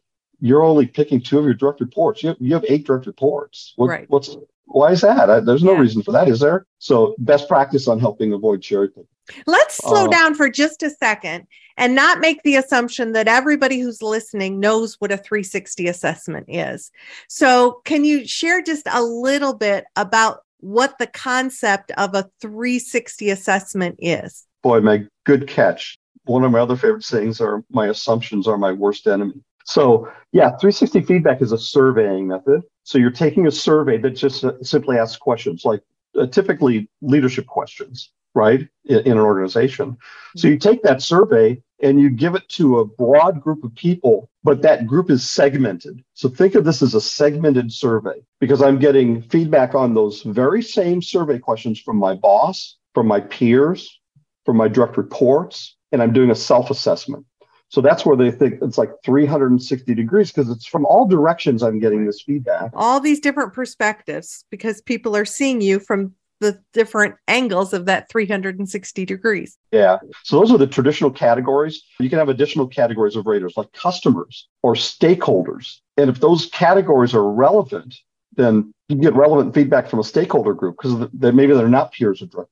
you're 0.45 0.63
only 0.63 0.86
picking 0.86 1.19
two 1.19 1.39
of 1.39 1.45
your 1.45 1.55
direct 1.55 1.79
reports. 1.81 2.21
You 2.21 2.29
have, 2.29 2.38
you 2.39 2.53
have 2.53 2.65
eight 2.69 2.86
direct 2.86 3.08
reports. 3.08 3.73
What, 3.77 3.88
right. 3.88 4.10
What's 4.10 4.38
why 4.65 4.91
is 4.91 5.01
that? 5.01 5.29
I, 5.29 5.39
there's 5.39 5.63
no 5.63 5.73
yeah. 5.73 5.79
reason 5.79 6.03
for 6.03 6.12
that, 6.12 6.27
is 6.27 6.39
there? 6.39 6.67
So 6.77 7.15
best 7.17 7.47
practice 7.47 7.88
on 7.88 7.99
helping 7.99 8.31
avoid 8.31 8.62
cherry 8.62 8.89
picking. 8.89 9.08
Let's 9.47 9.77
slow 9.77 10.05
uh, 10.05 10.08
down 10.08 10.36
for 10.36 10.49
just 10.49 10.84
a 10.84 10.91
second 10.91 11.47
and 11.77 11.95
not 11.95 12.19
make 12.19 12.43
the 12.43 12.58
assumption 12.58 13.13
that 13.13 13.27
everybody 13.27 13.79
who's 13.79 14.03
listening 14.03 14.60
knows 14.60 14.95
what 14.99 15.12
a 15.12 15.17
360 15.17 15.88
assessment 15.88 16.45
is. 16.47 16.91
So, 17.27 17.81
can 17.86 18.05
you 18.05 18.27
share 18.27 18.62
just 18.62 18.88
a 18.91 19.01
little 19.01 19.55
bit 19.55 19.86
about 19.95 20.41
what 20.60 20.99
the 20.99 21.08
concept 21.08 21.91
of 21.97 22.13
a 22.13 22.29
360 22.39 23.31
assessment 23.31 23.95
is? 23.99 24.45
Boy, 24.62 24.79
my 24.81 25.05
good 25.25 25.47
catch. 25.47 25.97
One 26.25 26.43
of 26.43 26.51
my 26.51 26.60
other 26.60 26.75
favorite 26.75 27.03
sayings 27.03 27.41
are 27.41 27.63
my 27.71 27.88
assumptions 27.88 28.47
are 28.47 28.58
my 28.58 28.71
worst 28.71 29.08
enemy. 29.08 29.41
So, 29.65 30.12
yeah, 30.32 30.49
360 30.49 31.01
feedback 31.01 31.41
is 31.41 31.51
a 31.51 31.58
surveying 31.58 32.28
method. 32.28 32.62
So, 32.84 32.97
you're 32.97 33.12
taking 33.12 33.47
a 33.47 33.51
survey 33.51 33.97
that 33.97 34.12
just 34.12 34.43
uh, 34.45 34.54
simply 34.62 34.97
asks 34.97 35.17
questions, 35.17 35.65
like 35.65 35.82
uh, 36.17 36.28
typically 36.28 36.88
leadership 37.01 37.47
questions, 37.47 38.12
right, 38.36 38.67
in, 38.86 38.99
in, 38.99 39.12
an 39.13 39.17
organization. 39.17 39.97
So, 40.38 40.47
you 40.47 40.58
take 40.58 40.84
that 40.84 41.01
survey 41.01 41.62
and 41.82 41.99
you 41.99 42.12
give 42.12 42.36
it 42.36 42.47
to 42.49 42.80
a 42.80 42.86
broad 42.86 43.41
group 43.41 43.63
of 43.63 43.73
people, 43.75 44.30
but 44.43 44.62
that 44.62 44.86
group 44.86 45.10
is 45.10 45.28
segmented. 45.28 46.04
So, 46.13 46.30
think 46.30 46.54
of 46.54 46.63
this 46.63 46.84
as 46.84 46.93
a 46.93 47.01
segmented 47.01 47.73
survey 47.73 48.23
because 48.39 48.62
I'm 48.62 48.78
getting 48.78 49.23
feedback 49.23 49.73
on 49.73 49.95
those 49.95 50.21
very 50.21 50.62
same 50.62 51.01
survey 51.01 51.39
questions 51.39 51.80
from 51.80 51.97
my 51.97 52.13
boss, 52.13 52.78
from 52.93 53.08
my 53.08 53.19
peers, 53.19 53.99
from 54.45 54.58
my 54.58 54.67
direct 54.67 54.95
reports, 54.95 55.75
and 55.91 56.04
I'm 56.04 56.13
doing 56.13 56.30
a 56.30 56.36
self 56.36 56.69
assessment. 56.69 57.25
So 57.69 57.82
that's 57.82 58.06
where 58.06 58.15
they 58.15 58.32
think 58.32 58.60
it's 58.62 58.78
like 58.78 58.91
360 59.04 59.95
degrees 59.95 60.32
because 60.32 60.49
it's 60.49 60.65
from 60.65 60.86
all 60.86 61.08
directions 61.08 61.63
I'm 61.63 61.80
getting 61.80 62.06
this 62.06 62.21
feedback. 62.21 62.71
All 62.73 62.99
these 62.99 63.19
different 63.19 63.54
perspectives 63.54 64.45
because 64.49 64.82
people 64.82 65.15
are 65.15 65.25
seeing 65.25 65.62
you 65.62 65.80
from 65.80 66.13
the 66.41 66.62
different 66.73 67.15
angles 67.28 67.73
of 67.73 67.86
that 67.86 68.10
360 68.10 69.06
degrees. 69.06 69.58
Yeah. 69.71 69.97
So 70.23 70.39
those 70.39 70.51
are 70.51 70.58
the 70.58 70.67
traditional 70.67 71.10
categories. 71.10 71.82
You 71.99 72.10
can 72.10 72.19
have 72.19 72.30
additional 72.30 72.67
categories 72.67 73.15
of 73.15 73.25
raters 73.25 73.56
like 73.56 73.71
customers 73.71 74.47
or 74.62 74.75
stakeholders. 74.75 75.80
And 75.97 76.10
if 76.10 76.19
those 76.19 76.47
categories 76.47 77.13
are 77.13 77.30
relevant, 77.30 77.95
then 78.36 78.73
you 78.89 78.97
get 78.97 79.15
relevant 79.15 79.54
feedback 79.54 79.89
from 79.89 79.99
a 79.99 80.04
stakeholder 80.04 80.54
group 80.54 80.75
because 80.78 81.10
maybe 81.13 81.54
they're 81.54 81.69
not 81.69 81.93
peers 81.93 82.21
or 82.21 82.28
direct 82.28 82.51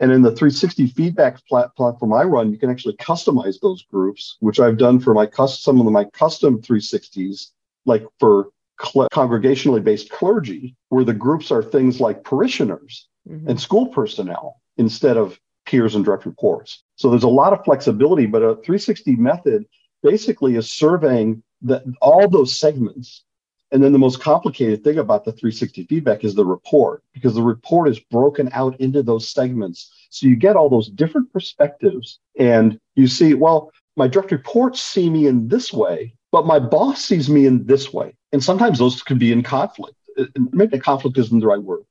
And 0.00 0.12
in 0.12 0.22
the 0.22 0.30
360 0.30 0.88
feedback 0.88 1.44
plat- 1.46 1.74
platform 1.76 2.12
I 2.12 2.22
run, 2.24 2.52
you 2.52 2.58
can 2.58 2.70
actually 2.70 2.96
customize 2.96 3.60
those 3.60 3.82
groups, 3.82 4.36
which 4.40 4.60
I've 4.60 4.78
done 4.78 5.00
for 5.00 5.14
my 5.14 5.26
cus- 5.26 5.60
some 5.60 5.80
of 5.80 5.92
my 5.92 6.04
custom 6.04 6.60
360s, 6.60 7.48
like 7.86 8.04
for 8.18 8.50
cl- 8.82 9.08
congregationally 9.12 9.82
based 9.82 10.10
clergy, 10.10 10.76
where 10.88 11.04
the 11.04 11.14
groups 11.14 11.50
are 11.50 11.62
things 11.62 12.00
like 12.00 12.24
parishioners 12.24 13.08
mm-hmm. 13.28 13.48
and 13.48 13.60
school 13.60 13.86
personnel 13.86 14.60
instead 14.76 15.16
of 15.16 15.38
peers 15.66 15.94
and 15.94 16.04
direct 16.04 16.26
reports. 16.26 16.82
So 16.96 17.10
there's 17.10 17.22
a 17.22 17.28
lot 17.28 17.52
of 17.52 17.64
flexibility, 17.64 18.26
but 18.26 18.42
a 18.42 18.56
360 18.56 19.16
method 19.16 19.66
basically 20.02 20.56
is 20.56 20.70
surveying 20.70 21.42
the, 21.62 21.94
all 22.00 22.28
those 22.28 22.58
segments 22.58 23.24
and 23.72 23.82
then 23.82 23.92
the 23.92 23.98
most 23.98 24.20
complicated 24.20 24.82
thing 24.82 24.98
about 24.98 25.24
the 25.24 25.32
360 25.32 25.84
feedback 25.84 26.24
is 26.24 26.34
the 26.34 26.44
report, 26.44 27.02
because 27.12 27.34
the 27.34 27.42
report 27.42 27.88
is 27.88 28.00
broken 28.00 28.48
out 28.52 28.78
into 28.80 29.02
those 29.02 29.28
segments. 29.28 29.92
So 30.10 30.26
you 30.26 30.34
get 30.34 30.56
all 30.56 30.68
those 30.68 30.88
different 30.88 31.32
perspectives 31.32 32.18
and 32.38 32.80
you 32.96 33.06
see, 33.06 33.34
well, 33.34 33.70
my 33.96 34.08
direct 34.08 34.32
reports 34.32 34.80
see 34.80 35.08
me 35.08 35.26
in 35.26 35.46
this 35.46 35.72
way, 35.72 36.14
but 36.32 36.46
my 36.46 36.58
boss 36.58 37.04
sees 37.04 37.30
me 37.30 37.46
in 37.46 37.64
this 37.66 37.92
way. 37.92 38.16
And 38.32 38.42
sometimes 38.42 38.78
those 38.78 39.02
can 39.02 39.18
be 39.18 39.32
in 39.32 39.42
conflict. 39.42 39.96
Uh, 40.18 40.24
maybe 40.52 40.78
conflict 40.78 41.18
isn't 41.18 41.40
the 41.40 41.46
right 41.46 41.62
word. 41.62 41.82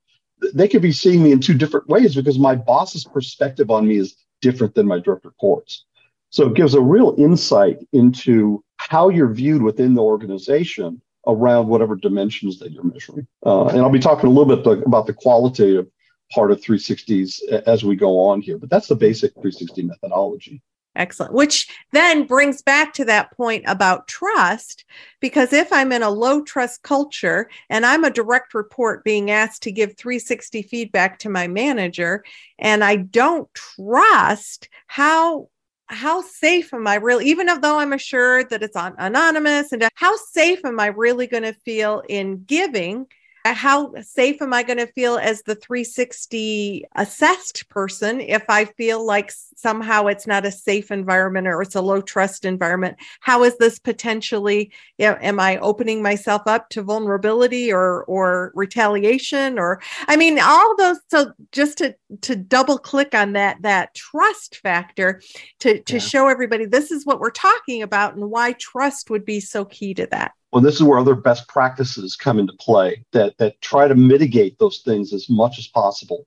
They 0.53 0.67
could 0.67 0.81
be 0.81 0.91
seeing 0.91 1.23
me 1.23 1.31
in 1.31 1.39
two 1.39 1.53
different 1.53 1.87
ways 1.87 2.15
because 2.15 2.39
my 2.39 2.55
boss's 2.55 3.05
perspective 3.05 3.71
on 3.71 3.87
me 3.87 3.97
is 3.97 4.15
different 4.41 4.75
than 4.75 4.87
my 4.87 4.99
direct 4.99 5.25
reports. 5.25 5.85
So 6.29 6.47
it 6.47 6.55
gives 6.55 6.73
a 6.73 6.81
real 6.81 7.15
insight 7.17 7.79
into 7.93 8.63
how 8.77 9.09
you're 9.09 9.33
viewed 9.33 9.61
within 9.61 9.93
the 9.93 10.01
organization 10.01 11.01
around 11.31 11.67
whatever 11.67 11.95
dimensions 11.95 12.59
that 12.59 12.71
you're 12.71 12.83
measuring. 12.83 13.27
Uh, 13.45 13.67
and 13.67 13.79
I'll 13.79 13.89
be 13.89 13.99
talking 13.99 14.27
a 14.27 14.31
little 14.31 14.55
bit 14.55 14.85
about 14.85 15.07
the 15.07 15.13
qualitative 15.13 15.87
part 16.31 16.51
of 16.51 16.61
360s 16.61 17.41
as 17.65 17.83
we 17.83 17.95
go 17.95 18.19
on 18.19 18.41
here, 18.41 18.57
but 18.57 18.69
that's 18.69 18.87
the 18.87 18.95
basic 18.95 19.33
360 19.33 19.83
methodology. 19.83 20.61
Excellent. 20.95 21.33
Which 21.33 21.69
then 21.91 22.25
brings 22.25 22.61
back 22.61 22.93
to 22.93 23.05
that 23.05 23.31
point 23.31 23.63
about 23.67 24.07
trust, 24.07 24.85
because 25.21 25.53
if 25.53 25.71
I'm 25.71 25.91
in 25.91 26.03
a 26.03 26.09
low 26.09 26.41
trust 26.41 26.81
culture 26.81 27.49
and 27.69 27.85
I'm 27.85 28.03
a 28.03 28.09
direct 28.09 28.53
report 28.53 29.03
being 29.03 29.31
asked 29.31 29.63
to 29.63 29.71
give 29.71 29.95
360 29.97 30.63
feedback 30.63 31.19
to 31.19 31.29
my 31.29 31.47
manager, 31.47 32.23
and 32.57 32.83
I 32.83 32.97
don't 32.97 33.47
trust 33.53 34.67
how 34.87 35.49
how 35.89 36.21
safe 36.21 36.73
am 36.73 36.87
I 36.87 36.95
really, 36.95 37.25
even 37.25 37.47
though 37.61 37.79
I'm 37.79 37.93
assured 37.93 38.49
that 38.51 38.63
it's 38.63 38.75
on, 38.75 38.95
anonymous, 38.97 39.71
and 39.71 39.87
how 39.95 40.15
safe 40.31 40.63
am 40.63 40.79
I 40.79 40.87
really 40.87 41.27
going 41.27 41.43
to 41.43 41.53
feel 41.53 42.03
in 42.07 42.43
giving 42.43 43.07
Uh, 43.45 43.53
how 43.53 43.93
safe 44.01 44.41
am 44.41 44.53
I 44.53 44.63
going 44.63 44.79
to 44.79 44.87
feel 44.87 45.17
as 45.17 45.41
the 45.43 45.55
360 45.55 46.85
assessed 46.95 47.69
person 47.69 48.19
if 48.19 48.43
I 48.49 48.65
feel 48.65 49.05
like 49.05 49.31
somehow 49.55 50.07
it's 50.07 50.27
not 50.27 50.45
a 50.45 50.51
safe 50.51 50.91
environment 50.91 51.47
or 51.47 51.61
it's 51.61 51.75
a 51.75 51.81
low 51.81 52.01
trust 52.01 52.43
environment? 52.43 52.97
How 53.21 53.43
is 53.43 53.57
this 53.57 53.79
potentially, 53.79 54.71
you 54.97 55.07
know, 55.07 55.17
am 55.21 55.39
I 55.39 55.57
opening 55.59 56.01
myself 56.01 56.41
up 56.47 56.69
to 56.69 56.83
vulnerability 56.83 57.71
or 57.71 58.03
or 58.05 58.51
retaliation 58.55 59.57
or 59.57 59.81
I 60.07 60.17
mean 60.17 60.39
all 60.39 60.75
those 60.77 60.97
so 61.09 61.31
just 61.51 61.77
to 61.77 61.95
to 62.21 62.35
double 62.35 62.77
click 62.77 63.15
on 63.15 63.33
that 63.33 63.61
that 63.61 63.93
trust 63.95 64.57
factor 64.57 65.21
to 65.59 65.81
to 65.81 65.93
yeah. 65.93 65.99
show 65.99 66.27
everybody 66.27 66.65
this 66.65 66.91
is 66.91 67.05
what 67.05 67.19
we're 67.19 67.31
talking 67.31 67.81
about 67.81 68.15
and 68.15 68.29
why 68.29 68.53
trust 68.53 69.09
would 69.09 69.25
be 69.25 69.39
so 69.39 69.65
key 69.65 69.93
to 69.93 70.07
that. 70.07 70.33
Well, 70.51 70.61
this 70.61 70.75
is 70.75 70.83
where 70.83 70.99
other 70.99 71.15
best 71.15 71.47
practices 71.47 72.15
come 72.15 72.39
into 72.39 72.53
play 72.53 73.05
that, 73.11 73.37
that 73.37 73.61
try 73.61 73.87
to 73.87 73.95
mitigate 73.95 74.57
those 74.57 74.79
things 74.79 75.13
as 75.13 75.29
much 75.29 75.59
as 75.59 75.67
possible. 75.67 76.25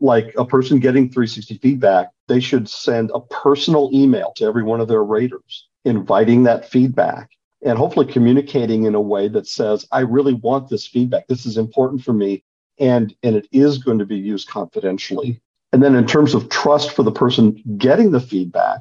Like 0.00 0.34
a 0.36 0.44
person 0.44 0.80
getting 0.80 1.10
360 1.10 1.58
feedback, 1.58 2.08
they 2.28 2.40
should 2.40 2.68
send 2.68 3.10
a 3.14 3.20
personal 3.20 3.90
email 3.92 4.32
to 4.36 4.44
every 4.44 4.62
one 4.62 4.80
of 4.80 4.88
their 4.88 5.04
raters, 5.04 5.68
inviting 5.84 6.44
that 6.44 6.68
feedback 6.68 7.30
and 7.64 7.78
hopefully 7.78 8.06
communicating 8.06 8.84
in 8.84 8.94
a 8.94 9.00
way 9.00 9.28
that 9.28 9.46
says, 9.46 9.86
I 9.92 10.00
really 10.00 10.34
want 10.34 10.68
this 10.68 10.86
feedback. 10.86 11.26
This 11.28 11.46
is 11.46 11.58
important 11.58 12.02
for 12.02 12.12
me. 12.12 12.42
And, 12.78 13.14
and 13.22 13.36
it 13.36 13.46
is 13.52 13.78
going 13.78 13.98
to 13.98 14.06
be 14.06 14.16
used 14.16 14.48
confidentially. 14.48 15.40
And 15.72 15.82
then 15.82 15.94
in 15.94 16.06
terms 16.06 16.34
of 16.34 16.48
trust 16.48 16.92
for 16.92 17.02
the 17.02 17.12
person 17.12 17.62
getting 17.76 18.10
the 18.10 18.20
feedback, 18.20 18.80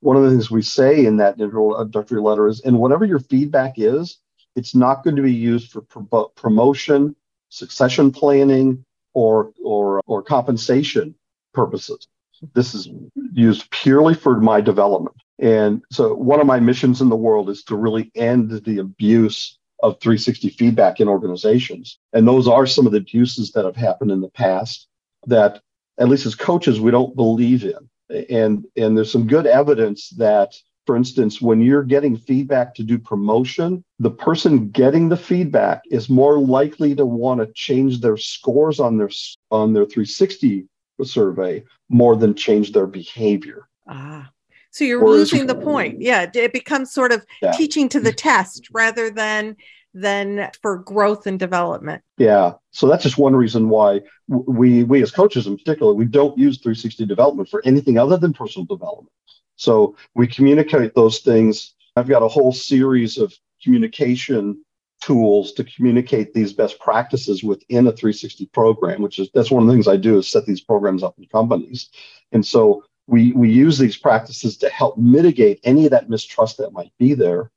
one 0.00 0.16
of 0.16 0.22
the 0.22 0.30
things 0.30 0.50
we 0.50 0.62
say 0.62 1.06
in 1.06 1.16
that 1.18 1.40
introductory 1.40 2.20
letter 2.20 2.48
is, 2.48 2.60
and 2.60 2.78
whatever 2.78 3.04
your 3.04 3.18
feedback 3.18 3.74
is, 3.76 4.18
it's 4.54 4.74
not 4.74 5.04
going 5.04 5.16
to 5.16 5.22
be 5.22 5.32
used 5.32 5.70
for 5.70 5.82
pro- 5.82 6.28
promotion, 6.28 7.14
succession 7.48 8.10
planning, 8.10 8.84
or 9.14 9.52
or 9.64 10.02
or 10.06 10.22
compensation 10.22 11.14
purposes. 11.54 12.06
This 12.54 12.74
is 12.74 12.88
used 13.32 13.70
purely 13.70 14.14
for 14.14 14.38
my 14.40 14.60
development. 14.60 15.16
And 15.38 15.82
so 15.90 16.14
one 16.14 16.40
of 16.40 16.46
my 16.46 16.60
missions 16.60 17.00
in 17.00 17.08
the 17.08 17.16
world 17.16 17.48
is 17.50 17.62
to 17.64 17.76
really 17.76 18.10
end 18.14 18.50
the 18.64 18.78
abuse 18.78 19.58
of 19.82 20.00
360 20.00 20.50
feedback 20.50 21.00
in 21.00 21.08
organizations. 21.08 21.98
And 22.12 22.26
those 22.26 22.48
are 22.48 22.66
some 22.66 22.86
of 22.86 22.92
the 22.92 22.98
abuses 22.98 23.52
that 23.52 23.64
have 23.64 23.76
happened 23.76 24.10
in 24.10 24.20
the 24.20 24.30
past 24.30 24.88
that 25.26 25.60
at 25.98 26.08
least 26.08 26.26
as 26.26 26.34
coaches 26.34 26.80
we 26.80 26.90
don't 26.90 27.16
believe 27.16 27.64
in 27.64 27.88
and 28.10 28.66
and 28.76 28.96
there's 28.96 29.12
some 29.12 29.26
good 29.26 29.46
evidence 29.46 30.10
that 30.10 30.54
for 30.86 30.96
instance 30.96 31.40
when 31.40 31.60
you're 31.60 31.82
getting 31.82 32.16
feedback 32.16 32.74
to 32.74 32.82
do 32.82 32.98
promotion 32.98 33.84
the 33.98 34.10
person 34.10 34.68
getting 34.70 35.08
the 35.08 35.16
feedback 35.16 35.82
is 35.90 36.08
more 36.08 36.38
likely 36.38 36.94
to 36.94 37.04
want 37.04 37.40
to 37.40 37.52
change 37.54 38.00
their 38.00 38.16
scores 38.16 38.80
on 38.80 38.96
their 38.96 39.10
on 39.50 39.72
their 39.72 39.84
360 39.84 40.66
survey 41.02 41.62
more 41.88 42.16
than 42.16 42.34
change 42.34 42.72
their 42.72 42.86
behavior 42.86 43.68
ah 43.88 44.30
so 44.70 44.84
you're 44.84 45.02
Whereas, 45.02 45.32
losing 45.32 45.46
the 45.46 45.54
point 45.54 46.00
yeah 46.00 46.30
it 46.32 46.52
becomes 46.52 46.92
sort 46.92 47.12
of 47.12 47.26
yeah. 47.42 47.52
teaching 47.52 47.88
to 47.90 48.00
the 48.00 48.12
test 48.26 48.68
rather 48.72 49.10
than 49.10 49.56
than 49.96 50.50
for 50.60 50.76
growth 50.76 51.26
and 51.26 51.38
development. 51.38 52.02
Yeah. 52.18 52.52
So 52.70 52.86
that's 52.86 53.02
just 53.02 53.16
one 53.16 53.34
reason 53.34 53.70
why 53.70 54.02
we 54.28 54.84
we 54.84 55.02
as 55.02 55.10
coaches 55.10 55.46
in 55.46 55.56
particular, 55.56 55.94
we 55.94 56.04
don't 56.04 56.36
use 56.38 56.58
360 56.58 57.06
development 57.06 57.48
for 57.48 57.62
anything 57.64 57.96
other 57.96 58.18
than 58.18 58.34
personal 58.34 58.66
development. 58.66 59.12
So 59.56 59.96
we 60.14 60.26
communicate 60.26 60.94
those 60.94 61.20
things. 61.20 61.74
I've 61.96 62.08
got 62.08 62.22
a 62.22 62.28
whole 62.28 62.52
series 62.52 63.16
of 63.16 63.32
communication 63.62 64.62
tools 65.00 65.52
to 65.52 65.64
communicate 65.64 66.34
these 66.34 66.52
best 66.52 66.78
practices 66.78 67.42
within 67.42 67.86
a 67.86 67.92
360 67.92 68.46
program, 68.52 69.00
which 69.00 69.18
is 69.18 69.30
that's 69.32 69.50
one 69.50 69.62
of 69.62 69.66
the 69.66 69.72
things 69.72 69.88
I 69.88 69.96
do 69.96 70.18
is 70.18 70.28
set 70.28 70.44
these 70.44 70.60
programs 70.60 71.02
up 71.02 71.14
in 71.18 71.24
companies. 71.26 71.88
And 72.32 72.44
so 72.44 72.84
we 73.06 73.32
we 73.32 73.50
use 73.50 73.78
these 73.78 73.96
practices 73.96 74.58
to 74.58 74.68
help 74.68 74.98
mitigate 74.98 75.60
any 75.64 75.86
of 75.86 75.92
that 75.92 76.10
mistrust 76.10 76.58
that 76.58 76.74
might 76.74 76.92
be 76.98 77.14
there 77.14 77.50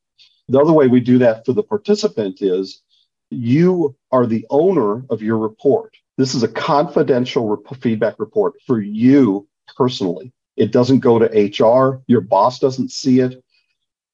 the 0.49 0.59
other 0.59 0.73
way 0.73 0.87
we 0.87 0.99
do 0.99 1.19
that 1.19 1.45
for 1.45 1.53
the 1.53 1.63
participant 1.63 2.41
is 2.41 2.81
you 3.29 3.95
are 4.11 4.25
the 4.25 4.45
owner 4.49 5.05
of 5.09 5.21
your 5.21 5.37
report. 5.37 5.95
This 6.17 6.33
is 6.33 6.43
a 6.43 6.47
confidential 6.47 7.47
rep- 7.47 7.81
feedback 7.81 8.19
report 8.19 8.55
for 8.65 8.81
you 8.81 9.47
personally. 9.77 10.33
It 10.57 10.71
doesn't 10.71 10.99
go 10.99 11.19
to 11.19 11.25
HR, 11.25 12.01
your 12.07 12.21
boss 12.21 12.59
doesn't 12.59 12.91
see 12.91 13.19
it. 13.19 13.41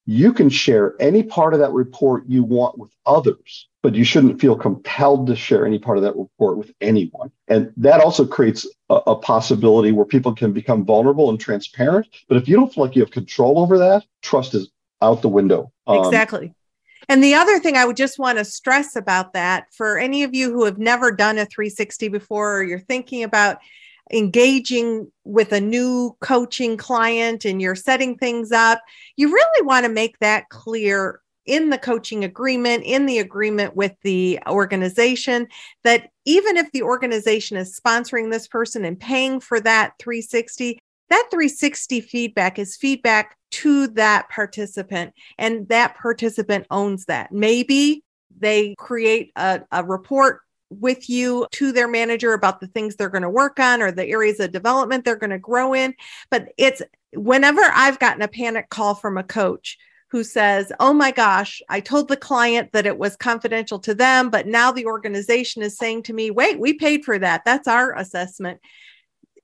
You 0.06 0.34
can 0.34 0.50
share 0.50 0.93
any 1.00 1.24
part 1.24 1.56
of 1.56 1.62
that 1.62 1.71
report 1.71 2.26
you 2.28 2.43
want 2.43 2.78
with 2.78 2.91
others, 3.08 3.67
but 3.82 3.95
you 3.95 4.04
shouldn't 4.04 4.39
feel 4.39 4.56
compelled 4.56 5.26
to 5.28 5.36
share 5.36 5.65
any 5.65 5.80
part 5.80 5.98
of 5.98 6.04
that 6.04 6.15
report 6.15 6.58
with 6.58 6.71
anyone. 6.80 7.32
And 7.48 7.74
that 7.78 8.02
also 8.02 8.28
creates 8.28 8.67
a, 8.91 8.95
a 9.08 9.15
possibility 9.15 9.91
where 9.91 10.06
people 10.06 10.36
can 10.36 10.54
become 10.54 10.86
vulnerable 10.86 11.32
and 11.32 11.39
transparent. 11.39 12.08
But 12.28 12.38
if 12.38 12.48
you 12.48 12.56
don't 12.56 12.71
feel 12.71 12.84
like 12.84 12.95
you 12.95 13.02
have 13.02 13.10
control 13.10 13.58
over 13.58 13.80
that, 13.80 14.06
trust 14.21 14.54
is 14.54 14.69
out 15.02 15.22
the 15.22 15.30
window. 15.30 15.72
Um, 15.88 16.00
exactly. 16.00 16.54
And 17.08 17.24
the 17.24 17.36
other 17.36 17.60
thing 17.60 17.78
I 17.78 17.86
would 17.86 17.98
just 17.98 18.18
want 18.18 18.38
to 18.38 18.46
stress 18.46 18.96
about 18.96 19.34
that 19.34 19.68
for 19.74 19.98
any 19.98 20.24
of 20.24 20.34
you 20.34 20.52
who 20.52 20.66
have 20.66 20.78
never 20.78 21.12
done 21.12 21.38
a 21.38 21.46
360 21.46 22.08
before, 22.08 22.60
or 22.60 22.64
you're 22.64 22.80
thinking 22.80 23.24
about 23.24 23.58
engaging 24.12 25.12
with 25.24 25.52
a 25.52 25.62
new 25.62 26.16
coaching 26.22 26.78
client 26.78 27.46
and 27.46 27.62
you're 27.62 27.76
setting 27.76 28.18
things 28.18 28.52
up, 28.52 28.82
you 29.18 29.32
really 29.32 29.66
want 29.66 29.86
to 29.86 29.92
make 29.92 30.18
that 30.20 30.50
clear 30.50 31.22
in 31.46 31.70
the 31.70 31.78
coaching 31.78 32.24
agreement, 32.24 32.84
in 32.84 33.06
the 33.06 33.20
agreement 33.20 33.76
with 33.76 33.94
the 34.02 34.40
organization, 34.48 35.48
that 35.84 36.10
even 36.26 36.58
if 36.58 36.72
the 36.72 36.82
organization 36.82 37.56
is 37.56 37.80
sponsoring 37.80 38.32
this 38.32 38.48
person 38.48 38.84
and 38.84 39.00
paying 39.00 39.40
for 39.40 39.60
that 39.60 39.94
360, 40.00 40.80
that 41.10 41.28
360 41.32 42.02
feedback 42.02 42.60
is 42.60 42.76
feedback 42.76 43.38
to 43.52 43.88
that 43.89 44.30
participant, 44.30 45.13
and 45.38 45.68
that 45.70 45.96
participant 45.96 46.68
owns 46.70 47.06
that. 47.06 47.32
Maybe 47.32 48.04
they 48.38 48.76
create 48.78 49.32
a, 49.36 49.62
a 49.72 49.84
report 49.84 50.41
with 50.70 51.10
you 51.10 51.48
to 51.52 51.72
their 51.72 51.88
manager 51.88 52.34
about 52.34 52.60
the 52.60 52.68
things 52.68 52.96
they're 52.96 53.10
going 53.10 53.22
to 53.22 53.30
work 53.30 53.60
on 53.60 53.82
or 53.82 53.91
the 53.91 54.08
areas 54.08 54.39
of 54.39 54.52
development 54.52 55.06
they're 55.06 55.15
going 55.15 55.30
to 55.30 55.39
grow 55.39 55.74
in. 55.74 55.94
But 56.30 56.50
it's 56.58 56.82
whenever 57.13 57.62
I've 57.62 58.00
gotten 58.00 58.22
a 58.22 58.28
panic 58.28 58.70
call 58.70 58.96
from 58.96 59.18
a 59.18 59.24
coach 59.24 59.78
who 60.10 60.24
says, 60.24 60.72
Oh 60.80 60.94
my 60.94 61.12
gosh, 61.12 61.62
I 61.70 61.80
told 61.80 62.08
the 62.08 62.18
client 62.18 62.72
that 62.74 62.86
it 62.86 62.98
was 62.98 63.15
confidential 63.15 63.80
to 63.80 63.94
them, 63.94 64.30
but 64.30 64.48
now 64.48 64.72
the 64.72 64.86
organization 64.86 65.62
is 65.62 65.78
saying 65.78 66.04
to 66.04 66.13
me, 66.13 66.32
Wait, 66.32 66.60
we 66.60 66.74
paid 66.74 67.06
for 67.06 67.18
that. 67.20 67.44
That's 67.46 67.68
our 67.68 67.96
assessment. 67.98 68.60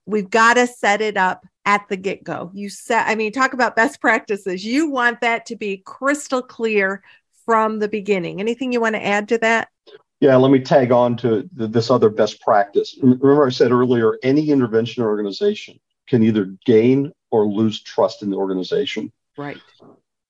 We've 0.06 0.30
got 0.30 0.54
to 0.54 0.66
set 0.66 1.00
it 1.00 1.16
up 1.16 1.46
at 1.64 1.88
the 1.88 1.96
get 1.96 2.24
go. 2.24 2.50
You 2.54 2.68
set, 2.68 3.06
I 3.08 3.14
mean, 3.14 3.32
talk 3.32 3.52
about 3.52 3.76
best 3.76 4.00
practices. 4.00 4.64
You 4.64 4.90
want 4.90 5.20
that 5.20 5.46
to 5.46 5.56
be 5.56 5.82
crystal 5.84 6.42
clear 6.42 7.02
from 7.44 7.78
the 7.78 7.88
beginning. 7.88 8.40
Anything 8.40 8.72
you 8.72 8.80
want 8.80 8.94
to 8.94 9.04
add 9.04 9.28
to 9.28 9.38
that? 9.38 9.68
Yeah, 10.20 10.36
let 10.36 10.52
me 10.52 10.60
tag 10.60 10.92
on 10.92 11.16
to 11.18 11.48
this 11.52 11.90
other 11.90 12.08
best 12.08 12.40
practice. 12.40 12.96
Remember, 13.02 13.46
I 13.46 13.50
said 13.50 13.72
earlier, 13.72 14.18
any 14.22 14.50
intervention 14.50 15.02
organization 15.02 15.80
can 16.08 16.22
either 16.22 16.54
gain 16.64 17.12
or 17.30 17.46
lose 17.46 17.82
trust 17.82 18.22
in 18.22 18.30
the 18.30 18.36
organization. 18.36 19.10
Right. 19.36 19.58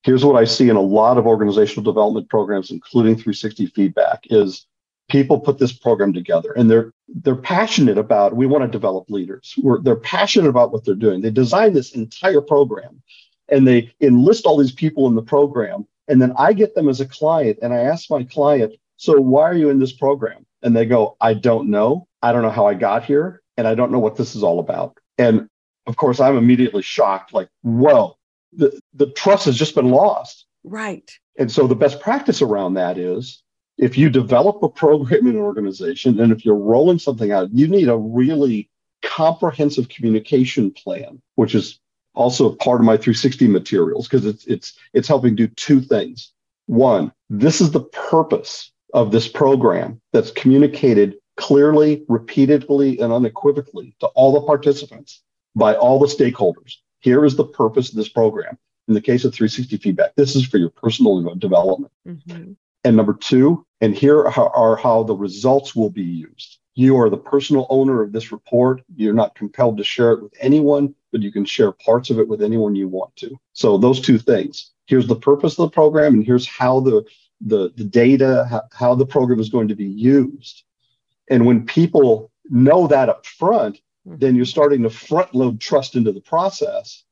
Here's 0.03 0.25
what 0.25 0.37
I 0.37 0.45
see 0.45 0.68
in 0.68 0.77
a 0.77 0.81
lot 0.81 1.18
of 1.18 1.27
organizational 1.27 1.85
development 1.85 2.29
programs, 2.29 2.71
including 2.71 3.16
360 3.16 3.66
feedback, 3.66 4.21
is 4.25 4.66
people 5.11 5.38
put 5.38 5.59
this 5.59 5.73
program 5.73 6.12
together 6.12 6.53
and 6.53 6.71
they're 6.71 6.93
they're 7.09 7.37
passionate 7.37 7.99
about 7.99 8.37
we 8.37 8.47
want 8.47 8.62
to 8.62 8.69
develop 8.69 9.11
leaders. 9.11 9.55
We're, 9.62 9.81
they're 9.81 9.97
passionate 9.97 10.49
about 10.49 10.73
what 10.73 10.85
they're 10.85 10.95
doing. 10.95 11.21
They 11.21 11.31
design 11.31 11.75
this 11.75 11.95
entire 11.95 12.41
program 12.41 13.03
and 13.49 13.67
they 13.67 13.93
enlist 14.01 14.47
all 14.47 14.57
these 14.57 14.73
people 14.73 15.07
in 15.07 15.15
the 15.15 15.23
program 15.23 15.87
and 16.09 16.21
then 16.21 16.33
i 16.38 16.53
get 16.53 16.75
them 16.75 16.88
as 16.88 17.01
a 17.01 17.07
client 17.07 17.59
and 17.62 17.73
i 17.73 17.79
ask 17.79 18.11
my 18.11 18.25
client 18.25 18.73
so 18.97 19.21
why 19.21 19.43
are 19.43 19.57
you 19.57 19.69
in 19.69 19.81
this 19.81 19.93
program? 19.93 20.47
And 20.62 20.77
they 20.77 20.87
go 20.87 21.17
i 21.21 21.35
don't 21.35 21.69
know. 21.69 22.07
I 22.23 22.33
don't 22.33 22.43
know 22.43 22.51
how 22.51 22.67
i 22.67 22.75
got 22.75 23.05
here 23.05 23.43
and 23.57 23.67
i 23.67 23.75
don't 23.75 23.93
know 23.93 23.99
what 23.99 24.17
this 24.17 24.35
is 24.37 24.43
all 24.43 24.61
about. 24.61 24.97
And 25.19 25.49
of 25.87 25.97
course 25.97 26.21
i'm 26.21 26.37
immediately 26.37 26.83
shocked 26.83 27.35
like 27.35 27.49
whoa 27.62 28.17
the, 28.53 28.79
the 28.95 29.11
trust 29.12 29.47
has 29.47 29.57
just 29.57 29.75
been 29.75 29.91
lost. 29.91 30.47
Right. 30.65 31.11
And 31.38 31.51
so 31.51 31.67
the 31.67 31.75
best 31.75 32.01
practice 32.01 32.43
around 32.43 32.75
that 32.75 32.99
is 32.99 33.43
if 33.79 33.97
you 33.97 34.11
develop 34.11 34.63
a 34.63 34.69
program 34.69 35.27
in 35.27 35.37
an 35.37 35.43
organization 35.43 36.21
and 36.21 36.33
if 36.33 36.45
you're 36.45 36.55
rolling 36.55 36.99
something 36.99 37.33
out, 37.33 37.53
you 37.53 37.69
need 37.69 37.89
a 37.89 37.97
really 37.97 38.71
comprehensive 39.03 39.89
communication 39.89 40.71
plan, 40.71 41.21
which 41.35 41.55
is 41.55 41.81
also 42.15 42.55
part 42.55 42.81
of 42.81 42.87
my 42.87 42.97
360 42.97 43.49
materials 43.49 44.07
because 44.07 44.27
it's 44.27 44.45
it's 44.47 44.75
it's 44.93 45.09
helping 45.09 45.35
do 45.35 45.49
two 45.49 45.81
things. 45.81 46.33
One, 46.67 47.13
this 47.31 47.61
is 47.61 47.71
the 47.71 47.85
purpose 47.85 48.71
of 48.95 49.11
this 49.11 49.27
program 49.29 50.01
that's 50.13 50.31
communicated 50.31 51.17
clearly, 51.37 52.05
repeatedly, 52.09 52.99
and 52.99 53.13
unequivocally 53.13 53.97
to 54.01 54.07
all 54.09 54.33
the 54.33 54.47
participants 54.47 55.23
by 55.57 55.75
all 55.75 55.99
the 55.99 56.07
stakeholders. 56.07 56.77
Here 57.01 57.25
is 57.25 57.37
the 57.37 57.45
purpose 57.45 57.89
of 57.91 57.97
this 57.97 58.09
program. 58.09 58.59
In 58.89 58.95
the 58.95 59.01
case 59.01 59.25
of 59.25 59.33
360 59.33 59.77
feedback, 59.79 60.15
this 60.17 60.37
is 60.37 60.47
for 60.47 60.59
your 60.59 60.71
personal 60.71 61.35
development. 61.37 61.93
Mm-hmm. 62.07 62.53
And 62.85 62.97
number 62.97 63.14
two, 63.14 63.64
and 63.81 63.95
here 63.95 64.27
are 64.27 64.77
how 64.77 65.03
the 65.05 65.14
results 65.14 65.75
will 65.75 65.90
be 65.90 66.03
used. 66.03 66.59
You 66.75 66.99
are 66.99 67.11
the 67.11 67.18
personal 67.18 67.66
owner 67.68 68.03
of 68.03 68.12
this 68.12 68.33
report. 68.33 68.83
You're 68.97 69.12
not 69.14 69.35
compelled 69.35 69.77
to 69.79 69.85
share 69.85 70.12
it 70.12 70.23
with 70.23 70.35
anyone, 70.40 70.95
but 71.11 71.23
you 71.23 71.31
can 71.31 71.45
share 71.45 71.73
parts 71.73 72.11
of 72.11 72.18
it 72.18 72.29
with 72.29 72.42
anyone 72.42 72.75
you 72.75 72.88
want 72.88 73.14
to. 73.16 73.37
So 73.53 73.77
those 73.77 74.01
two 74.01 74.18
things. 74.18 74.71
Here's 74.87 75.07
the 75.07 75.16
purpose 75.16 75.53
of 75.59 75.71
the 75.71 75.75
program, 75.75 76.14
and 76.14 76.25
here's 76.25 76.47
how 76.47 76.81
the 76.81 77.05
the, 77.45 77.73
the 77.77 77.85
data, 77.85 78.47
how, 78.49 78.62
how 78.73 78.95
the 78.95 79.07
program 79.07 79.40
is 79.40 79.49
going 79.49 79.68
to 79.68 79.75
be 79.75 79.87
used. 79.87 80.62
And 81.29 81.47
when 81.47 81.66
people 81.66 82.31
know 82.49 82.87
that 82.87 83.09
up 83.09 83.27
front, 83.27 83.81
mm-hmm. 84.07 84.18
then 84.18 84.37
you're 84.37 84.45
starting 84.45 84.83
to 84.83 84.90
front 84.90 85.35
load 85.35 85.61
trust 85.61 85.97
into 85.97 86.12
the 86.12 86.21
process 86.21 87.05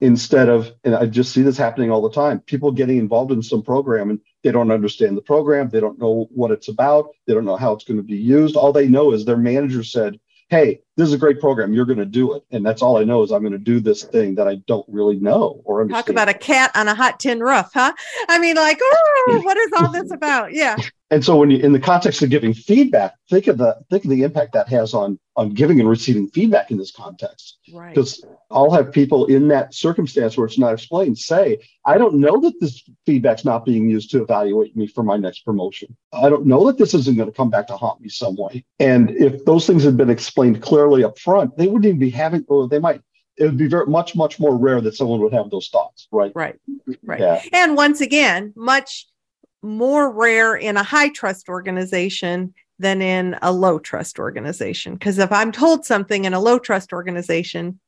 instead 0.00 0.48
of, 0.48 0.72
and 0.84 0.94
I 0.94 1.06
just 1.06 1.32
see 1.32 1.42
this 1.42 1.56
happening 1.56 1.90
all 1.90 2.02
the 2.02 2.14
time, 2.14 2.40
people 2.40 2.70
getting 2.70 2.98
involved 2.98 3.32
in 3.32 3.42
some 3.42 3.62
program 3.62 4.10
and 4.10 4.20
they 4.48 4.52
don't 4.52 4.70
understand 4.70 5.14
the 5.14 5.20
program. 5.20 5.68
They 5.68 5.78
don't 5.78 5.98
know 5.98 6.26
what 6.30 6.52
it's 6.52 6.68
about. 6.68 7.10
They 7.26 7.34
don't 7.34 7.44
know 7.44 7.58
how 7.58 7.74
it's 7.74 7.84
going 7.84 7.98
to 7.98 8.02
be 8.02 8.16
used. 8.16 8.56
All 8.56 8.72
they 8.72 8.88
know 8.88 9.12
is 9.12 9.26
their 9.26 9.36
manager 9.36 9.84
said, 9.84 10.18
Hey, 10.48 10.80
this 10.98 11.06
is 11.06 11.14
a 11.14 11.18
great 11.18 11.38
program. 11.38 11.72
You're 11.72 11.84
going 11.84 12.00
to 12.00 12.04
do 12.04 12.34
it. 12.34 12.42
And 12.50 12.66
that's 12.66 12.82
all 12.82 12.98
I 12.98 13.04
know 13.04 13.22
is 13.22 13.30
I'm 13.30 13.42
going 13.42 13.52
to 13.52 13.58
do 13.58 13.78
this 13.78 14.02
thing 14.02 14.34
that 14.34 14.48
I 14.48 14.56
don't 14.66 14.84
really 14.88 15.20
know 15.20 15.62
or 15.64 15.80
understand. 15.80 16.06
Talk 16.06 16.10
about 16.10 16.28
a 16.28 16.34
cat 16.34 16.72
on 16.74 16.88
a 16.88 16.94
hot 16.94 17.20
tin 17.20 17.38
roof, 17.38 17.70
huh? 17.72 17.92
I 18.28 18.40
mean, 18.40 18.56
like, 18.56 18.80
oh, 18.82 19.40
what 19.44 19.56
is 19.56 19.70
all 19.78 19.92
this 19.92 20.10
about? 20.10 20.52
Yeah 20.52 20.76
and 21.10 21.24
so 21.24 21.36
when 21.36 21.50
you 21.50 21.58
in 21.58 21.72
the 21.72 21.80
context 21.80 22.22
of 22.22 22.30
giving 22.30 22.52
feedback 22.52 23.14
think 23.30 23.46
of 23.46 23.58
the 23.58 23.76
think 23.90 24.04
of 24.04 24.10
the 24.10 24.22
impact 24.22 24.52
that 24.52 24.68
has 24.68 24.94
on 24.94 25.18
on 25.36 25.50
giving 25.50 25.80
and 25.80 25.88
receiving 25.88 26.28
feedback 26.28 26.70
in 26.70 26.76
this 26.76 26.90
context 26.90 27.58
right 27.72 27.94
because 27.94 28.24
i'll 28.50 28.70
have 28.70 28.92
people 28.92 29.26
in 29.26 29.48
that 29.48 29.74
circumstance 29.74 30.36
where 30.36 30.46
it's 30.46 30.58
not 30.58 30.72
explained 30.72 31.16
say 31.16 31.58
i 31.84 31.96
don't 31.96 32.14
know 32.14 32.40
that 32.40 32.54
this 32.60 32.82
feedback's 33.06 33.44
not 33.44 33.64
being 33.64 33.88
used 33.88 34.10
to 34.10 34.22
evaluate 34.22 34.76
me 34.76 34.86
for 34.86 35.02
my 35.02 35.16
next 35.16 35.40
promotion 35.40 35.94
i 36.12 36.28
don't 36.28 36.46
know 36.46 36.66
that 36.66 36.78
this 36.78 36.94
isn't 36.94 37.16
going 37.16 37.28
to 37.28 37.36
come 37.36 37.50
back 37.50 37.66
to 37.66 37.76
haunt 37.76 38.00
me 38.00 38.08
some 38.08 38.36
way 38.36 38.64
and 38.78 39.10
if 39.10 39.44
those 39.44 39.66
things 39.66 39.84
had 39.84 39.96
been 39.96 40.10
explained 40.10 40.60
clearly 40.60 40.87
up 41.04 41.18
front 41.18 41.56
they 41.56 41.66
wouldn't 41.66 41.86
even 41.86 41.98
be 41.98 42.10
having 42.10 42.44
or 42.48 42.68
they 42.68 42.78
might 42.78 43.00
it 43.36 43.44
would 43.44 43.56
be 43.56 43.68
very 43.68 43.86
much 43.86 44.16
much 44.16 44.40
more 44.40 44.56
rare 44.56 44.80
that 44.80 44.96
someone 44.96 45.20
would 45.20 45.32
have 45.32 45.50
those 45.50 45.68
thoughts 45.68 46.08
right 46.10 46.32
right 46.34 46.56
right 47.02 47.20
yeah. 47.20 47.42
and 47.52 47.76
once 47.76 48.00
again 48.00 48.52
much 48.56 49.06
more 49.62 50.10
rare 50.10 50.54
in 50.54 50.76
a 50.76 50.82
high 50.82 51.08
trust 51.08 51.48
organization 51.48 52.54
than 52.78 53.02
in 53.02 53.36
a 53.42 53.52
low 53.52 53.78
trust 53.78 54.18
organization. 54.18 54.94
Because 54.94 55.18
if 55.18 55.32
I'm 55.32 55.52
told 55.52 55.84
something 55.84 56.24
in 56.24 56.34
a 56.34 56.40
low 56.40 56.58
trust 56.58 56.92
organization, 56.92 57.80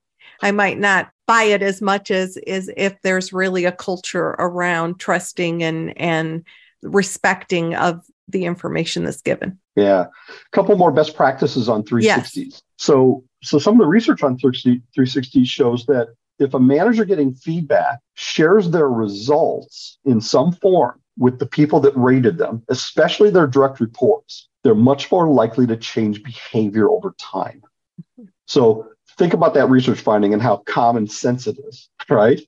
I 0.42 0.50
might 0.50 0.78
not 0.78 1.10
buy 1.26 1.44
it 1.44 1.62
as 1.62 1.80
much 1.80 2.10
as 2.10 2.36
is 2.38 2.70
if 2.76 3.00
there's 3.02 3.32
really 3.32 3.64
a 3.64 3.72
culture 3.72 4.34
around 4.38 4.98
trusting 4.98 5.62
and 5.62 5.98
and 5.98 6.44
respecting 6.82 7.74
of 7.74 8.04
the 8.26 8.46
information 8.46 9.04
that's 9.04 9.22
given. 9.22 9.58
Yeah. 9.80 10.06
A 10.28 10.50
couple 10.52 10.76
more 10.76 10.92
best 10.92 11.16
practices 11.16 11.68
on 11.68 11.82
360s. 11.82 12.34
Yes. 12.34 12.62
So 12.76 13.24
so 13.42 13.58
some 13.58 13.74
of 13.74 13.80
the 13.80 13.86
research 13.86 14.22
on 14.22 14.38
360 14.38 15.44
shows 15.44 15.86
that 15.86 16.08
if 16.38 16.54
a 16.54 16.60
manager 16.60 17.04
getting 17.04 17.34
feedback 17.34 18.00
shares 18.14 18.70
their 18.70 18.88
results 18.88 19.98
in 20.04 20.20
some 20.20 20.52
form 20.52 21.00
with 21.18 21.38
the 21.38 21.46
people 21.46 21.80
that 21.80 21.96
rated 21.96 22.38
them, 22.38 22.62
especially 22.68 23.30
their 23.30 23.46
direct 23.46 23.80
reports, 23.80 24.48
they're 24.62 24.74
much 24.74 25.10
more 25.10 25.28
likely 25.28 25.66
to 25.66 25.76
change 25.76 26.22
behavior 26.22 26.88
over 26.88 27.14
time. 27.18 27.62
Mm-hmm. 28.00 28.24
So 28.46 28.88
think 29.18 29.34
about 29.34 29.54
that 29.54 29.68
research 29.68 30.00
finding 30.00 30.32
and 30.32 30.42
how 30.42 30.58
common 30.58 31.06
sense 31.06 31.46
it 31.46 31.58
is, 31.68 31.88
right? 32.08 32.40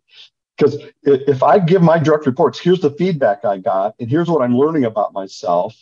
Because 0.57 0.79
if 1.03 1.43
I 1.43 1.59
give 1.59 1.83
my 1.83 1.99
direct 1.99 2.27
reports, 2.27 2.59
here's 2.59 2.81
the 2.81 2.91
feedback 2.91 3.45
I 3.45 3.59
got, 3.59 3.95
and 3.99 4.09
here's 4.11 4.29
what 4.29 4.43
I'm 4.43 4.57
learning 4.57 4.85
about 4.85 5.13
myself, 5.13 5.75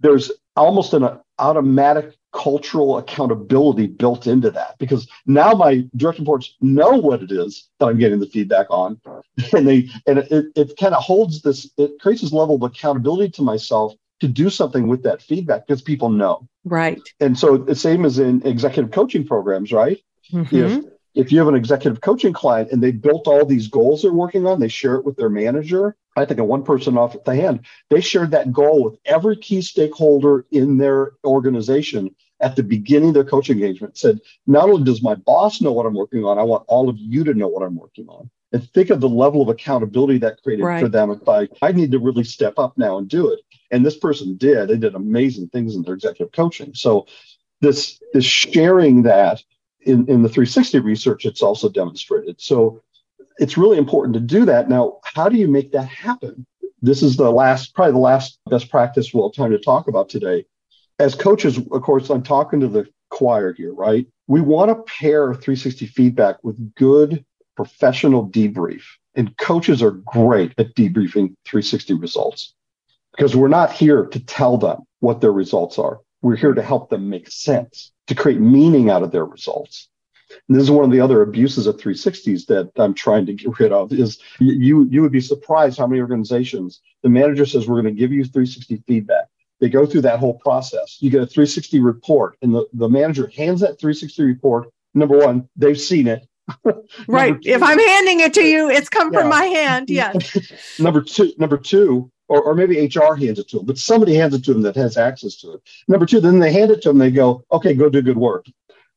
there's 0.00 0.30
almost 0.56 0.94
an 0.94 1.08
automatic 1.38 2.16
cultural 2.32 2.98
accountability 2.98 3.86
built 3.86 4.26
into 4.26 4.50
that 4.50 4.76
because 4.78 5.08
now 5.26 5.52
my 5.52 5.84
direct 5.96 6.18
reports 6.18 6.54
know 6.60 6.90
what 6.96 7.22
it 7.22 7.32
is 7.32 7.68
that 7.78 7.86
I'm 7.86 7.98
getting 7.98 8.20
the 8.20 8.26
feedback 8.26 8.66
on, 8.70 9.00
and 9.52 9.66
they 9.66 9.88
and 10.06 10.18
it, 10.18 10.46
it 10.54 10.76
kind 10.78 10.94
of 10.94 11.02
holds 11.02 11.42
this 11.42 11.70
it 11.78 11.92
creates 12.00 12.22
this 12.22 12.32
level 12.32 12.56
of 12.56 12.62
accountability 12.62 13.30
to 13.32 13.42
myself 13.42 13.94
to 14.20 14.28
do 14.28 14.48
something 14.48 14.86
with 14.86 15.02
that 15.02 15.22
feedback 15.22 15.66
because 15.66 15.82
people 15.82 16.08
know. 16.08 16.48
Right. 16.64 17.00
And 17.20 17.38
so 17.38 17.58
the 17.58 17.74
same 17.74 18.04
as 18.04 18.18
in 18.18 18.46
executive 18.46 18.90
coaching 18.90 19.26
programs 19.26 19.72
right? 19.72 19.98
Mm-hmm. 20.32 20.56
if 20.56 20.84
if 21.16 21.32
you 21.32 21.38
have 21.38 21.48
an 21.48 21.54
executive 21.54 22.00
coaching 22.00 22.32
client 22.32 22.70
and 22.70 22.82
they 22.82 22.92
built 22.92 23.26
all 23.26 23.44
these 23.44 23.68
goals 23.68 24.02
they're 24.02 24.12
working 24.12 24.46
on 24.46 24.60
they 24.60 24.68
share 24.68 24.94
it 24.94 25.04
with 25.04 25.16
their 25.16 25.30
manager 25.30 25.96
I 26.16 26.24
think 26.24 26.40
of 26.40 26.46
one 26.46 26.64
person 26.64 26.96
off 26.96 27.16
the 27.24 27.34
hand, 27.34 27.60
they 27.90 28.00
shared 28.00 28.30
that 28.30 28.52
goal 28.52 28.82
with 28.82 28.98
every 29.04 29.36
key 29.36 29.60
stakeholder 29.60 30.46
in 30.50 30.78
their 30.78 31.12
organization 31.24 32.14
at 32.40 32.56
the 32.56 32.62
beginning 32.62 33.08
of 33.08 33.14
their 33.14 33.24
coaching 33.24 33.58
engagement. 33.58 33.98
Said, 33.98 34.20
not 34.46 34.70
only 34.70 34.84
does 34.84 35.02
my 35.02 35.14
boss 35.14 35.60
know 35.60 35.72
what 35.72 35.86
I'm 35.86 35.94
working 35.94 36.24
on, 36.24 36.38
I 36.38 36.42
want 36.42 36.64
all 36.68 36.88
of 36.88 36.96
you 36.98 37.22
to 37.24 37.34
know 37.34 37.48
what 37.48 37.62
I'm 37.62 37.76
working 37.76 38.08
on. 38.08 38.30
And 38.52 38.68
think 38.70 38.90
of 38.90 39.00
the 39.00 39.08
level 39.08 39.42
of 39.42 39.48
accountability 39.48 40.18
that 40.18 40.42
created 40.42 40.64
right. 40.64 40.80
for 40.80 40.88
them. 40.88 41.10
If 41.10 41.28
I, 41.28 41.48
I 41.60 41.72
need 41.72 41.92
to 41.92 41.98
really 41.98 42.24
step 42.24 42.54
up 42.58 42.78
now 42.78 42.96
and 42.96 43.08
do 43.08 43.30
it. 43.30 43.40
And 43.70 43.84
this 43.84 43.96
person 43.96 44.36
did. 44.36 44.68
They 44.68 44.76
did 44.76 44.94
amazing 44.94 45.48
things 45.48 45.74
in 45.74 45.82
their 45.82 45.94
executive 45.94 46.32
coaching. 46.32 46.72
So 46.72 47.06
this 47.60 48.00
this 48.12 48.24
sharing 48.24 49.02
that 49.02 49.42
in, 49.86 50.06
in 50.08 50.22
the 50.22 50.28
360 50.28 50.80
research, 50.80 51.24
it's 51.24 51.42
also 51.42 51.68
demonstrated. 51.68 52.40
So 52.40 52.82
it's 53.38 53.56
really 53.56 53.78
important 53.78 54.14
to 54.14 54.20
do 54.20 54.44
that. 54.44 54.68
Now, 54.68 54.98
how 55.04 55.28
do 55.28 55.36
you 55.36 55.48
make 55.48 55.72
that 55.72 55.88
happen? 55.88 56.46
This 56.82 57.02
is 57.02 57.16
the 57.16 57.30
last, 57.30 57.74
probably 57.74 57.92
the 57.92 57.98
last 57.98 58.38
best 58.50 58.70
practice 58.70 59.12
we'll 59.12 59.28
have 59.28 59.34
time 59.34 59.50
to 59.50 59.58
talk 59.58 59.88
about 59.88 60.08
today. 60.08 60.44
As 60.98 61.14
coaches, 61.14 61.58
of 61.58 61.82
course, 61.82 62.10
I'm 62.10 62.22
talking 62.22 62.60
to 62.60 62.68
the 62.68 62.86
choir 63.10 63.52
here, 63.52 63.72
right? 63.72 64.06
we 64.26 64.40
want 64.40 64.70
to 64.70 64.92
pair 64.92 65.34
360 65.34 65.86
feedback 65.86 66.42
with 66.42 66.74
good 66.74 67.24
professional 67.56 68.28
debrief. 68.28 68.82
And 69.14 69.36
coaches 69.38 69.82
are 69.82 69.92
great 69.92 70.52
at 70.58 70.74
debriefing 70.74 71.34
360 71.46 71.94
results 71.94 72.54
because 73.16 73.34
we're 73.34 73.48
not 73.48 73.72
here 73.72 74.06
to 74.06 74.20
tell 74.20 74.58
them 74.58 74.80
what 75.00 75.20
their 75.20 75.32
results 75.32 75.78
are. 75.78 76.00
We're 76.22 76.36
here 76.36 76.54
to 76.54 76.62
help 76.62 76.90
them 76.90 77.08
make 77.08 77.30
sense, 77.30 77.92
to 78.06 78.14
create 78.14 78.40
meaning 78.40 78.90
out 78.90 79.02
of 79.02 79.10
their 79.12 79.24
results. 79.24 79.88
And 80.48 80.56
this 80.56 80.64
is 80.64 80.70
one 80.70 80.84
of 80.84 80.90
the 80.90 81.00
other 81.00 81.22
abuses 81.22 81.66
of 81.66 81.76
360s 81.76 82.46
that 82.46 82.70
I'm 82.76 82.94
trying 82.94 83.26
to 83.26 83.34
get 83.34 83.58
rid 83.58 83.72
of 83.72 83.92
is 83.92 84.18
you 84.40 84.86
you 84.90 85.02
would 85.02 85.12
be 85.12 85.20
surprised 85.20 85.78
how 85.78 85.86
many 85.86 86.00
organizations 86.00 86.80
the 87.02 87.08
manager 87.08 87.46
says 87.46 87.68
we're 87.68 87.80
going 87.80 87.94
to 87.94 88.00
give 88.00 88.12
you 88.12 88.24
360 88.24 88.82
feedback. 88.86 89.26
They 89.60 89.68
go 89.68 89.86
through 89.86 90.02
that 90.02 90.18
whole 90.18 90.34
process. 90.34 90.98
You 91.00 91.10
get 91.10 91.22
a 91.22 91.26
360 91.26 91.80
report, 91.80 92.36
and 92.42 92.54
the, 92.54 92.66
the 92.74 92.88
manager 92.88 93.30
hands 93.34 93.60
that 93.60 93.78
360 93.78 94.22
report. 94.22 94.68
Number 94.92 95.16
one, 95.18 95.48
they've 95.56 95.80
seen 95.80 96.08
it. 96.08 96.26
right. 97.08 97.40
Two, 97.40 97.50
if 97.50 97.62
I'm 97.62 97.78
handing 97.78 98.20
it 98.20 98.34
to 98.34 98.42
you, 98.42 98.68
it's 98.68 98.88
come 98.88 99.12
yeah. 99.12 99.20
from 99.20 99.28
my 99.30 99.44
hand. 99.44 99.88
Yes. 99.90 100.78
number 100.78 101.00
two, 101.02 101.32
number 101.38 101.56
two, 101.56 102.10
or, 102.28 102.42
or 102.42 102.54
maybe 102.54 102.86
HR 102.86 103.14
hands 103.14 103.38
it 103.38 103.48
to 103.48 103.58
them, 103.58 103.66
but 103.66 103.78
somebody 103.78 104.14
hands 104.14 104.34
it 104.34 104.44
to 104.44 104.52
them 104.52 104.62
that 104.62 104.76
has 104.76 104.96
access 104.96 105.36
to 105.36 105.52
it. 105.52 105.60
Number 105.88 106.06
two, 106.06 106.20
then 106.20 106.38
they 106.38 106.52
hand 106.52 106.70
it 106.70 106.82
to 106.82 106.88
them, 106.88 106.98
they 106.98 107.10
go, 107.10 107.44
okay, 107.52 107.74
go 107.74 107.88
do 107.88 108.02
good 108.02 108.16
work. 108.16 108.46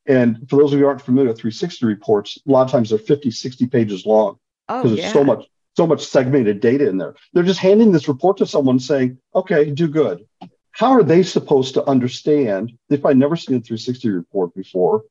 And 0.05 0.49
for 0.49 0.57
those 0.57 0.73
of 0.73 0.79
you 0.79 0.85
who 0.85 0.89
aren't 0.89 1.01
familiar 1.01 1.29
with 1.29 1.39
360 1.39 1.85
reports, 1.85 2.39
a 2.47 2.51
lot 2.51 2.63
of 2.63 2.71
times 2.71 2.89
they're 2.89 2.99
50, 2.99 3.29
60 3.29 3.67
pages 3.67 4.05
long 4.05 4.39
because 4.67 4.85
oh, 4.85 4.89
there's 4.89 4.99
yeah. 4.99 5.13
so 5.13 5.23
much, 5.23 5.45
so 5.77 5.85
much 5.85 6.05
segmented 6.05 6.59
data 6.59 6.89
in 6.89 6.97
there. 6.97 7.15
They're 7.33 7.43
just 7.43 7.59
handing 7.59 7.91
this 7.91 8.07
report 8.07 8.37
to 8.37 8.47
someone 8.47 8.79
saying, 8.79 9.19
okay, 9.35 9.69
do 9.69 9.87
good. 9.87 10.25
How 10.71 10.91
are 10.91 11.03
they 11.03 11.23
supposed 11.23 11.73
to 11.75 11.85
understand? 11.85 12.71
They've 12.87 13.01
probably 13.01 13.19
never 13.19 13.35
seen 13.35 13.57
a 13.57 13.59
360 13.59 14.09
report 14.09 14.53
before. 14.55 15.03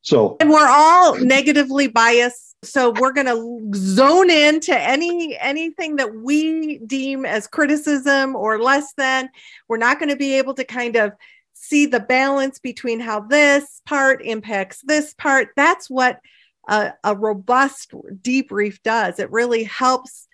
So 0.00 0.36
and 0.40 0.50
we're 0.50 0.68
all 0.68 1.18
negatively 1.18 1.88
biased 1.88 2.55
so 2.64 2.90
we're 2.90 3.12
going 3.12 3.26
to 3.26 3.78
zone 3.78 4.30
in 4.30 4.60
to 4.60 4.78
any 4.78 5.36
anything 5.38 5.96
that 5.96 6.14
we 6.14 6.78
deem 6.78 7.24
as 7.24 7.46
criticism 7.46 8.34
or 8.34 8.60
less 8.60 8.92
than. 8.94 9.28
We're 9.68 9.76
not 9.76 9.98
going 9.98 10.08
to 10.08 10.16
be 10.16 10.34
able 10.34 10.54
to 10.54 10.64
kind 10.64 10.96
of 10.96 11.12
see 11.52 11.86
the 11.86 12.00
balance 12.00 12.58
between 12.58 13.00
how 13.00 13.20
this 13.20 13.82
part 13.86 14.24
impacts 14.24 14.82
this 14.82 15.14
part. 15.14 15.48
That's 15.56 15.88
what 15.88 16.20
a, 16.68 16.92
a 17.04 17.14
robust 17.14 17.92
debrief 18.22 18.82
does. 18.82 19.18
It 19.18 19.30
really 19.30 19.64
helps 19.64 20.26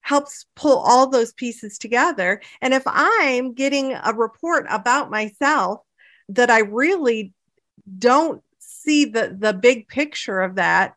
helps 0.00 0.46
pull 0.56 0.78
all 0.78 1.08
those 1.08 1.32
pieces 1.34 1.78
together. 1.78 2.40
And 2.60 2.72
if 2.74 2.82
i'm 2.86 3.54
getting 3.54 3.92
a 3.92 4.12
report 4.14 4.66
about 4.70 5.10
myself 5.10 5.80
that 6.30 6.50
i 6.50 6.60
really 6.60 7.32
don't 7.98 8.42
see 8.58 9.06
the 9.06 9.36
the 9.38 9.52
big 9.52 9.88
picture 9.88 10.40
of 10.40 10.56
that 10.56 10.94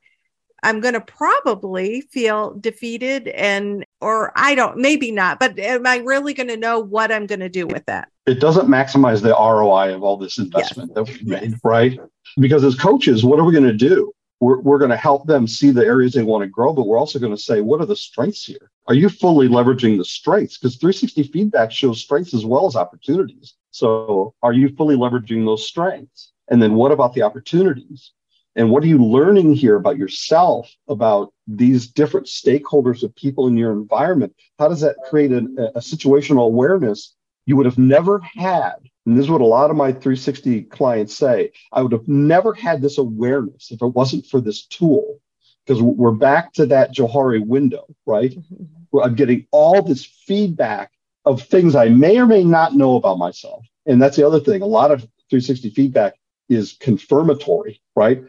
I'm 0.64 0.80
going 0.80 0.94
to 0.94 1.02
probably 1.02 2.02
feel 2.02 2.54
defeated 2.60 3.28
and, 3.30 3.86
or 4.00 4.32
I 4.36 4.56
don't, 4.56 4.78
maybe 4.78 5.12
not, 5.12 5.40
but 5.40 5.58
am 5.58 5.88
I 5.88 5.98
really 5.98 6.34
going 6.34 6.50
to 6.50 6.58
know 6.58 6.80
what 6.80 7.12
I'm 7.12 7.26
going 7.26 7.40
to 7.40 7.50
do 7.50 7.66
with 7.66 7.86
that? 7.88 8.10
It 8.28 8.40
doesn't 8.40 8.68
maximize 8.68 9.22
the 9.22 9.30
ROI 9.30 9.96
of 9.96 10.04
all 10.04 10.18
this 10.18 10.38
investment 10.38 10.92
yes. 10.92 10.96
that 10.96 11.12
we've 11.12 11.28
made, 11.28 11.52
yes. 11.52 11.60
right? 11.64 12.00
Because 12.38 12.64
as 12.64 12.76
coaches, 12.76 13.26
what 13.26 13.40
are 13.40 13.44
we 13.44 13.54
going 13.54 13.64
to 13.66 13.74
do? 13.74 14.14
We're, 14.40 14.60
we're 14.60 14.78
going 14.78 14.92
to 14.92 14.98
help 14.98 15.28
them 15.28 15.48
see 15.48 15.72
the 15.72 15.86
areas 15.86 16.14
they 16.14 16.24
want 16.24 16.44
to 16.44 16.48
grow, 16.48 16.74
but 16.74 16.88
we're 16.88 16.98
also 16.98 17.20
going 17.20 17.36
to 17.36 17.42
say, 17.42 17.62
what 17.62 17.82
are 17.82 17.86
the 17.86 17.96
strengths 17.96 18.44
here? 18.44 18.72
Are 18.88 18.96
you 18.96 19.10
fully 19.10 19.48
leveraging 19.48 19.98
the 19.98 20.06
strengths? 20.06 20.58
Because 20.58 20.78
360 20.78 21.24
feedback 21.24 21.72
shows 21.72 22.02
strengths 22.02 22.34
as 22.34 22.46
well 22.46 22.66
as 22.66 22.76
opportunities. 22.76 23.56
So 23.72 24.34
are 24.42 24.54
you 24.54 24.70
fully 24.76 24.96
leveraging 24.96 25.46
those 25.46 25.68
strengths? 25.68 26.32
And 26.50 26.62
then 26.62 26.74
what 26.74 26.92
about 26.92 27.14
the 27.14 27.22
opportunities? 27.22 28.12
And 28.56 28.70
what 28.70 28.84
are 28.84 28.88
you 28.88 29.04
learning 29.04 29.54
here 29.54 29.76
about 29.76 29.98
yourself, 29.98 30.70
about 30.88 31.34
these 31.48 31.88
different 31.88 32.28
stakeholders 32.28 33.02
of 33.04 33.16
people 33.16 33.48
in 33.48 33.58
your 33.58 33.72
environment? 33.72 34.36
How 34.60 34.68
does 34.68 34.82
that 34.82 34.98
create 35.10 35.32
a, 35.32 35.38
a 35.76 35.80
situational 35.80 36.46
awareness 36.46 37.16
you 37.46 37.56
would 37.56 37.66
have 37.66 37.78
never 37.78 38.20
had? 38.20 38.76
And 39.06 39.18
this 39.18 39.26
is 39.26 39.32
what 39.32 39.42
a 39.42 39.46
lot 39.46 39.70
of 39.70 39.78
my 39.78 39.92
360 39.92 40.64
clients 40.64 41.16
say. 41.16 41.52
I 41.72 41.82
would 41.82 41.92
have 41.94 42.08
never 42.08 42.54
had 42.54 42.82
this 42.82 42.98
awareness 42.98 43.72
if 43.72 43.82
it 43.82 43.88
wasn't 43.88 44.26
for 44.26 44.42
this 44.42 44.66
tool. 44.66 45.20
Because 45.66 45.82
we're 45.82 46.12
back 46.12 46.54
to 46.54 46.66
that 46.68 46.94
Johari 46.94 47.46
window, 47.46 47.86
right? 48.08 48.32
Mm-hmm. 48.32 49.00
I'm 49.00 49.16
getting 49.16 49.46
all 49.52 49.82
this 49.82 50.04
feedback 50.04 50.92
of 51.24 51.44
things 51.44 51.76
I 51.76 51.90
may 51.90 52.18
or 52.18 52.26
may 52.26 52.44
not 52.44 52.76
know 52.76 52.96
about 52.96 53.20
myself. 53.20 53.66
And 53.86 54.02
that's 54.02 54.18
the 54.18 54.26
other 54.26 54.40
thing. 54.40 54.62
A 54.62 54.66
lot 54.66 54.92
of 54.92 55.02
360 55.30 55.70
feedback 55.70 56.16
is 56.50 56.74
confirmatory, 56.80 57.80
right? 57.96 58.24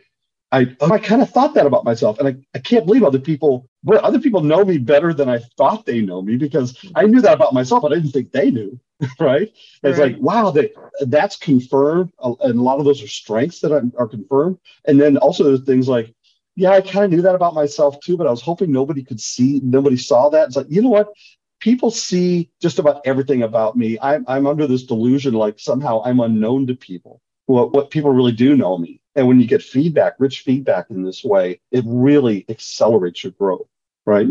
I, 0.52 0.76
I 0.82 0.98
kind 0.98 1.22
of 1.22 1.30
thought 1.30 1.54
that 1.54 1.64
about 1.64 1.82
myself. 1.82 2.18
And 2.18 2.28
I, 2.28 2.36
I 2.54 2.60
can't 2.60 2.84
believe 2.84 3.02
other 3.02 3.18
people, 3.18 3.70
but 3.82 4.04
other 4.04 4.20
people 4.20 4.42
know 4.42 4.64
me 4.66 4.76
better 4.76 5.14
than 5.14 5.26
I 5.26 5.38
thought 5.56 5.86
they 5.86 6.02
know 6.02 6.20
me 6.20 6.36
because 6.36 6.78
I 6.94 7.06
knew 7.06 7.22
that 7.22 7.32
about 7.32 7.54
myself, 7.54 7.80
but 7.80 7.92
I 7.92 7.96
didn't 7.96 8.12
think 8.12 8.32
they 8.32 8.50
knew. 8.50 8.78
Right. 9.18 9.52
It's 9.82 9.98
right. 9.98 10.12
like, 10.12 10.16
wow, 10.20 10.54
that's 11.00 11.34
confirmed. 11.34 12.12
And 12.22 12.56
a 12.56 12.62
lot 12.62 12.78
of 12.78 12.84
those 12.84 13.02
are 13.02 13.08
strengths 13.08 13.58
that 13.60 13.72
are, 13.72 13.82
are 13.98 14.06
confirmed. 14.06 14.58
And 14.84 15.00
then 15.00 15.16
also 15.16 15.42
there's 15.42 15.64
things 15.64 15.88
like, 15.88 16.14
yeah, 16.54 16.70
I 16.70 16.82
kind 16.82 17.06
of 17.06 17.10
knew 17.10 17.22
that 17.22 17.34
about 17.34 17.52
myself 17.52 17.98
too, 17.98 18.16
but 18.16 18.28
I 18.28 18.30
was 18.30 18.42
hoping 18.42 18.70
nobody 18.70 19.02
could 19.02 19.20
see, 19.20 19.60
nobody 19.64 19.96
saw 19.96 20.28
that. 20.28 20.46
It's 20.46 20.56
like, 20.56 20.68
you 20.70 20.82
know 20.82 20.88
what? 20.88 21.08
People 21.58 21.90
see 21.90 22.48
just 22.60 22.78
about 22.78 23.00
everything 23.04 23.42
about 23.42 23.76
me. 23.76 23.98
I'm, 24.00 24.24
I'm 24.28 24.46
under 24.46 24.68
this 24.68 24.84
delusion 24.84 25.34
like 25.34 25.58
somehow 25.58 26.02
I'm 26.04 26.20
unknown 26.20 26.68
to 26.68 26.76
people. 26.76 27.20
What, 27.46 27.72
what 27.72 27.90
people 27.90 28.12
really 28.12 28.30
do 28.30 28.54
know 28.54 28.78
me 28.78 29.01
and 29.14 29.26
when 29.26 29.40
you 29.40 29.46
get 29.46 29.62
feedback, 29.62 30.14
rich 30.18 30.40
feedback 30.40 30.86
in 30.90 31.02
this 31.02 31.22
way, 31.24 31.60
it 31.70 31.84
really 31.86 32.44
accelerates 32.48 33.22
your 33.24 33.32
growth, 33.32 33.68
right? 34.06 34.28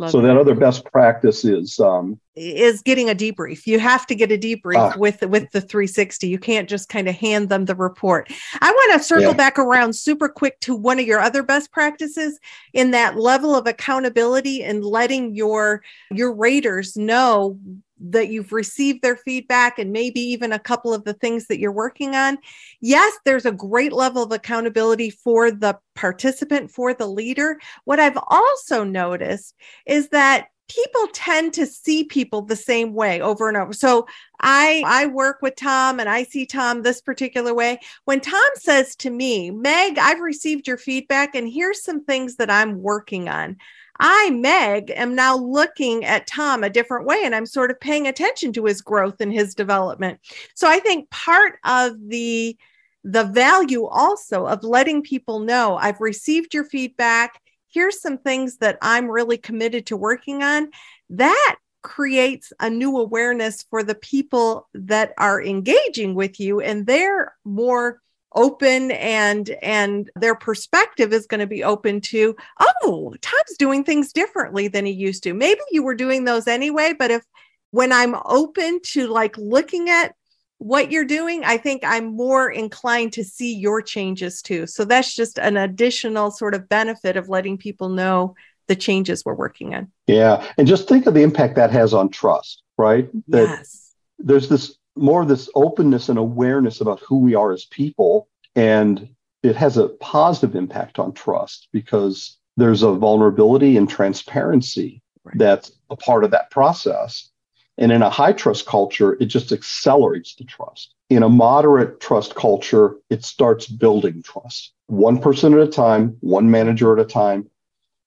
Love 0.00 0.12
so 0.12 0.22
that 0.22 0.38
other 0.38 0.54
best 0.54 0.86
practice 0.86 1.44
is 1.44 1.78
um, 1.78 2.18
is 2.34 2.80
getting 2.80 3.10
a 3.10 3.14
debrief. 3.14 3.66
You 3.66 3.78
have 3.78 4.06
to 4.06 4.14
get 4.14 4.32
a 4.32 4.38
debrief 4.38 4.94
uh, 4.94 4.98
with 4.98 5.20
with 5.22 5.50
the 5.50 5.60
360. 5.60 6.26
You 6.26 6.38
can't 6.38 6.70
just 6.70 6.88
kind 6.88 7.06
of 7.06 7.14
hand 7.14 7.50
them 7.50 7.66
the 7.66 7.74
report. 7.74 8.32
I 8.62 8.70
want 8.70 8.98
to 8.98 9.04
circle 9.04 9.26
yeah. 9.26 9.34
back 9.34 9.58
around 9.58 9.94
super 9.94 10.28
quick 10.28 10.58
to 10.60 10.74
one 10.74 10.98
of 10.98 11.06
your 11.06 11.20
other 11.20 11.42
best 11.42 11.70
practices 11.70 12.38
in 12.72 12.92
that 12.92 13.18
level 13.18 13.54
of 13.54 13.66
accountability 13.66 14.62
and 14.62 14.82
letting 14.82 15.34
your 15.34 15.82
your 16.10 16.32
raters 16.32 16.96
know 16.96 17.58
that 18.00 18.28
you've 18.28 18.52
received 18.52 19.02
their 19.02 19.16
feedback 19.16 19.78
and 19.78 19.92
maybe 19.92 20.20
even 20.20 20.52
a 20.52 20.58
couple 20.58 20.94
of 20.94 21.04
the 21.04 21.14
things 21.14 21.46
that 21.46 21.58
you're 21.58 21.72
working 21.72 22.14
on. 22.14 22.38
Yes, 22.80 23.12
there's 23.24 23.46
a 23.46 23.52
great 23.52 23.92
level 23.92 24.22
of 24.22 24.32
accountability 24.32 25.10
for 25.10 25.50
the 25.50 25.78
participant, 25.94 26.70
for 26.70 26.94
the 26.94 27.06
leader. 27.06 27.58
What 27.84 28.00
I've 28.00 28.18
also 28.28 28.84
noticed 28.84 29.54
is 29.86 30.08
that 30.08 30.48
people 30.68 31.08
tend 31.12 31.52
to 31.52 31.66
see 31.66 32.04
people 32.04 32.42
the 32.42 32.56
same 32.56 32.94
way 32.94 33.20
over 33.20 33.48
and 33.48 33.56
over. 33.56 33.72
So 33.72 34.06
I 34.40 34.82
I 34.86 35.06
work 35.06 35.38
with 35.42 35.56
Tom 35.56 35.98
and 35.98 36.08
I 36.08 36.22
see 36.22 36.46
Tom 36.46 36.82
this 36.82 37.00
particular 37.00 37.52
way. 37.52 37.80
When 38.04 38.20
Tom 38.20 38.40
says 38.54 38.94
to 38.96 39.10
me, 39.10 39.50
"Meg, 39.50 39.98
I've 39.98 40.20
received 40.20 40.68
your 40.68 40.78
feedback 40.78 41.34
and 41.34 41.48
here's 41.48 41.82
some 41.82 42.04
things 42.04 42.36
that 42.36 42.50
I'm 42.50 42.82
working 42.82 43.28
on." 43.28 43.56
I, 44.00 44.30
Meg, 44.30 44.90
am 44.90 45.14
now 45.14 45.36
looking 45.36 46.06
at 46.06 46.26
Tom 46.26 46.64
a 46.64 46.70
different 46.70 47.06
way 47.06 47.20
and 47.22 47.34
I'm 47.34 47.44
sort 47.44 47.70
of 47.70 47.78
paying 47.78 48.06
attention 48.06 48.52
to 48.54 48.64
his 48.64 48.80
growth 48.80 49.20
and 49.20 49.30
his 49.30 49.54
development. 49.54 50.20
So 50.54 50.66
I 50.68 50.80
think 50.80 51.10
part 51.10 51.58
of 51.64 51.92
the 52.08 52.56
the 53.02 53.24
value 53.24 53.86
also 53.86 54.46
of 54.46 54.62
letting 54.62 55.02
people 55.02 55.40
know 55.40 55.76
I've 55.76 56.00
received 56.00 56.52
your 56.52 56.64
feedback. 56.64 57.40
Here's 57.68 58.00
some 58.00 58.18
things 58.18 58.58
that 58.58 58.78
I'm 58.82 59.10
really 59.10 59.38
committed 59.38 59.86
to 59.86 59.96
working 59.96 60.42
on. 60.42 60.70
That 61.10 61.56
creates 61.82 62.52
a 62.60 62.68
new 62.68 62.98
awareness 62.98 63.62
for 63.62 63.82
the 63.82 63.94
people 63.94 64.68
that 64.74 65.12
are 65.16 65.42
engaging 65.42 66.14
with 66.14 66.40
you 66.40 66.60
and 66.60 66.86
they're 66.86 67.34
more 67.44 68.02
open 68.34 68.90
and 68.92 69.50
and 69.62 70.10
their 70.16 70.34
perspective 70.34 71.12
is 71.12 71.26
going 71.26 71.40
to 71.40 71.46
be 71.46 71.64
open 71.64 72.00
to 72.00 72.36
oh 72.82 73.14
tom's 73.20 73.56
doing 73.58 73.84
things 73.84 74.12
differently 74.12 74.68
than 74.68 74.84
he 74.84 74.92
used 74.92 75.22
to. 75.24 75.34
Maybe 75.34 75.60
you 75.70 75.82
were 75.82 75.94
doing 75.94 76.24
those 76.24 76.46
anyway 76.46 76.94
but 76.98 77.10
if 77.10 77.22
when 77.70 77.92
i'm 77.92 78.16
open 78.24 78.80
to 78.82 79.06
like 79.06 79.36
looking 79.38 79.90
at 79.90 80.14
what 80.58 80.90
you're 80.90 81.04
doing 81.04 81.42
i 81.44 81.56
think 81.56 81.82
i'm 81.84 82.04
more 82.04 82.50
inclined 82.50 83.12
to 83.14 83.24
see 83.24 83.54
your 83.54 83.80
changes 83.80 84.42
too. 84.42 84.66
So 84.66 84.84
that's 84.84 85.14
just 85.14 85.38
an 85.38 85.56
additional 85.56 86.30
sort 86.30 86.54
of 86.54 86.68
benefit 86.68 87.16
of 87.16 87.28
letting 87.28 87.58
people 87.58 87.88
know 87.88 88.34
the 88.68 88.76
changes 88.76 89.24
we're 89.24 89.34
working 89.34 89.74
on. 89.74 89.90
Yeah 90.06 90.46
and 90.58 90.66
just 90.66 90.88
think 90.88 91.06
of 91.06 91.14
the 91.14 91.22
impact 91.22 91.56
that 91.56 91.70
has 91.70 91.94
on 91.94 92.10
trust 92.10 92.62
right? 92.80 93.10
That 93.28 93.48
yes. 93.48 93.92
there's 94.18 94.48
this 94.48 94.76
more 95.00 95.22
of 95.22 95.28
this 95.28 95.48
openness 95.54 96.08
and 96.08 96.18
awareness 96.18 96.80
about 96.80 97.00
who 97.00 97.18
we 97.18 97.34
are 97.34 97.52
as 97.52 97.64
people. 97.64 98.28
And 98.54 99.08
it 99.42 99.56
has 99.56 99.76
a 99.76 99.88
positive 99.88 100.54
impact 100.54 100.98
on 100.98 101.12
trust 101.12 101.68
because 101.72 102.36
there's 102.56 102.82
a 102.82 102.92
vulnerability 102.92 103.76
and 103.76 103.88
transparency 103.88 105.02
right. 105.24 105.38
that's 105.38 105.72
a 105.88 105.96
part 105.96 106.24
of 106.24 106.30
that 106.32 106.50
process. 106.50 107.30
And 107.78 107.90
in 107.90 108.02
a 108.02 108.10
high 108.10 108.34
trust 108.34 108.66
culture, 108.66 109.16
it 109.20 109.26
just 109.26 109.52
accelerates 109.52 110.34
the 110.34 110.44
trust. 110.44 110.94
In 111.08 111.22
a 111.22 111.28
moderate 111.28 112.00
trust 112.00 112.34
culture, 112.34 112.96
it 113.08 113.24
starts 113.24 113.66
building 113.66 114.22
trust 114.22 114.74
one 114.90 115.20
person 115.20 115.54
at 115.54 115.60
a 115.60 115.68
time, 115.68 116.16
one 116.20 116.50
manager 116.50 116.92
at 116.92 117.04
a 117.04 117.08
time. 117.08 117.48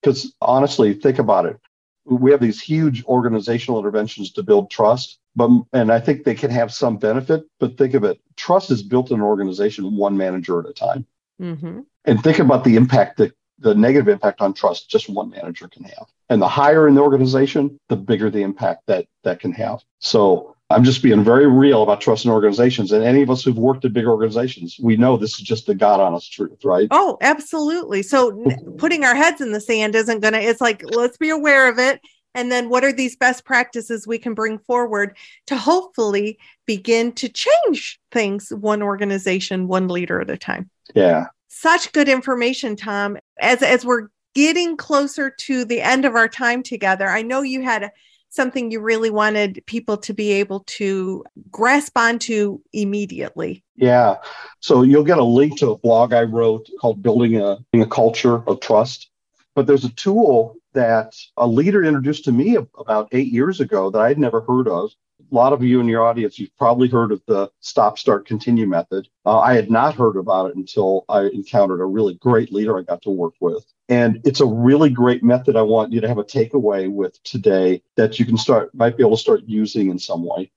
Because 0.01 0.33
honestly, 0.41 0.93
think 0.93 1.17
about 1.17 1.45
it. 1.45 1.57
We 2.05 2.31
have 2.31 2.41
these 2.41 2.61
huge 2.61 3.05
organizational 3.05 3.79
interventions 3.79 4.33
to 4.33 4.43
build 4.43 4.69
trust, 4.69 5.17
but 5.36 5.49
and 5.73 5.91
I 5.91 5.99
think 5.99 6.23
they 6.23 6.36
can 6.36 6.51
have 6.51 6.73
some 6.73 6.97
benefit. 6.97 7.43
But 7.59 7.77
think 7.77 7.93
of 7.93 8.03
it: 8.03 8.19
trust 8.36 8.71
is 8.71 8.84
built 8.84 9.11
in 9.11 9.17
an 9.17 9.23
organization 9.23 9.95
one 9.95 10.17
manager 10.17 10.59
at 10.59 10.69
a 10.69 10.73
time. 10.73 11.05
Mm-hmm. 11.41 11.81
And 12.05 12.23
think 12.23 12.39
about 12.39 12.63
the 12.63 12.75
impact 12.75 13.17
that 13.17 13.34
the 13.59 13.73
negative 13.73 14.07
impact 14.07 14.41
on 14.41 14.53
trust 14.53 14.89
just 14.89 15.09
one 15.09 15.29
manager 15.29 15.67
can 15.67 15.84
have. 15.84 16.07
And 16.29 16.41
the 16.41 16.47
higher 16.47 16.88
in 16.88 16.95
the 16.95 17.01
organization, 17.01 17.79
the 17.89 17.95
bigger 17.95 18.29
the 18.29 18.41
impact 18.41 18.84
that 18.88 19.07
that 19.23 19.39
can 19.39 19.53
have. 19.53 19.84
So 19.99 20.55
I'm 20.69 20.84
just 20.84 21.03
being 21.03 21.23
very 21.23 21.47
real 21.47 21.84
about 21.84 22.01
trust 22.01 22.25
in 22.25 22.31
organizations. 22.31 22.91
And 22.91 23.03
any 23.03 23.21
of 23.21 23.29
us 23.29 23.43
who've 23.43 23.57
worked 23.57 23.86
at 23.86 23.93
big 23.93 24.05
organizations, 24.05 24.77
we 24.81 24.97
know 24.97 25.17
this 25.17 25.39
is 25.39 25.45
just 25.45 25.67
the 25.67 25.75
God 25.75 25.99
honest 25.99 26.31
truth, 26.31 26.65
right? 26.65 26.88
Oh, 26.91 27.17
absolutely. 27.21 28.01
So 28.01 28.43
putting 28.77 29.03
our 29.03 29.15
heads 29.15 29.39
in 29.39 29.51
the 29.51 29.61
sand 29.61 29.93
isn't 29.95 30.21
going 30.21 30.34
to, 30.34 30.41
it's 30.41 30.61
like, 30.61 30.84
let's 30.84 31.17
be 31.17 31.29
aware 31.29 31.69
of 31.69 31.77
it. 31.77 32.01
And 32.36 32.51
then 32.51 32.69
what 32.69 32.84
are 32.84 32.91
these 32.91 33.15
best 33.15 33.45
practices 33.45 34.07
we 34.07 34.17
can 34.17 34.34
bring 34.34 34.57
forward 34.59 35.15
to 35.47 35.55
hopefully 35.55 36.39
begin 36.65 37.11
to 37.13 37.29
change 37.29 37.99
things 38.11 38.49
one 38.49 38.81
organization, 38.81 39.67
one 39.67 39.88
leader 39.88 40.21
at 40.21 40.29
a 40.29 40.38
time? 40.38 40.69
Yeah. 40.95 41.27
Such 41.47 41.91
good 41.91 42.09
information, 42.09 42.75
Tom. 42.75 43.17
As 43.39 43.61
as 43.61 43.86
we're 43.86 44.09
getting 44.34 44.75
closer 44.77 45.29
to 45.29 45.65
the 45.65 45.81
end 45.81 46.05
of 46.05 46.15
our 46.15 46.27
time 46.27 46.63
together, 46.63 47.07
I 47.07 47.21
know 47.21 47.41
you 47.41 47.61
had 47.61 47.91
something 48.29 48.71
you 48.71 48.79
really 48.79 49.11
wanted 49.11 49.63
people 49.67 49.95
to 49.95 50.13
be 50.13 50.31
able 50.31 50.61
to 50.61 51.23
grasp 51.51 51.95
onto 51.95 52.59
immediately. 52.73 53.63
Yeah. 53.75 54.15
So 54.59 54.81
you'll 54.81 55.03
get 55.03 55.19
a 55.19 55.23
link 55.23 55.59
to 55.59 55.71
a 55.71 55.77
blog 55.77 56.13
I 56.13 56.23
wrote 56.23 56.67
called 56.81 57.03
Building 57.03 57.39
a, 57.39 57.59
a 57.75 57.86
Culture 57.86 58.43
of 58.49 58.59
Trust. 58.59 59.09
But 59.53 59.67
there's 59.67 59.86
a 59.86 59.89
tool 59.89 60.55
that 60.74 61.15
a 61.38 61.47
leader 61.47 61.84
introduced 61.84 62.26
to 62.26 62.32
me 62.32 62.57
about 62.78 63.09
eight 63.11 63.32
years 63.32 63.59
ago 63.59 63.89
that 63.89 64.01
I'd 64.01 64.19
never 64.19 64.41
heard 64.41 64.67
of. 64.67 64.91
A 65.19 65.36
lot 65.36 65.53
of 65.53 65.63
you 65.63 65.80
in 65.80 65.88
your 65.88 66.03
audience, 66.03 66.38
you've 66.38 66.55
probably 66.57 66.88
heard 66.89 67.11
of 67.11 67.21
the 67.28 67.49
stop, 67.59 67.97
start, 67.97 68.28
continue 68.28 68.67
method. 68.67 69.07
Uh, 69.26 69.39
I 69.39 69.55
had 69.55 69.71
not 69.71 69.95
heard 69.95 70.17
about 70.17 70.49
it 70.49 70.55
until 70.55 71.05
I 71.07 71.24
encountered 71.24 71.82
a 71.82 71.86
really 71.86 72.15
great 72.15 72.51
leader 72.51 72.78
I 72.78 72.84
got 72.84 73.01
to 73.03 73.09
work 73.09 73.34
with. 73.39 73.65
And 73.89 74.21
it's 74.26 74.41
a 74.41 74.45
really 74.45 74.89
great 74.89 75.24
method 75.24 75.55
I 75.55 75.61
want 75.61 75.91
you 75.93 76.01
to 76.01 76.07
have 76.07 76.17
a 76.17 76.24
takeaway 76.24 76.91
with 76.91 77.21
today 77.24 77.82
that 77.95 78.19
you 78.19 78.26
can 78.26 78.38
start, 78.38 78.74
might 78.76 78.97
be 78.97 79.03
able 79.03 79.17
to 79.17 79.21
start 79.21 79.41
using 79.45 79.89
in 79.89 79.99
some 79.99 80.26
way. 80.26 80.51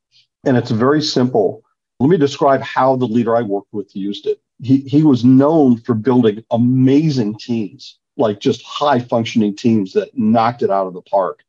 And 0.45 0.57
it's 0.57 0.71
very 0.71 1.03
simple. 1.03 1.63
Let 2.01 2.11
me 2.11 2.17
describe 2.19 2.63
how 2.63 2.97
the 2.97 3.07
leader 3.07 3.37
I 3.37 3.43
worked 3.43 3.73
with 3.73 3.95
used 3.97 4.27
it. 4.27 4.41
He, 4.63 4.79
he 4.81 5.03
was 5.03 5.25
known 5.25 5.79
for 5.79 5.95
building 5.95 6.45
amazing 6.51 7.39
teams 7.39 7.99
like 8.17 8.41
just 8.41 8.63
high 8.63 8.99
functioning 8.99 9.55
teams 9.55 9.93
that 9.93 10.17
knocked 10.17 10.63
it 10.63 10.71
out 10.71 10.87
of 10.87 10.95
the 10.95 11.03
park. 11.03 11.45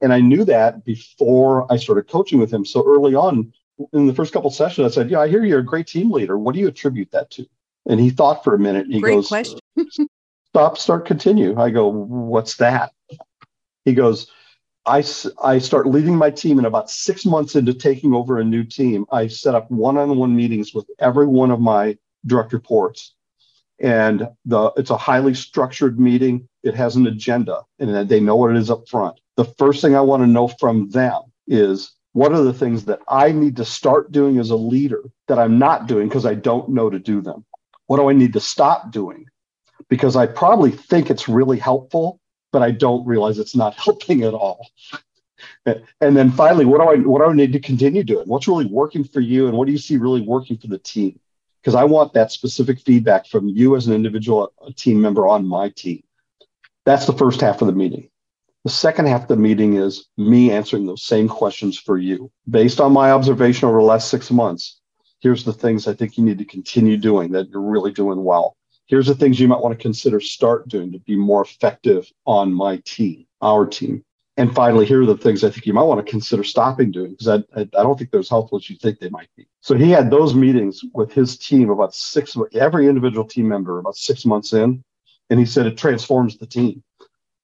And 0.00 0.12
I 0.12 0.20
knew 0.20 0.44
that 0.44 0.84
before 0.84 1.70
I 1.72 1.76
started 1.76 2.08
coaching 2.08 2.40
with 2.40 2.52
him. 2.52 2.64
So 2.64 2.84
early 2.86 3.14
on 3.14 3.52
in 3.92 4.06
the 4.06 4.14
first 4.14 4.32
couple 4.32 4.50
sessions, 4.50 4.84
I 4.84 4.94
said, 4.94 5.10
Yeah, 5.10 5.20
I 5.20 5.28
hear 5.28 5.44
you're 5.44 5.60
a 5.60 5.64
great 5.64 5.86
team 5.86 6.10
leader. 6.10 6.36
What 6.38 6.54
do 6.54 6.60
you 6.60 6.68
attribute 6.68 7.10
that 7.12 7.30
to? 7.32 7.46
And 7.86 8.00
he 8.00 8.10
thought 8.10 8.44
for 8.44 8.54
a 8.54 8.58
minute. 8.58 8.86
he 8.88 9.00
great 9.00 9.14
goes, 9.14 9.28
question. 9.28 9.58
Stop, 10.48 10.76
start, 10.76 11.06
continue. 11.06 11.58
I 11.58 11.70
go, 11.70 11.88
What's 11.88 12.56
that? 12.56 12.92
He 13.84 13.94
goes, 13.94 14.30
I, 14.84 15.04
I 15.42 15.58
start 15.58 15.86
leading 15.86 16.16
my 16.16 16.30
team, 16.30 16.58
and 16.58 16.66
about 16.66 16.90
six 16.90 17.24
months 17.24 17.54
into 17.54 17.72
taking 17.72 18.12
over 18.12 18.40
a 18.40 18.44
new 18.44 18.64
team, 18.64 19.06
I 19.12 19.28
set 19.28 19.54
up 19.54 19.70
one 19.70 19.96
on 19.96 20.16
one 20.16 20.34
meetings 20.34 20.74
with 20.74 20.86
every 20.98 21.26
one 21.26 21.52
of 21.52 21.60
my 21.60 21.96
direct 22.26 22.52
reports 22.52 23.14
and 23.80 24.28
the 24.44 24.70
it's 24.76 24.90
a 24.90 24.96
highly 24.96 25.34
structured 25.34 25.98
meeting. 25.98 26.48
It 26.62 26.74
has 26.74 26.96
an 26.96 27.06
agenda 27.06 27.62
and 27.78 28.08
they 28.08 28.20
know 28.20 28.36
what 28.36 28.50
it 28.50 28.56
is 28.56 28.70
up 28.70 28.88
front. 28.88 29.20
The 29.36 29.44
first 29.44 29.80
thing 29.82 29.94
i 29.94 30.00
want 30.00 30.22
to 30.22 30.26
know 30.26 30.48
from 30.48 30.88
them 30.90 31.22
is 31.46 31.92
what 32.12 32.32
are 32.32 32.42
the 32.42 32.52
things 32.52 32.84
that 32.84 33.00
i 33.08 33.32
need 33.32 33.56
to 33.56 33.64
start 33.64 34.12
doing 34.12 34.38
as 34.38 34.50
a 34.50 34.56
leader 34.56 35.02
that 35.28 35.38
i'm 35.38 35.58
not 35.58 35.86
doing 35.86 36.08
because 36.08 36.26
i 36.26 36.34
don't 36.34 36.68
know 36.68 36.88
to 36.90 36.98
do 36.98 37.20
them? 37.20 37.44
What 37.86 37.96
do 37.96 38.08
i 38.08 38.12
need 38.12 38.32
to 38.34 38.40
stop 38.40 38.92
doing? 38.92 39.26
Because 39.88 40.16
i 40.16 40.26
probably 40.26 40.70
think 40.70 41.10
it's 41.10 41.28
really 41.28 41.58
helpful 41.58 42.20
but 42.52 42.62
i 42.62 42.70
don't 42.70 43.06
realize 43.06 43.38
it's 43.38 43.56
not 43.56 43.74
helping 43.86 44.22
at 44.22 44.34
all. 44.34 44.68
And 45.66 46.16
then 46.16 46.30
finally 46.30 46.64
what 46.64 46.78
do 46.78 46.84
i 46.84 46.96
what 47.04 47.18
do 47.18 47.30
i 47.30 47.34
need 47.34 47.52
to 47.52 47.60
continue 47.60 48.04
doing? 48.04 48.28
What's 48.28 48.46
really 48.46 48.66
working 48.66 49.02
for 49.02 49.20
you 49.20 49.48
and 49.48 49.56
what 49.56 49.66
do 49.66 49.72
you 49.72 49.78
see 49.78 49.96
really 49.96 50.20
working 50.20 50.56
for 50.56 50.68
the 50.68 50.78
team 50.78 51.18
because 51.62 51.74
I 51.76 51.84
want 51.84 52.12
that 52.14 52.32
specific 52.32 52.80
feedback 52.80 53.26
from 53.26 53.48
you 53.48 53.76
as 53.76 53.86
an 53.86 53.94
individual 53.94 54.52
team 54.76 55.00
member 55.00 55.28
on 55.28 55.46
my 55.46 55.68
team. 55.70 56.02
That's 56.84 57.06
the 57.06 57.12
first 57.12 57.40
half 57.40 57.60
of 57.60 57.68
the 57.68 57.72
meeting. 57.72 58.08
The 58.64 58.70
second 58.70 59.06
half 59.06 59.22
of 59.22 59.28
the 59.28 59.36
meeting 59.36 59.74
is 59.74 60.06
me 60.16 60.50
answering 60.50 60.86
those 60.86 61.04
same 61.04 61.28
questions 61.28 61.78
for 61.78 61.98
you. 61.98 62.30
Based 62.48 62.80
on 62.80 62.92
my 62.92 63.12
observation 63.12 63.68
over 63.68 63.78
the 63.78 63.84
last 63.84 64.08
six 64.08 64.30
months, 64.30 64.80
here's 65.20 65.44
the 65.44 65.52
things 65.52 65.86
I 65.86 65.94
think 65.94 66.16
you 66.16 66.24
need 66.24 66.38
to 66.38 66.44
continue 66.44 66.96
doing 66.96 67.32
that 67.32 67.48
you're 67.48 67.60
really 67.60 67.92
doing 67.92 68.22
well. 68.24 68.56
Here's 68.86 69.06
the 69.06 69.14
things 69.14 69.38
you 69.38 69.48
might 69.48 69.60
want 69.60 69.76
to 69.76 69.82
consider 69.82 70.20
start 70.20 70.68
doing 70.68 70.92
to 70.92 70.98
be 70.98 71.16
more 71.16 71.42
effective 71.42 72.10
on 72.26 72.52
my 72.52 72.80
team, 72.84 73.26
our 73.40 73.66
team. 73.66 74.04
And 74.38 74.54
finally, 74.54 74.86
here 74.86 75.02
are 75.02 75.06
the 75.06 75.16
things 75.16 75.44
I 75.44 75.50
think 75.50 75.66
you 75.66 75.74
might 75.74 75.82
want 75.82 76.04
to 76.04 76.10
consider 76.10 76.42
stopping 76.42 76.90
doing 76.90 77.10
because 77.10 77.28
I, 77.28 77.36
I, 77.58 77.62
I, 77.62 77.82
don't 77.82 77.98
think 77.98 78.10
they're 78.10 78.20
as 78.20 78.30
helpful 78.30 78.56
as 78.56 78.70
you 78.70 78.76
think 78.76 78.98
they 78.98 79.10
might 79.10 79.28
be. 79.36 79.46
So 79.60 79.76
he 79.76 79.90
had 79.90 80.10
those 80.10 80.34
meetings 80.34 80.82
with 80.94 81.12
his 81.12 81.36
team 81.36 81.68
about 81.68 81.94
six, 81.94 82.36
every 82.54 82.88
individual 82.88 83.26
team 83.26 83.46
member 83.46 83.78
about 83.78 83.96
six 83.96 84.24
months 84.24 84.54
in. 84.54 84.82
And 85.28 85.38
he 85.38 85.44
said 85.44 85.66
it 85.66 85.76
transforms 85.76 86.38
the 86.38 86.46
team 86.46 86.82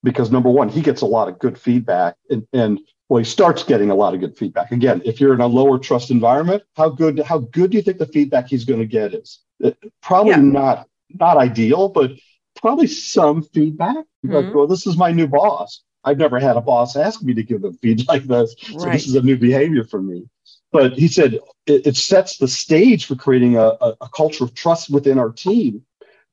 because 0.02 0.30
number 0.30 0.48
one, 0.48 0.70
he 0.70 0.80
gets 0.80 1.02
a 1.02 1.06
lot 1.06 1.28
of 1.28 1.38
good 1.38 1.58
feedback 1.58 2.16
and, 2.30 2.46
and 2.54 2.80
well, 3.10 3.18
he 3.18 3.24
starts 3.24 3.62
getting 3.64 3.90
a 3.90 3.94
lot 3.94 4.14
of 4.14 4.20
good 4.20 4.36
feedback. 4.36 4.72
Again, 4.72 5.02
if 5.04 5.20
you're 5.20 5.34
in 5.34 5.40
a 5.40 5.46
lower 5.46 5.78
trust 5.78 6.10
environment, 6.10 6.62
how 6.74 6.88
good, 6.88 7.20
how 7.20 7.38
good 7.38 7.70
do 7.70 7.76
you 7.76 7.82
think 7.82 7.98
the 7.98 8.06
feedback 8.06 8.48
he's 8.48 8.64
going 8.64 8.80
to 8.80 8.86
get 8.86 9.14
is? 9.14 9.40
It, 9.60 9.76
probably 10.02 10.32
yeah. 10.32 10.40
not, 10.40 10.88
not 11.10 11.36
ideal, 11.36 11.88
but 11.88 12.12
probably 12.56 12.86
some 12.86 13.42
feedback. 13.42 13.96
Mm-hmm. 13.96 14.32
Like, 14.32 14.54
well, 14.54 14.66
this 14.66 14.86
is 14.86 14.96
my 14.96 15.12
new 15.12 15.26
boss 15.26 15.82
I've 16.08 16.18
never 16.18 16.40
had 16.40 16.56
a 16.56 16.60
boss 16.62 16.96
ask 16.96 17.22
me 17.22 17.34
to 17.34 17.42
give 17.42 17.64
a 17.64 17.72
feed 17.72 18.08
like 18.08 18.24
this. 18.24 18.54
So 18.58 18.78
right. 18.78 18.92
this 18.92 19.06
is 19.06 19.14
a 19.14 19.22
new 19.22 19.36
behavior 19.36 19.84
for 19.84 20.00
me. 20.00 20.26
But 20.72 20.94
he 20.94 21.06
said 21.06 21.34
it, 21.66 21.86
it 21.86 21.96
sets 21.96 22.38
the 22.38 22.48
stage 22.48 23.04
for 23.04 23.14
creating 23.14 23.56
a, 23.56 23.76
a, 23.80 23.96
a, 24.00 24.08
culture 24.08 24.44
of 24.44 24.54
trust 24.54 24.90
within 24.90 25.18
our 25.18 25.30
team 25.30 25.82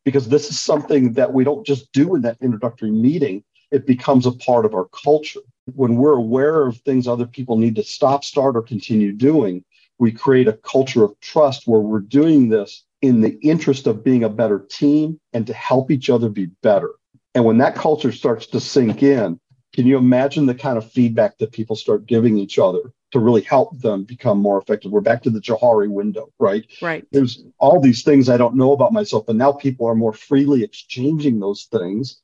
because 0.05 0.30
this 0.30 0.49
is 0.49 0.59
something 0.59 1.13
that 1.13 1.34
we 1.34 1.43
don't 1.43 1.65
just 1.65 1.91
do 1.91 2.15
in 2.15 2.21
that 2.21 2.38
introductory 2.41 2.91
meeting. 2.91 3.43
It 3.71 3.86
becomes 3.86 4.26
a 4.26 4.32
part 4.32 4.65
of 4.65 4.73
our 4.73 4.88
culture. 5.03 5.41
When 5.73 5.95
we're 5.95 6.17
aware 6.17 6.67
of 6.67 6.78
things 6.80 7.07
other 7.07 7.26
people 7.26 7.57
need 7.57 7.76
to 7.76 7.84
stop, 7.84 8.23
start, 8.23 8.55
or 8.55 8.61
continue 8.61 9.11
doing, 9.11 9.63
we 9.99 10.11
create 10.11 10.47
a 10.47 10.53
culture 10.53 11.03
of 11.03 11.19
trust 11.19 11.67
where 11.67 11.82
we're 11.82 11.99
doing 11.99 12.49
this 12.49 12.86
in 13.01 13.21
the 13.21 13.38
interest 13.41 13.88
of 13.88 14.03
being 14.03 14.23
a 14.23 14.30
better 14.30 14.59
team 14.69 15.19
and 15.34 15.47
to 15.47 15.53
help 15.53 15.91
each 15.91 16.09
other 16.09 16.30
be 16.30 16.47
better. 16.61 16.91
And 17.34 17.43
when 17.43 17.57
that 17.57 17.76
culture 17.76 18.13
starts 18.13 18.47
to 18.47 18.59
sink 18.61 19.03
in, 19.03 19.39
can 19.76 19.86
you 19.86 19.97
imagine 19.97 20.45
the 20.45 20.55
kind 20.55 20.78
of 20.78 20.89
feedback 20.89 21.38
that 21.38 21.51
people 21.51 21.76
start 21.76 22.05
giving 22.05 22.38
each 22.38 22.57
other 22.57 22.80
to 23.11 23.19
really 23.19 23.41
help 23.41 23.78
them 23.82 24.05
become 24.05 24.39
more 24.39 24.57
effective? 24.57 24.89
We're 24.89 25.01
back 25.01 25.21
to 25.23 25.30
the 25.30 25.41
Johari 25.41 25.89
window, 25.89 26.32
right? 26.39 26.65
Right. 26.82 27.05
There's 27.11 27.43
all 27.57 27.82
these 27.82 28.01
things 28.01 28.30
I 28.30 28.38
don't 28.38 28.55
know 28.55 28.71
about 28.71 28.93
myself, 28.93 29.28
and 29.28 29.38
now 29.38 29.51
people 29.51 29.86
are 29.88 29.93
more 29.93 30.13
freely 30.13 30.63
exchanging 30.63 31.41
those 31.41 31.65
things. 31.65 32.21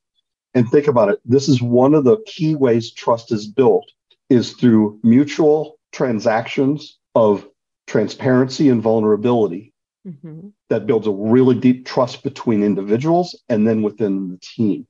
And 0.54 0.70
think 0.70 0.88
about 0.88 1.10
it. 1.10 1.20
This 1.26 1.50
is 1.50 1.62
one 1.62 1.94
of 1.94 2.06
the 2.06 2.24
key 2.26 2.56
ways 2.56 2.94
trust 2.94 3.34
is 3.34 3.48
built 3.48 3.92
is 4.30 4.54
through 4.54 5.00
mutual 5.04 5.78
transactions 5.92 7.00
of 7.16 7.46
transparency 7.86 8.70
and 8.70 8.82
vulnerability 8.82 9.74
mm-hmm. 10.08 10.48
that 10.70 10.88
builds 10.88 11.08
a 11.08 11.12
really 11.12 11.56
deep 11.56 11.86
trust 11.86 12.24
between 12.24 12.64
individuals 12.64 13.38
and 13.50 13.68
then 13.68 13.82
within 13.82 14.30
the 14.30 14.38
team. 14.38 14.88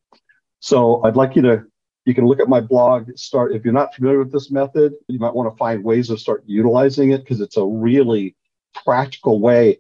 So 0.60 1.04
I'd 1.04 1.16
like 1.16 1.36
you 1.36 1.42
to 1.42 1.66
you 2.06 2.14
can 2.14 2.26
look 2.26 2.40
at 2.40 2.50
my 2.50 2.60
blog. 2.60 3.16
Start 3.16 3.54
if 3.54 3.64
you're 3.64 3.74
not 3.74 3.94
familiar 3.94 4.20
with 4.20 4.32
this 4.32 4.52
method, 4.52 4.94
you 5.08 5.20
might 5.20 5.36
want 5.36 5.52
to 5.52 5.58
find 5.58 5.84
ways 5.84 6.08
to 6.08 6.18
start 6.18 6.44
utilizing 6.46 7.12
it 7.12 7.20
because 7.20 7.42
it's 7.42 7.58
a 7.58 7.66
really 7.66 8.36
practical 8.84 9.40
way. 9.40 9.80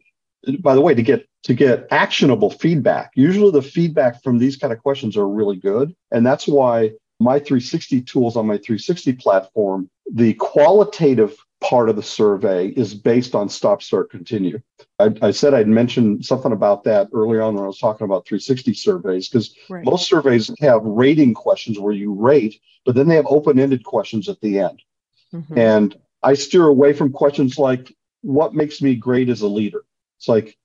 By 0.60 0.76
the 0.76 0.82
way, 0.82 0.94
to 0.94 1.02
get 1.02 1.28
to 1.44 1.54
get 1.54 1.88
actionable 1.92 2.52
feedback. 2.52 3.12
Usually, 3.16 3.52
the 3.52 3.62
feedback 3.62 4.22
from 4.24 4.38
these 4.38 4.58
kind 4.58 4.74
of 4.74 4.80
questions 4.80 5.18
are 5.18 5.28
really 5.28 5.58
good, 5.58 5.96
and 6.12 6.26
that's 6.26 6.48
why 6.48 6.92
my 7.20 7.38
360 7.38 8.02
tools 8.02 8.36
on 8.36 8.48
my 8.48 8.58
360 8.58 9.14
platform, 9.14 9.90
the 10.12 10.34
qualitative 10.36 11.36
part 11.62 11.89
of 11.89 11.95
the 11.95 12.03
survey 12.03 12.68
is 12.70 12.93
based 12.93 13.36
on 13.36 13.47
stop, 13.47 13.82
start, 13.84 14.09
continue. 14.09 14.59
I, 14.99 15.14
I, 15.22 15.32
said 15.32 15.53
I'd 15.53 15.68
mentioned 15.68 16.26
something 16.26 16.51
about 16.51 16.84
that 16.86 17.07
earlier 17.14 17.43
on 17.43 17.53
when 17.53 17.64
I 17.64 17.68
was 17.68 17.78
talking 17.78 18.05
about 18.05 18.26
360 18.26 18.74
surveys, 18.74 19.30
because 19.30 19.55
right. 19.70 19.86
most 19.86 20.07
surveys 20.07 20.51
have 20.59 20.82
rating 20.84 21.36
questions 21.36 21.80
where 21.80 21.93
you 21.93 22.14
rate, 22.14 22.59
but 22.84 22.95
then 22.95 23.07
they 23.07 23.16
have 23.16 23.28
open 23.28 23.59
ended 23.59 23.84
questions 23.84 24.28
at 24.28 24.41
the 24.41 24.59
end. 24.59 24.82
Mm-hmm. 25.34 25.57
And 25.57 25.95
I 26.24 26.34
steer 26.34 26.66
away 26.66 26.93
from 26.93 27.12
questions 27.12 27.57
like, 27.57 27.95
what 28.22 28.53
makes 28.53 28.82
me 28.82 28.95
great 28.95 29.30
as 29.30 29.41
a 29.41 29.47
leader. 29.47 29.84
It's 30.18 30.28
like 30.28 30.57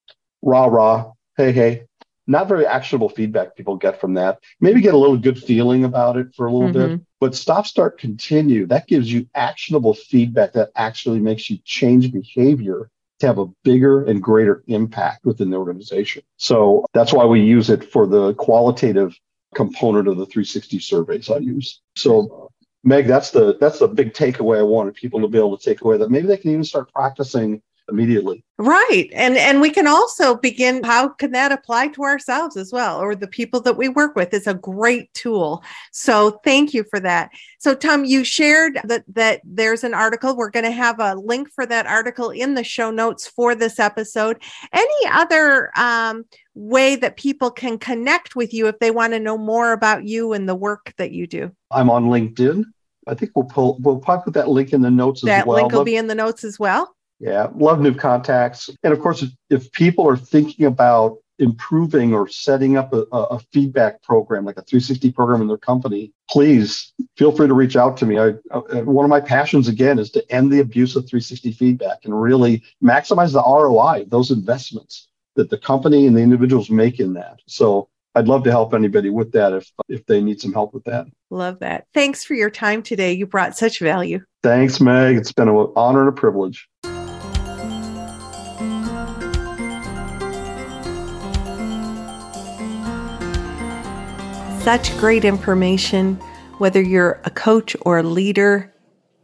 rah 0.42 0.66
rah, 0.66 1.12
hey 1.36 1.52
hey. 1.52 1.82
Not 2.28 2.48
very 2.48 2.66
actionable 2.66 3.08
feedback 3.08 3.54
people 3.54 3.76
get 3.76 4.00
from 4.00 4.14
that. 4.14 4.40
Maybe 4.60 4.80
get 4.80 4.94
a 4.94 4.98
little 4.98 5.16
good 5.16 5.40
feeling 5.40 5.84
about 5.84 6.16
it 6.16 6.34
for 6.34 6.46
a 6.46 6.52
little 6.52 6.70
mm-hmm. 6.70 6.96
bit, 6.96 7.05
but 7.20 7.34
stop, 7.34 7.66
start, 7.66 7.98
continue. 7.98 8.66
That 8.66 8.86
gives 8.86 9.12
you 9.12 9.26
actionable 9.34 9.94
feedback 9.94 10.52
that 10.52 10.70
actually 10.76 11.20
makes 11.20 11.48
you 11.48 11.58
change 11.64 12.12
behavior 12.12 12.90
to 13.20 13.26
have 13.26 13.38
a 13.38 13.46
bigger 13.64 14.04
and 14.04 14.22
greater 14.22 14.62
impact 14.66 15.24
within 15.24 15.50
the 15.50 15.56
organization. 15.56 16.22
So 16.36 16.84
that's 16.92 17.12
why 17.12 17.24
we 17.24 17.40
use 17.40 17.70
it 17.70 17.90
for 17.90 18.06
the 18.06 18.34
qualitative 18.34 19.18
component 19.54 20.08
of 20.08 20.18
the 20.18 20.26
360 20.26 20.78
surveys 20.80 21.30
I 21.30 21.38
use. 21.38 21.80
So 21.96 22.50
Meg, 22.84 23.06
that's 23.06 23.30
the 23.30 23.56
that's 23.58 23.78
the 23.78 23.88
big 23.88 24.12
takeaway 24.12 24.58
I 24.58 24.62
wanted 24.62 24.94
people 24.94 25.20
to 25.20 25.28
be 25.28 25.38
able 25.38 25.56
to 25.56 25.64
take 25.64 25.80
away 25.80 25.96
that 25.96 26.10
maybe 26.10 26.28
they 26.28 26.36
can 26.36 26.50
even 26.50 26.64
start 26.64 26.92
practicing 26.92 27.62
immediately. 27.88 28.44
Right. 28.58 29.10
And 29.12 29.36
and 29.36 29.60
we 29.60 29.70
can 29.70 29.86
also 29.86 30.34
begin 30.34 30.82
how 30.82 31.08
can 31.08 31.32
that 31.32 31.52
apply 31.52 31.88
to 31.88 32.02
ourselves 32.02 32.56
as 32.56 32.72
well 32.72 32.98
or 32.98 33.14
the 33.14 33.26
people 33.26 33.60
that 33.60 33.76
we 33.76 33.88
work 33.88 34.16
with. 34.16 34.32
It's 34.32 34.46
a 34.46 34.54
great 34.54 35.12
tool. 35.12 35.62
So 35.92 36.40
thank 36.42 36.72
you 36.72 36.84
for 36.84 36.98
that. 37.00 37.30
So 37.58 37.74
Tom, 37.74 38.04
you 38.04 38.24
shared 38.24 38.78
that 38.84 39.04
that 39.08 39.42
there's 39.44 39.84
an 39.84 39.94
article. 39.94 40.36
We're 40.36 40.50
going 40.50 40.64
to 40.64 40.70
have 40.70 41.00
a 41.00 41.14
link 41.14 41.50
for 41.54 41.66
that 41.66 41.86
article 41.86 42.30
in 42.30 42.54
the 42.54 42.64
show 42.64 42.90
notes 42.90 43.26
for 43.26 43.54
this 43.54 43.78
episode. 43.78 44.42
Any 44.72 45.10
other 45.10 45.70
um, 45.76 46.24
way 46.54 46.96
that 46.96 47.16
people 47.16 47.50
can 47.50 47.78
connect 47.78 48.36
with 48.36 48.54
you 48.54 48.68
if 48.68 48.78
they 48.78 48.90
want 48.90 49.12
to 49.12 49.20
know 49.20 49.36
more 49.36 49.72
about 49.72 50.04
you 50.04 50.32
and 50.32 50.48
the 50.48 50.54
work 50.54 50.94
that 50.96 51.12
you 51.12 51.26
do? 51.26 51.52
I'm 51.70 51.90
on 51.90 52.06
LinkedIn. 52.06 52.64
I 53.06 53.14
think 53.14 53.32
we'll 53.36 53.44
pull 53.44 53.78
we'll 53.80 53.98
probably 53.98 54.24
put 54.24 54.34
that 54.34 54.48
link 54.48 54.72
in 54.72 54.80
the 54.80 54.90
notes 54.90 55.20
that 55.22 55.40
as 55.40 55.46
well. 55.46 55.56
That 55.56 55.62
link 55.62 55.72
will 55.72 55.84
be 55.84 55.96
in 55.96 56.06
the 56.06 56.14
notes 56.14 56.42
as 56.42 56.58
well. 56.58 56.95
Yeah, 57.18 57.48
love 57.54 57.80
new 57.80 57.94
contacts. 57.94 58.68
And 58.82 58.92
of 58.92 59.00
course, 59.00 59.24
if, 59.50 59.72
people 59.72 60.06
are 60.08 60.16
thinking 60.16 60.66
about 60.66 61.16
improving 61.38 62.14
or 62.14 62.28
setting 62.28 62.76
up 62.76 62.92
a, 62.92 63.02
a, 63.12 63.38
feedback 63.52 64.02
program, 64.02 64.44
like 64.44 64.56
a 64.56 64.62
360 64.62 65.12
program 65.12 65.42
in 65.42 65.48
their 65.48 65.58
company, 65.58 66.12
please 66.30 66.92
feel 67.16 67.32
free 67.32 67.46
to 67.46 67.54
reach 67.54 67.76
out 67.76 67.96
to 67.98 68.06
me. 68.06 68.18
I, 68.18 68.34
I, 68.50 68.82
one 68.82 69.04
of 69.04 69.10
my 69.10 69.20
passions, 69.20 69.68
again, 69.68 69.98
is 69.98 70.10
to 70.10 70.32
end 70.32 70.50
the 70.50 70.60
abuse 70.60 70.96
of 70.96 71.06
360 71.08 71.52
feedback 71.52 72.04
and 72.04 72.20
really 72.20 72.62
maximize 72.82 73.32
the 73.32 73.42
ROI 73.42 74.02
of 74.02 74.10
those 74.10 74.30
investments 74.30 75.08
that 75.36 75.50
the 75.50 75.58
company 75.58 76.06
and 76.06 76.16
the 76.16 76.22
individuals 76.22 76.70
make 76.70 77.00
in 77.00 77.12
that. 77.14 77.40
So 77.46 77.88
I'd 78.16 78.28
love 78.28 78.44
to 78.44 78.50
help 78.50 78.72
anybody 78.72 79.10
with 79.10 79.32
that 79.32 79.52
if 79.52 79.70
if 79.88 80.06
they 80.06 80.22
need 80.22 80.40
some 80.40 80.54
help 80.54 80.72
with 80.72 80.84
that. 80.84 81.06
Love 81.30 81.58
that. 81.58 81.86
Thanks 81.92 82.24
for 82.24 82.32
your 82.32 82.48
time 82.48 82.82
today. 82.82 83.12
You 83.12 83.26
brought 83.26 83.56
such 83.56 83.78
value. 83.78 84.20
Thanks, 84.42 84.80
Meg. 84.80 85.16
It's 85.16 85.32
been 85.32 85.48
an 85.48 85.72
honor 85.76 86.00
and 86.00 86.08
a 86.08 86.12
privilege. 86.12 86.66
Such 94.66 94.98
great 94.98 95.24
information. 95.24 96.16
Whether 96.58 96.82
you're 96.82 97.20
a 97.22 97.30
coach 97.30 97.76
or 97.82 97.98
a 97.98 98.02
leader, 98.02 98.74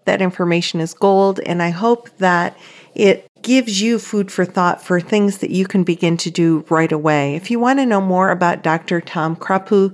that 0.05 0.23
information 0.23 0.79
is 0.79 0.95
gold. 0.95 1.41
And 1.41 1.61
I 1.61 1.71
hope 1.71 2.09
that 2.19 2.57
it 2.95 3.29
gives 3.43 3.83
you 3.83 3.99
food 3.99 4.31
for 4.31 4.45
thought 4.45 4.81
for 4.81 5.01
things 5.01 5.39
that 5.39 5.51
you 5.51 5.67
can 5.67 5.83
begin 5.83 6.17
to 6.19 6.31
do 6.31 6.65
right 6.71 6.93
away. 6.93 7.35
If 7.35 7.51
you 7.51 7.59
want 7.59 7.81
to 7.81 7.87
know 7.87 8.01
more 8.01 8.31
about 8.31 8.63
Dr. 8.63 9.01
Tom 9.01 9.35
Krapu, 9.35 9.93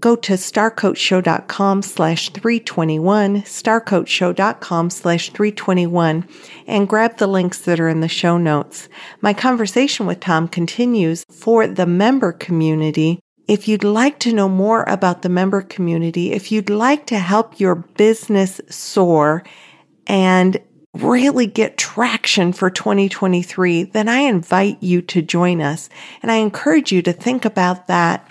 go 0.00 0.16
to 0.16 0.34
starcoachshow.com 0.34 1.80
slash 1.80 2.28
321, 2.28 3.40
starcoachshow.com 3.40 4.90
slash 4.90 5.30
321, 5.30 6.28
and 6.66 6.86
grab 6.86 7.16
the 7.16 7.26
links 7.26 7.60
that 7.60 7.80
are 7.80 7.88
in 7.88 8.00
the 8.00 8.08
show 8.08 8.36
notes. 8.36 8.90
My 9.22 9.32
conversation 9.32 10.04
with 10.04 10.20
Tom 10.20 10.46
continues 10.46 11.24
for 11.30 11.66
the 11.66 11.86
member 11.86 12.32
community 12.32 13.20
if 13.46 13.68
you'd 13.68 13.84
like 13.84 14.18
to 14.20 14.32
know 14.32 14.48
more 14.48 14.84
about 14.84 15.22
the 15.22 15.28
member 15.28 15.60
community, 15.60 16.32
if 16.32 16.50
you'd 16.50 16.70
like 16.70 17.06
to 17.06 17.18
help 17.18 17.60
your 17.60 17.74
business 17.74 18.60
soar 18.70 19.42
and 20.06 20.58
really 20.94 21.46
get 21.46 21.76
traction 21.76 22.52
for 22.52 22.70
2023, 22.70 23.84
then 23.84 24.08
I 24.08 24.20
invite 24.20 24.82
you 24.82 25.02
to 25.02 25.20
join 25.22 25.60
us. 25.60 25.90
And 26.22 26.30
I 26.30 26.36
encourage 26.36 26.92
you 26.92 27.02
to 27.02 27.12
think 27.12 27.44
about 27.44 27.86
that 27.88 28.28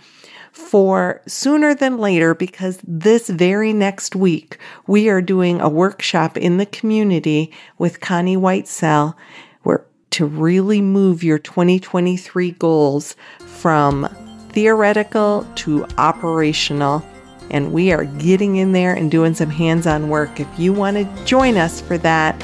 for 0.51 1.22
sooner 1.28 1.76
than 1.76 1.97
later 1.97 2.34
because 2.34 2.80
this 2.84 3.28
very 3.28 3.74
next 3.74 4.16
week 4.16 4.57
we 4.88 5.09
are 5.09 5.22
doing 5.22 5.59
a 5.59 5.68
workshop 5.68 6.38
in 6.38 6.57
the 6.57 6.66
community 6.68 7.51
with 7.80 7.99
Connie 7.99 8.38
Whitesell 8.38 9.16
where 9.64 9.86
to 10.11 10.28
really 10.28 10.80
move 10.80 11.24
your 11.24 11.39
2023 11.39 12.51
goals 12.51 13.16
from 13.39 14.07
theoretical 14.54 15.45
to 15.56 15.86
operational. 15.97 17.06
And 17.51 17.74
we 17.74 17.91
are 17.91 18.06
getting 18.06 18.56
in 18.56 18.72
there 18.72 18.93
and 18.93 19.12
doing 19.12 19.34
some 19.34 19.49
hands 19.49 19.86
on 19.86 20.10
work. 20.10 20.39
If 20.39 20.47
you 20.58 20.74
want 20.74 20.97
to 20.97 21.26
join 21.26 21.58
us 21.58 21.82
for 21.82 21.97
that, 21.99 22.39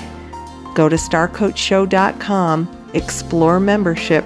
go 0.76 0.89
to 0.89 0.95
starcoachshow.com, 0.95 2.89
explore 2.93 3.60
membership 3.60 4.26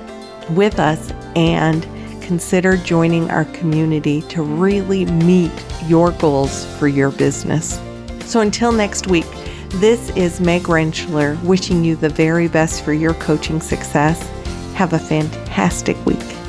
with 0.49 0.79
us, 0.79 1.11
and 1.35 1.83
consider 2.21 2.77
joining 2.77 3.29
our 3.29 3.45
community 3.45 4.21
to 4.23 4.41
really 4.41 5.05
meet 5.05 5.51
your 5.85 6.11
goals 6.11 6.65
for 6.77 6.87
your 6.87 7.11
business. 7.11 7.79
So 8.25 8.39
until 8.39 8.71
next 8.71 9.07
week, 9.07 9.25
this 9.75 10.09
is 10.15 10.39
Meg 10.39 10.63
Rentschler 10.63 11.41
wishing 11.43 11.83
you 11.83 11.95
the 11.95 12.09
very 12.09 12.47
best 12.47 12.83
for 12.83 12.93
your 12.93 13.13
coaching 13.15 13.59
success. 13.59 14.21
Have 14.75 14.93
a 14.93 14.99
fantastic 14.99 16.03
week. 16.05 16.42